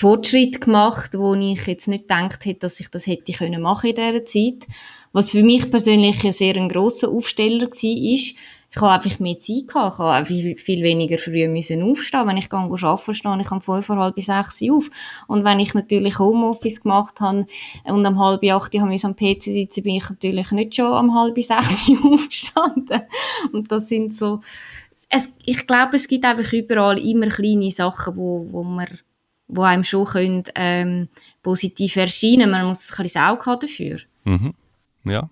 Fortschritt 0.00 0.62
gemacht, 0.62 1.10
wo 1.18 1.34
ich 1.34 1.66
jetzt 1.66 1.86
nicht 1.86 2.08
gedacht 2.08 2.46
hätte, 2.46 2.60
dass 2.60 2.80
ich 2.80 2.88
das 2.88 3.06
hätte 3.06 3.32
können 3.32 3.60
machen 3.60 3.90
in 3.90 3.96
dieser 3.96 4.24
Zeit. 4.24 4.66
Was 5.12 5.30
für 5.30 5.42
mich 5.42 5.70
persönlich 5.70 6.24
ein 6.24 6.32
sehr 6.32 6.56
ein 6.56 6.70
grosser 6.70 7.10
Aufsteller 7.10 7.66
war, 7.66 8.14
ist, 8.14 8.34
ich 8.72 8.80
habe 8.80 8.92
einfach 8.92 9.18
mehr 9.18 9.38
Zeit 9.38 9.68
gehabt. 9.68 9.94
Ich 9.94 9.98
habe 9.98 10.12
einfach 10.12 10.62
viel 10.62 10.82
weniger 10.82 11.18
früh 11.18 11.46
müssen 11.48 11.82
aufstehen. 11.82 12.26
Wenn 12.26 12.38
ich 12.38 12.48
gehe 12.48 12.58
arbeiten, 12.58 13.14
stehe 13.14 13.40
ich 13.42 13.50
um 13.50 13.60
fünf 13.60 13.84
vor 13.84 13.96
halb 13.96 14.18
sechs 14.18 14.62
auf. 14.70 14.90
Und 15.26 15.44
wenn 15.44 15.60
ich 15.60 15.74
natürlich 15.74 16.18
Homeoffice 16.18 16.80
gemacht 16.80 17.20
habe 17.20 17.46
und 17.84 18.06
um 18.06 18.18
halb 18.18 18.42
acht 18.44 18.74
habe 18.78 18.94
ich 18.94 19.04
am 19.04 19.16
PC 19.16 19.42
sitzen, 19.42 19.82
bin 19.82 19.96
ich 19.96 20.08
natürlich 20.08 20.50
nicht 20.52 20.76
schon 20.76 20.92
um 20.92 21.14
halb 21.14 21.36
sechs 21.36 21.90
aufgestanden. 22.04 23.02
Und 23.52 23.70
das 23.70 23.88
sind 23.88 24.14
so, 24.14 24.40
es, 25.10 25.28
ich 25.44 25.66
glaube, 25.66 25.96
es 25.96 26.08
gibt 26.08 26.24
einfach 26.24 26.52
überall 26.54 26.98
immer 26.98 27.26
kleine 27.26 27.70
Sachen, 27.70 28.16
wo, 28.16 28.46
wo 28.50 28.62
man 28.62 28.86
wo 29.50 29.62
einem 29.62 29.84
schon 29.84 30.04
können, 30.04 30.44
ähm, 30.54 31.08
positiv 31.42 31.96
erscheinen 31.96 32.50
Man 32.50 32.66
muss 32.66 32.90
ein 32.90 33.02
bisschen 33.02 33.22
Auge 33.22 33.46
haben 33.46 33.60
dafür. 33.60 33.98
Mhm. 34.24 34.54
Ja. 35.04 35.28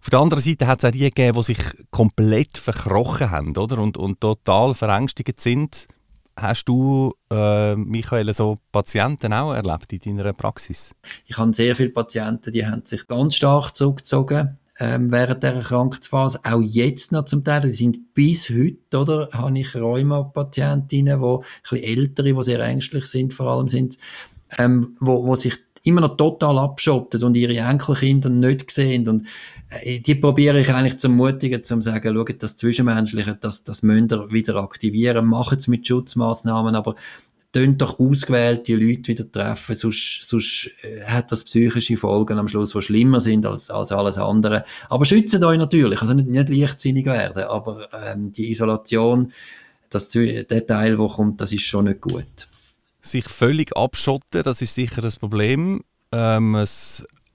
Auf 0.00 0.10
der 0.10 0.18
anderen 0.18 0.42
Seite 0.42 0.66
hat 0.66 0.78
es 0.78 0.84
auch 0.84 0.90
die 0.90 0.98
gegeben, 0.98 1.36
die 1.36 1.42
sich 1.42 1.58
komplett 1.90 2.58
verkrochen 2.58 3.30
haben 3.30 3.56
oder? 3.56 3.78
Und, 3.78 3.96
und 3.96 4.20
total 4.20 4.74
verängstigt 4.74 5.40
sind. 5.40 5.88
Hast 6.36 6.64
du, 6.64 7.14
äh, 7.30 7.76
Michael, 7.76 8.34
so 8.34 8.58
Patienten 8.72 9.32
auch 9.32 9.54
erlebt 9.54 9.92
in 9.92 10.16
deiner 10.16 10.32
Praxis? 10.32 10.94
Ich 11.26 11.38
habe 11.38 11.54
sehr 11.54 11.76
viele 11.76 11.90
Patienten, 11.90 12.52
die 12.52 12.66
haben 12.66 12.84
sich 12.84 13.06
ganz 13.06 13.36
stark 13.36 13.76
zurückgezogen 13.76 14.58
ähm, 14.78 15.12
während 15.12 15.42
dieser 15.42 15.60
Krankheitsphase. 15.60 16.40
Auch 16.42 16.60
jetzt 16.60 17.12
noch 17.12 17.24
zum 17.24 17.44
Teil. 17.44 17.62
Die 17.62 17.70
sind 17.70 18.14
bis 18.14 18.48
heute, 18.48 18.98
oder? 18.98 19.28
Habe 19.32 19.58
ich 19.58 19.74
Rheuma-Patientinnen, 19.74 21.20
die 21.20 21.76
ein 21.76 21.82
ältere, 21.82 22.34
die 22.34 22.44
sehr 22.44 22.60
ängstlich 22.60 23.06
sind, 23.06 23.34
vor 23.34 23.46
allem 23.46 23.68
sind, 23.68 23.98
ähm, 24.58 24.96
wo, 25.00 25.24
wo 25.26 25.34
sich 25.36 25.54
immer 25.84 26.00
noch 26.00 26.16
total 26.16 26.58
abschottet 26.58 27.22
und 27.22 27.36
ihre 27.36 27.56
Enkelkinder 27.56 28.30
nicht 28.30 28.70
sehen. 28.70 29.06
Und 29.06 29.26
äh, 29.68 30.00
die 30.00 30.14
probiere 30.14 30.60
ich 30.60 30.70
eigentlich 30.70 30.98
zu 30.98 31.08
ermutigen, 31.08 31.62
zu 31.62 31.80
sagen, 31.82 32.14
schaut, 32.14 32.42
das 32.42 32.56
Zwischenmenschliche, 32.56 33.36
das, 33.40 33.64
das 33.64 33.82
müsst 33.82 34.12
ihr 34.12 34.30
wieder 34.32 34.56
aktivieren, 34.56 35.26
macht 35.26 35.58
es 35.58 35.68
mit 35.68 35.86
Schutzmaßnahmen, 35.86 36.74
aber 36.74 36.96
tönt 37.54 37.80
doch 37.80 37.98
ausgewählte 37.98 38.74
Leute 38.74 39.08
wieder 39.08 39.30
treffen, 39.30 39.74
sonst, 39.74 40.24
sonst 40.24 40.70
äh, 40.82 41.04
hat 41.04 41.32
das 41.32 41.44
psychische 41.44 41.96
Folgen 41.96 42.38
am 42.38 42.48
Schluss, 42.48 42.72
die 42.72 42.82
schlimmer 42.82 43.20
sind 43.20 43.46
als, 43.46 43.70
als 43.70 43.92
alles 43.92 44.18
andere. 44.18 44.64
Aber 44.90 45.06
schützt 45.06 45.42
euch 45.42 45.58
natürlich, 45.58 46.02
also 46.02 46.12
nicht, 46.12 46.28
nicht 46.28 46.48
leichtsinnig 46.50 47.06
werden, 47.06 47.44
aber 47.44 47.88
ähm, 47.92 48.32
die 48.32 48.50
Isolation, 48.50 49.32
das, 49.88 50.10
der 50.10 50.66
Teil, 50.66 50.96
der 50.96 51.08
kommt, 51.08 51.40
das 51.40 51.52
ist 51.52 51.62
schon 51.62 51.86
nicht 51.86 52.02
gut 52.02 52.48
sich 53.04 53.28
völlig 53.28 53.76
abschotten, 53.76 54.42
das 54.42 54.62
ist 54.62 54.74
sicher 54.74 55.04
ein 55.04 55.12
Problem. 55.20 55.84
Ähm, 56.12 56.54
ein 56.54 56.68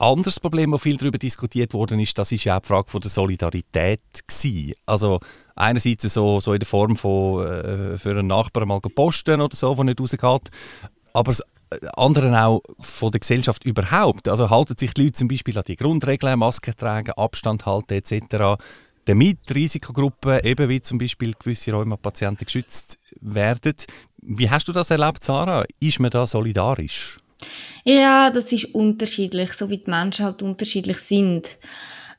anderes 0.00 0.40
Problem, 0.40 0.72
das 0.72 0.82
viel 0.82 0.96
darüber 0.96 1.18
diskutiert 1.18 1.74
worden 1.74 2.00
ist, 2.00 2.18
das 2.18 2.32
ist 2.32 2.44
ja 2.44 2.56
auch 2.56 2.60
die 2.60 2.68
Frage 2.68 2.90
von 2.90 3.00
der 3.00 3.10
Solidarität 3.10 4.00
gewesen. 4.26 4.74
Also 4.86 5.20
einerseits 5.56 6.02
so, 6.12 6.40
so 6.40 6.52
in 6.52 6.60
der 6.60 6.66
Form 6.66 6.96
von 6.96 7.46
äh, 7.46 7.98
für 7.98 8.10
einen 8.10 8.26
Nachbarn 8.26 8.68
mal 8.68 8.80
posten 8.80 9.40
oder 9.40 9.54
so, 9.54 9.74
der 9.74 9.84
nicht 9.84 10.00
rausgeht, 10.00 10.50
aber 11.12 11.32
das 11.32 11.42
andere 11.96 12.44
auch 12.44 12.62
von 12.78 13.12
der 13.12 13.20
Gesellschaft 13.20 13.64
überhaupt. 13.64 14.28
Also 14.28 14.50
halten 14.50 14.76
sich 14.76 14.94
die 14.94 15.04
Leute 15.04 15.12
zum 15.12 15.28
Beispiel 15.28 15.56
an 15.56 15.64
die 15.66 15.76
Grundregeln, 15.76 16.38
Masken 16.38 16.74
tragen, 16.76 17.12
Abstand 17.12 17.66
halten 17.66 17.94
etc., 17.94 18.60
damit 19.06 19.38
Risikogruppen, 19.54 20.44
eben 20.44 20.68
wie 20.68 20.80
zum 20.80 20.98
Beispiel 20.98 21.32
gewisse 21.32 21.72
Rheumapatienten, 21.72 22.44
geschützt 22.44 22.98
werden. 23.20 23.74
Wie 24.18 24.50
hast 24.50 24.68
du 24.68 24.72
das 24.72 24.90
erlebt, 24.90 25.24
Sarah? 25.24 25.64
Ist 25.80 26.00
man 26.00 26.10
da 26.10 26.26
solidarisch? 26.26 27.18
Ja, 27.84 28.30
das 28.30 28.52
ist 28.52 28.74
unterschiedlich, 28.74 29.52
so 29.52 29.70
wie 29.70 29.78
die 29.78 29.90
Menschen 29.90 30.24
halt 30.24 30.42
unterschiedlich 30.42 30.98
sind. 30.98 31.58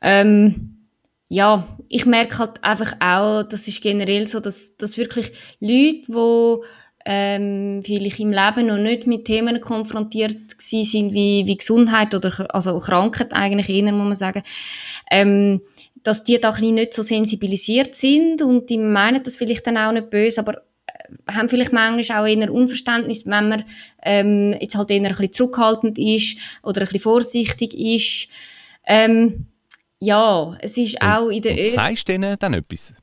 Ähm, 0.01 0.87
ja, 1.29 1.67
ich 1.87 2.05
merke 2.05 2.39
halt 2.39 2.63
einfach 2.63 2.93
auch, 2.99 3.43
das 3.43 3.67
ist 3.67 3.81
generell 3.81 4.27
so, 4.27 4.39
dass, 4.39 4.75
dass 4.75 4.97
wirklich 4.97 5.31
Leute, 5.59 6.01
die 6.07 6.67
ähm, 7.05 7.81
vielleicht 7.85 8.19
im 8.19 8.31
Leben 8.31 8.67
noch 8.67 8.77
nicht 8.77 9.07
mit 9.07 9.25
Themen 9.25 9.61
konfrontiert 9.61 10.37
sind 10.57 11.13
wie, 11.13 11.45
wie 11.45 11.57
Gesundheit 11.57 12.13
oder 12.13 12.53
also 12.53 12.77
Krankheit 12.79 13.33
eigentlich 13.33 13.69
eher, 13.69 13.91
muss 13.91 14.07
man 14.07 14.15
sagen, 14.15 14.43
ähm, 15.09 15.61
dass 16.03 16.23
die 16.23 16.39
da 16.39 16.51
ein 16.51 16.73
nicht 16.73 16.93
so 16.93 17.01
sensibilisiert 17.01 17.95
sind 17.95 18.41
und 18.41 18.69
die 18.69 18.77
meinen 18.77 19.23
das 19.23 19.37
vielleicht 19.37 19.67
dann 19.67 19.77
auch 19.77 19.91
nicht 19.91 20.09
böse, 20.09 20.41
aber 20.41 20.61
haben 21.27 21.49
vielleicht 21.49 21.73
manchmal 21.73 22.21
auch 22.21 22.27
eher 22.27 22.53
Unverständnis, 22.53 23.25
wenn 23.25 23.49
man 23.49 23.65
ähm, 24.03 24.55
jetzt 24.59 24.75
halt 24.75 24.91
eher 24.91 25.01
ein 25.01 25.09
bisschen 25.09 25.33
zurückhaltend 25.33 25.97
ist 25.97 26.37
oder 26.63 26.81
ein 26.81 26.85
bisschen 26.85 27.01
vorsichtig 27.01 27.73
ist. 27.73 28.29
Ähm, 28.85 29.45
ja, 29.99 30.57
es 30.59 30.77
ist 30.77 30.95
und, 30.95 31.07
auch 31.07 31.29
in 31.29 31.41
der 31.41 31.51
Öffentlichkeit... 31.51 31.87
Sagst 31.89 32.09
du 32.09 32.13
denen 32.13 32.35
dann 32.39 32.53
etwas? 32.53 32.93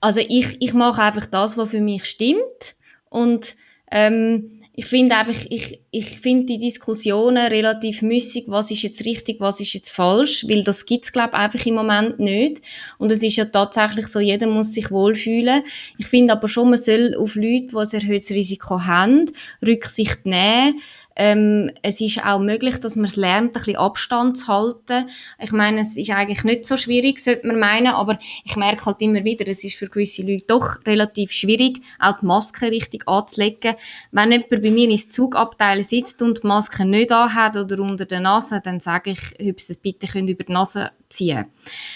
Also 0.00 0.20
ich, 0.20 0.56
ich 0.60 0.72
mache 0.72 1.02
einfach 1.02 1.26
das, 1.26 1.58
was 1.58 1.70
für 1.70 1.80
mich 1.80 2.04
stimmt 2.04 2.76
und 3.10 3.56
ähm, 3.90 4.59
ich 4.80 4.86
finde 4.86 5.14
einfach, 5.14 5.38
ich, 5.50 5.78
ich 5.90 6.06
finde 6.06 6.46
die 6.46 6.56
Diskussionen 6.56 7.48
relativ 7.48 8.00
müßig, 8.00 8.44
was 8.46 8.70
ist 8.70 8.80
jetzt 8.80 9.04
richtig, 9.04 9.38
was 9.38 9.60
ist 9.60 9.74
jetzt 9.74 9.90
falsch, 9.90 10.46
weil 10.48 10.64
das 10.64 10.86
gibt's 10.86 11.12
glaube 11.12 11.34
einfach 11.34 11.66
im 11.66 11.74
Moment 11.74 12.18
nicht. 12.18 12.62
Und 12.96 13.12
es 13.12 13.22
ist 13.22 13.36
ja 13.36 13.44
tatsächlich 13.44 14.06
so, 14.06 14.20
jeder 14.20 14.46
muss 14.46 14.72
sich 14.72 14.90
wohlfühlen. 14.90 15.62
Ich 15.98 16.06
finde 16.06 16.32
aber 16.32 16.48
schon, 16.48 16.70
man 16.70 16.78
soll 16.78 17.14
auf 17.14 17.34
Leute, 17.34 17.66
die 17.66 17.76
ein 17.76 18.00
erhöhtes 18.00 18.30
Risiko 18.30 18.82
haben, 18.86 19.26
Rücksicht 19.62 20.24
nehmen 20.24 20.80
ähm, 21.16 21.70
es 21.82 22.00
ist 22.00 22.24
auch 22.24 22.38
möglich, 22.38 22.78
dass 22.78 22.96
man 22.96 23.06
es 23.06 23.16
lernt, 23.16 23.48
ein 23.48 23.52
bisschen 23.52 23.76
Abstand 23.76 24.38
zu 24.38 24.46
halten. 24.48 25.06
Ich 25.38 25.52
meine, 25.52 25.80
es 25.80 25.96
ist 25.96 26.10
eigentlich 26.10 26.44
nicht 26.44 26.66
so 26.66 26.76
schwierig, 26.76 27.20
sollte 27.20 27.46
man 27.46 27.58
meinen, 27.58 27.88
aber 27.88 28.18
ich 28.44 28.56
merke 28.56 28.86
halt 28.86 29.02
immer 29.02 29.24
wieder, 29.24 29.46
es 29.48 29.64
ist 29.64 29.76
für 29.76 29.88
gewisse 29.88 30.22
Leute 30.22 30.44
doch 30.46 30.84
relativ 30.86 31.32
schwierig, 31.32 31.80
auch 31.98 32.18
die 32.20 32.26
Maske 32.26 32.70
richtig 32.70 33.08
anzulegen. 33.08 33.74
Wenn 34.12 34.32
jemand 34.32 34.50
bei 34.50 34.70
mir 34.70 34.88
ins 34.88 35.08
Zugabteil 35.10 35.82
sitzt 35.82 36.22
und 36.22 36.42
die 36.42 36.46
Maske 36.46 36.84
nicht 36.84 37.12
anhat 37.12 37.56
oder 37.56 37.80
unter 37.80 38.06
der 38.06 38.20
Nase, 38.20 38.60
dann 38.62 38.80
sage 38.80 39.10
ich, 39.10 39.50
ob 39.50 39.60
sie 39.60 39.72
es 39.72 39.78
bitte 39.78 40.06
über 40.18 40.44
die 40.44 40.52
Nase 40.52 40.90
ziehen 41.08 41.46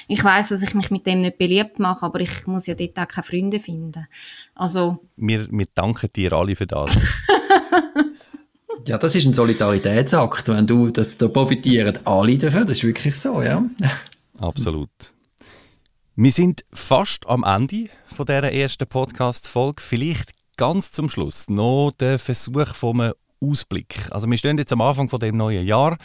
Ich 0.08 0.22
weiß, 0.22 0.48
dass 0.48 0.62
ich 0.62 0.74
mich 0.74 0.90
mit 0.90 1.06
dem 1.06 1.20
nicht 1.20 1.38
beliebt 1.38 1.78
mache, 1.78 2.04
aber 2.04 2.20
ich 2.20 2.46
muss 2.46 2.66
ja 2.66 2.74
dort 2.74 2.98
auch 2.98 3.08
keine 3.08 3.24
Freunde 3.24 3.60
finden. 3.60 4.06
Also... 4.54 4.98
Wir, 5.16 5.46
wir 5.50 5.66
danken 5.72 6.10
dir 6.14 6.32
alle 6.32 6.56
für 6.56 6.66
das. 6.66 6.98
Ja, 8.87 8.99
das 8.99 9.14
ist 9.14 9.24
ein 9.24 9.32
Solidaritätsakt. 9.32 10.49
Wenn 10.49 10.66
du, 10.66 10.91
das, 10.91 11.16
da 11.16 11.28
profitieren 11.28 11.99
alle 12.05 12.37
davon. 12.37 12.62
Das 12.62 12.72
ist 12.72 12.85
wirklich 12.85 13.16
so, 13.16 13.41
ja. 13.41 13.64
Absolut. 14.41 14.91
Wir 16.16 16.32
sind 16.32 16.64
fast 16.72 17.26
am 17.26 17.45
Ende 17.45 17.89
von 18.07 18.26
dieser 18.26 18.53
ersten 18.53 18.87
Podcast-Folge. 18.87 19.82
Vielleicht 19.82 20.32
ganz 20.57 20.93
zum 20.93 21.09
Schluss 21.09 21.49
noch 21.49 21.93
der 21.99 22.18
Versuch 22.18 22.74
vom 22.74 23.12
Ausblick. 23.41 24.07
Also 24.11 24.30
wir 24.30 24.37
stehen 24.37 24.59
jetzt 24.59 24.72
am 24.72 24.82
Anfang 24.82 25.09
von 25.09 25.18
dem 25.18 25.37
neuen 25.37 25.66
Jahr. 25.66 25.97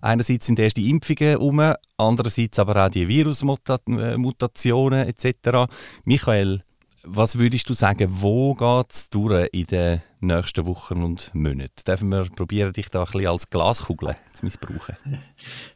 Einerseits 0.00 0.46
sind 0.46 0.60
erst 0.60 0.76
die 0.76 0.90
Impfungen 0.90 1.38
um, 1.38 1.74
andererseits 1.96 2.60
aber 2.60 2.86
auch 2.86 2.90
die 2.90 3.08
Virusmutationen 3.08 5.08
etc. 5.08 5.66
Michael, 6.04 6.62
Was 7.04 7.38
würdest 7.38 7.70
du 7.70 7.74
sagen, 7.74 8.08
wo 8.10 8.54
geht 8.54 8.92
es 8.92 9.08
durch 9.08 9.48
in 9.52 9.66
den 9.66 10.02
nächsten 10.18 10.66
Wochen 10.66 11.04
und 11.04 11.32
Monaten? 11.32 11.84
Dürfen 11.86 12.08
wir 12.08 12.24
probieren, 12.24 12.72
dich 12.72 12.88
da 12.88 13.04
ein 13.04 13.12
bisschen 13.12 13.28
als 13.28 13.48
Glaskugel 13.50 14.16
zu 14.32 14.44
missbrauchen? 14.44 14.96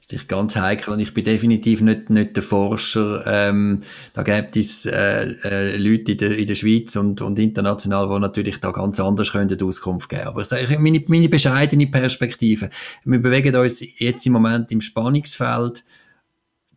Das 0.09 0.21
ist 0.21 0.29
ganz 0.29 0.57
heikel 0.57 0.93
und 0.93 1.01
ich 1.01 1.15
bin 1.15 1.25
definitiv 1.25 1.81
nicht, 1.81 2.11
nicht 2.11 2.37
der 2.37 2.43
Forscher. 2.43 3.25
Ähm, 3.27 3.81
da 4.13 4.23
gibt 4.23 4.57
es 4.57 4.85
äh, 4.85 5.31
äh, 5.43 5.77
Leute 5.79 6.13
in 6.13 6.19
der, 6.19 6.37
in 6.37 6.47
der 6.47 6.55
Schweiz 6.55 6.97
und, 6.97 7.23
und 7.23 7.39
international, 7.39 8.09
die 8.09 8.21
natürlich 8.21 8.61
da 8.61 8.73
ganz 8.73 9.01
anders 9.01 9.33
können 9.33 9.63
Auskunft 9.63 10.11
geben 10.11 10.27
Aber 10.27 10.45
meine, 10.79 11.03
meine 11.07 11.31
bescheidene 11.31 11.87
Perspektive, 11.87 12.69
wir 13.05 13.23
bewegen 13.23 13.57
uns 13.57 13.83
jetzt 14.01 14.27
im 14.27 14.35
Moment 14.35 14.71
im 14.71 14.83
Spannungsfeld 14.83 15.83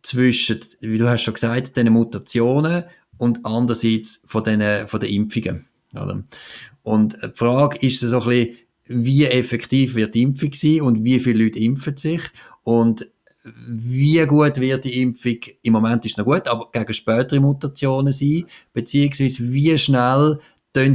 zwischen, 0.02 0.60
wie 0.80 0.96
du 0.96 1.08
hast 1.08 1.22
schon 1.22 1.34
gesagt, 1.34 1.76
den 1.76 1.92
Mutationen 1.92 2.84
und 3.18 3.44
andererseits 3.44 4.22
von 4.26 4.44
den, 4.44 4.88
von 4.88 5.00
den 5.00 5.10
Impfungen. 5.10 5.66
Oder? 5.92 6.22
Und 6.82 7.16
die 7.22 7.30
Frage 7.34 7.78
ist 7.86 8.00
so 8.00 8.20
ein 8.20 8.28
bisschen, 8.28 8.56
wie 8.88 9.24
effektiv 9.24 9.94
wird 9.94 10.14
die 10.14 10.22
Impfung 10.22 10.52
sein 10.54 10.82
und 10.82 11.02
wie 11.02 11.18
viele 11.18 11.44
Leute 11.44 11.58
impfen 11.58 11.96
sich 11.96 12.20
und 12.62 13.10
wie 13.68 14.24
gut 14.26 14.60
wird 14.60 14.84
die 14.84 15.02
Impfung, 15.02 15.38
im 15.62 15.72
Moment 15.72 16.04
ist 16.04 16.18
noch 16.18 16.24
gut, 16.24 16.48
aber 16.48 16.68
gegen 16.72 16.94
spätere 16.94 17.40
Mutationen 17.40 18.12
sein, 18.12 18.46
beziehungsweise 18.72 19.52
wie 19.52 19.76
schnell 19.78 20.38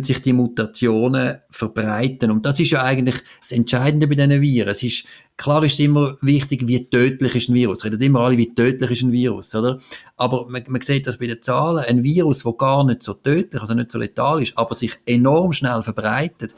sich 0.04 0.22
die 0.22 0.34
Mutationen 0.34 1.40
verbreiten. 1.50 2.32
Und 2.32 2.46
das 2.46 2.60
ist 2.60 2.72
ja 2.72 2.84
eigentlich 2.84 3.16
das 3.42 3.52
Entscheidende 3.52 4.08
bei 4.08 4.16
diesen 4.16 4.42
Viren. 4.42 4.70
Es 4.70 4.84
ist, 4.84 5.06
klar 5.38 5.64
ist 5.64 5.74
es 5.74 5.80
immer 5.80 6.18
wichtig, 6.22 6.68
wie 6.68 6.90
tödlich 6.90 7.36
ist 7.36 7.50
ein 7.50 7.56
Virus. 7.56 7.84
Redet 7.84 8.02
immer 8.02 8.22
alle, 8.22 8.38
wie 8.38 8.54
tödlich 8.54 8.92
ist 8.92 9.02
ein 9.02 9.12
Virus, 9.12 9.54
oder? 9.56 9.80
Aber 10.18 10.48
man, 10.50 10.64
man 10.68 10.82
sieht 10.82 11.08
das 11.08 11.18
bei 11.18 11.28
den 11.28 11.42
Zahlen. 11.42 11.84
Ein 11.86 12.04
Virus, 12.04 12.44
das 12.44 12.58
gar 12.58 12.84
nicht 12.84 13.04
so 13.04 13.14
tödlich, 13.14 13.62
also 13.62 13.74
nicht 13.74 13.92
so 13.92 13.98
letal 13.98 14.42
ist, 14.42 14.58
aber 14.58 14.76
sich 14.76 14.98
enorm 15.06 15.54
schnell 15.54 15.84
verbreitet, 15.84 16.56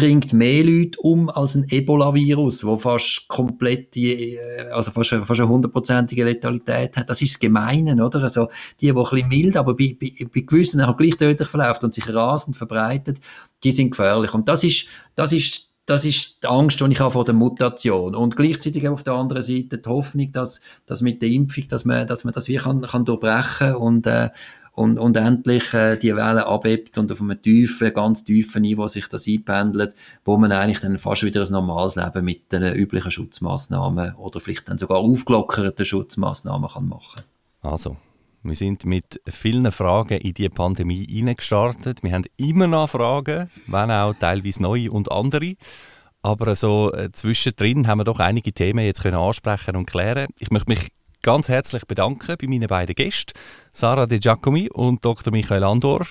bringt 0.00 0.32
mehr 0.32 0.64
Leute 0.64 0.98
um 1.00 1.28
als 1.28 1.54
ein 1.54 1.66
Ebola-Virus, 1.68 2.64
wo 2.64 2.78
fast 2.78 3.28
komplett 3.28 3.94
die, 3.94 4.34
äh, 4.36 4.70
also 4.70 4.90
fast, 4.90 5.10
fast 5.10 5.40
eine 5.40 5.48
hundertprozentige 5.48 6.24
Letalität 6.24 6.96
hat. 6.96 7.10
Das 7.10 7.20
ist 7.20 7.34
das 7.34 7.40
Gemeine, 7.40 8.02
oder? 8.02 8.22
Also, 8.22 8.48
die, 8.80 8.86
die 8.86 8.92
ein 8.92 8.94
bisschen 8.94 9.28
mild, 9.28 9.56
aber 9.58 9.74
bei, 9.74 9.94
bei, 10.00 10.12
bei 10.32 10.40
gewissen 10.40 10.80
auch 10.80 10.96
gleich 10.96 11.16
tödlich 11.18 11.48
verläuft 11.48 11.84
und 11.84 11.92
sich 11.92 12.08
rasend 12.12 12.56
verbreitet, 12.56 13.18
die 13.62 13.72
sind 13.72 13.90
gefährlich. 13.90 14.32
Und 14.32 14.48
das 14.48 14.64
ist, 14.64 14.86
das 15.16 15.32
ist, 15.32 15.68
das 15.84 16.06
ist 16.06 16.42
die 16.42 16.46
Angst, 16.46 16.80
die 16.80 16.84
ich 16.90 17.00
habe 17.00 17.10
vor 17.10 17.26
der 17.26 17.34
Mutation. 17.34 18.14
Und 18.14 18.36
gleichzeitig 18.36 18.88
auf 18.88 19.02
der 19.02 19.14
anderen 19.14 19.42
Seite 19.42 19.78
die 19.78 19.88
Hoffnung, 19.88 20.32
dass, 20.32 20.62
dass 20.86 21.02
mit 21.02 21.20
der 21.20 21.28
Impfung, 21.28 21.68
dass 21.68 21.84
man, 21.84 22.06
dass 22.06 22.24
man 22.24 22.32
das 22.32 22.48
wie 22.48 22.56
kann, 22.56 22.80
kann 22.80 23.04
durchbrechen 23.04 23.74
und, 23.74 24.06
äh, 24.06 24.30
und, 24.80 24.98
und 24.98 25.14
endlich 25.18 25.74
äh, 25.74 25.98
die 25.98 26.16
Welle 26.16 26.46
abhebt 26.46 26.96
und 26.96 27.12
auf 27.12 27.20
einem 27.20 27.40
tiefen, 27.42 27.92
ganz 27.92 28.24
tiefen 28.24 28.62
Niveau 28.62 28.88
sich 28.88 29.08
das 29.08 29.26
einpendelt, 29.26 29.94
wo 30.24 30.38
man 30.38 30.52
eigentlich 30.52 30.80
dann 30.80 30.98
fast 30.98 31.22
wieder 31.22 31.44
ein 31.44 31.52
normales 31.52 31.96
Leben 31.96 32.24
mit 32.24 32.50
den 32.50 32.62
üblichen 32.74 33.10
Schutzmaßnahmen 33.10 34.14
oder 34.14 34.40
vielleicht 34.40 34.70
dann 34.70 34.78
sogar 34.78 34.98
aufgelockerten 34.98 35.84
Schutzmaßnahmen 35.84 36.70
kann 36.70 36.88
machen. 36.88 37.20
Also, 37.60 37.98
wir 38.42 38.56
sind 38.56 38.86
mit 38.86 39.20
vielen 39.28 39.70
Fragen 39.70 40.18
in 40.18 40.32
die 40.32 40.48
Pandemie 40.48 41.04
hineingestartet. 41.06 42.02
Wir 42.02 42.14
haben 42.14 42.24
immer 42.38 42.66
noch 42.66 42.88
Fragen, 42.88 43.50
wenn 43.66 43.90
auch 43.90 44.14
teilweise 44.14 44.62
neue 44.62 44.90
und 44.90 45.12
andere. 45.12 45.56
Aber 46.22 46.54
so 46.54 46.90
äh, 46.94 47.12
zwischendrin 47.12 47.86
haben 47.86 47.98
wir 47.98 48.04
doch 48.04 48.18
einige 48.18 48.52
Themen 48.52 48.84
jetzt 48.86 49.02
können 49.02 49.16
ansprechen 49.16 49.76
und 49.76 49.86
klären. 49.86 50.28
Ich 50.38 50.50
möchte 50.50 50.70
mich 50.70 50.88
ganz 51.22 51.48
herzlich 51.48 51.86
bedanken 51.86 52.36
bei 52.40 52.46
meinen 52.46 52.68
beiden 52.68 52.94
Gästen, 52.94 53.32
Sarah 53.72 54.06
De 54.06 54.18
Giacomi 54.18 54.68
und 54.70 55.04
Dr. 55.04 55.32
Michael 55.32 55.64
Andor, 55.64 56.06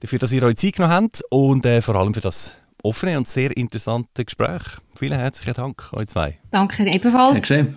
dafür, 0.00 0.18
dass 0.18 0.32
ihr 0.32 0.42
euch 0.42 0.56
Zeit 0.56 0.74
genommen 0.74 0.94
habt 0.94 1.22
und 1.30 1.66
äh, 1.66 1.82
vor 1.82 1.96
allem 1.96 2.14
für 2.14 2.20
das 2.20 2.56
offene 2.82 3.18
und 3.18 3.28
sehr 3.28 3.56
interessante 3.56 4.24
Gespräch. 4.24 4.62
Vielen 4.94 5.18
herzlichen 5.18 5.54
Dank, 5.54 5.92
euch 5.92 6.06
zwei. 6.06 6.38
Danke 6.50 6.86
ebenfalls. 6.86 7.48
Dankeschön. 7.48 7.76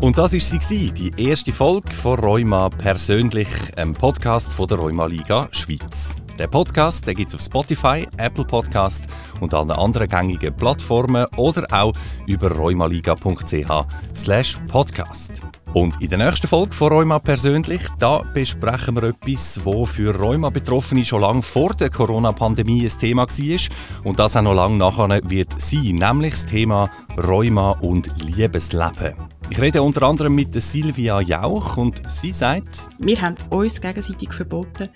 Und 0.00 0.18
das 0.18 0.34
war 0.34 0.60
sie, 0.60 0.92
die 0.92 1.12
erste 1.16 1.52
Folge 1.52 1.92
von 1.94 2.18
Rheuma 2.18 2.68
persönlich, 2.68 3.48
einem 3.76 3.94
Podcast 3.94 4.52
von 4.52 4.68
der 4.68 4.78
Rheuma 4.78 5.06
Liga 5.06 5.48
Schweiz. 5.52 6.14
Der 6.38 6.48
Podcast 6.48 7.06
gibt 7.06 7.28
es 7.30 7.34
auf 7.34 7.40
Spotify, 7.40 8.06
Apple 8.18 8.44
Podcast 8.44 9.06
und 9.40 9.54
allen 9.54 9.70
anderen 9.70 10.08
gängigen 10.08 10.54
Plattformen 10.54 11.26
oder 11.36 11.66
auch 11.72 11.94
über 12.26 12.50
rheumaliga.ch 12.50 13.86
podcast. 14.68 15.42
Und 15.72 16.00
in 16.02 16.10
der 16.10 16.18
nächsten 16.18 16.46
Folge 16.46 16.74
von 16.74 16.92
Rheuma 16.92 17.18
persönlich, 17.18 17.82
da 17.98 18.18
besprechen 18.34 18.96
wir 18.96 19.04
etwas, 19.04 19.64
wo 19.64 19.86
für 19.86 20.14
Rheuma-Betroffene 20.14 21.04
schon 21.06 21.22
lange 21.22 21.42
vor 21.42 21.74
der 21.74 21.88
Corona-Pandemie 21.90 22.84
ein 22.84 22.98
Thema 22.98 23.26
war 23.26 24.04
und 24.04 24.18
das 24.18 24.36
auch 24.36 24.42
noch 24.42 24.54
lange 24.54 24.76
nachher 24.76 25.20
wird 25.24 25.60
sein, 25.60 25.96
nämlich 25.96 26.32
das 26.32 26.46
Thema 26.46 26.90
Rheuma 27.16 27.72
und 27.80 28.12
Liebesleben. 28.22 29.35
Ich 29.48 29.60
rede 29.60 29.80
unter 29.80 30.02
anderem 30.02 30.34
mit 30.34 30.52
Silvia 30.60 31.20
Jauch 31.20 31.76
und 31.76 32.02
sie 32.10 32.32
sagt, 32.32 32.88
wir 32.98 33.20
haben 33.20 33.36
uns 33.50 33.80
gegenseitig 33.80 34.32
verboten, 34.32 34.88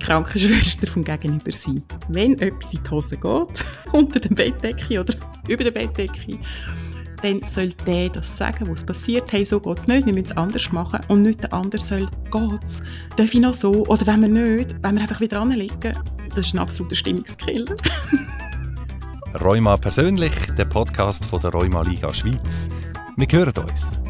Krankenschwester 0.00 0.88
vom 0.88 1.04
Gegenüber 1.04 1.52
sein. 1.52 1.82
Wenn 2.08 2.38
etwas 2.40 2.74
in 2.74 2.82
die 2.82 2.90
Hose 2.90 3.16
geht, 3.16 3.64
unter 3.92 4.18
der 4.18 4.30
Bettdecke 4.30 5.00
oder 5.00 5.14
über 5.48 5.62
der 5.62 5.70
Bettdecke, 5.70 6.38
dann 7.22 7.40
soll 7.46 7.68
der 7.86 8.08
das 8.08 8.36
sagen, 8.36 8.68
was 8.68 8.84
passiert. 8.84 9.30
Hey, 9.30 9.46
so 9.46 9.60
geht 9.60 9.78
es 9.78 9.86
nicht, 9.86 10.04
wir 10.04 10.12
müssen 10.12 10.26
es 10.26 10.36
anders 10.36 10.72
machen. 10.72 11.00
Und 11.06 11.22
nicht 11.22 11.44
der 11.44 11.52
andere 11.52 11.80
soll, 11.80 12.08
geht's, 12.32 12.80
darf 13.16 13.32
ich 13.32 13.40
noch 13.40 13.54
so? 13.54 13.86
Oder 13.86 14.04
wenn 14.08 14.22
wir 14.22 14.28
nicht, 14.28 14.74
wenn 14.82 14.96
wir 14.96 15.02
einfach 15.02 15.20
wieder 15.20 15.40
anlegen. 15.40 15.96
Das 16.34 16.46
ist 16.46 16.54
ein 16.54 16.58
absoluter 16.58 16.96
Stimmungskiller. 16.96 17.76
Rheuma 19.40 19.76
persönlich, 19.76 20.34
der 20.58 20.64
Podcast 20.64 21.24
von 21.24 21.40
der 21.40 21.52
Rheuma 21.52 21.82
Liga 21.82 22.12
Schweiz. 22.12 22.68
Wir 23.22 23.38
hören 23.38 23.56
uns. 23.58 24.01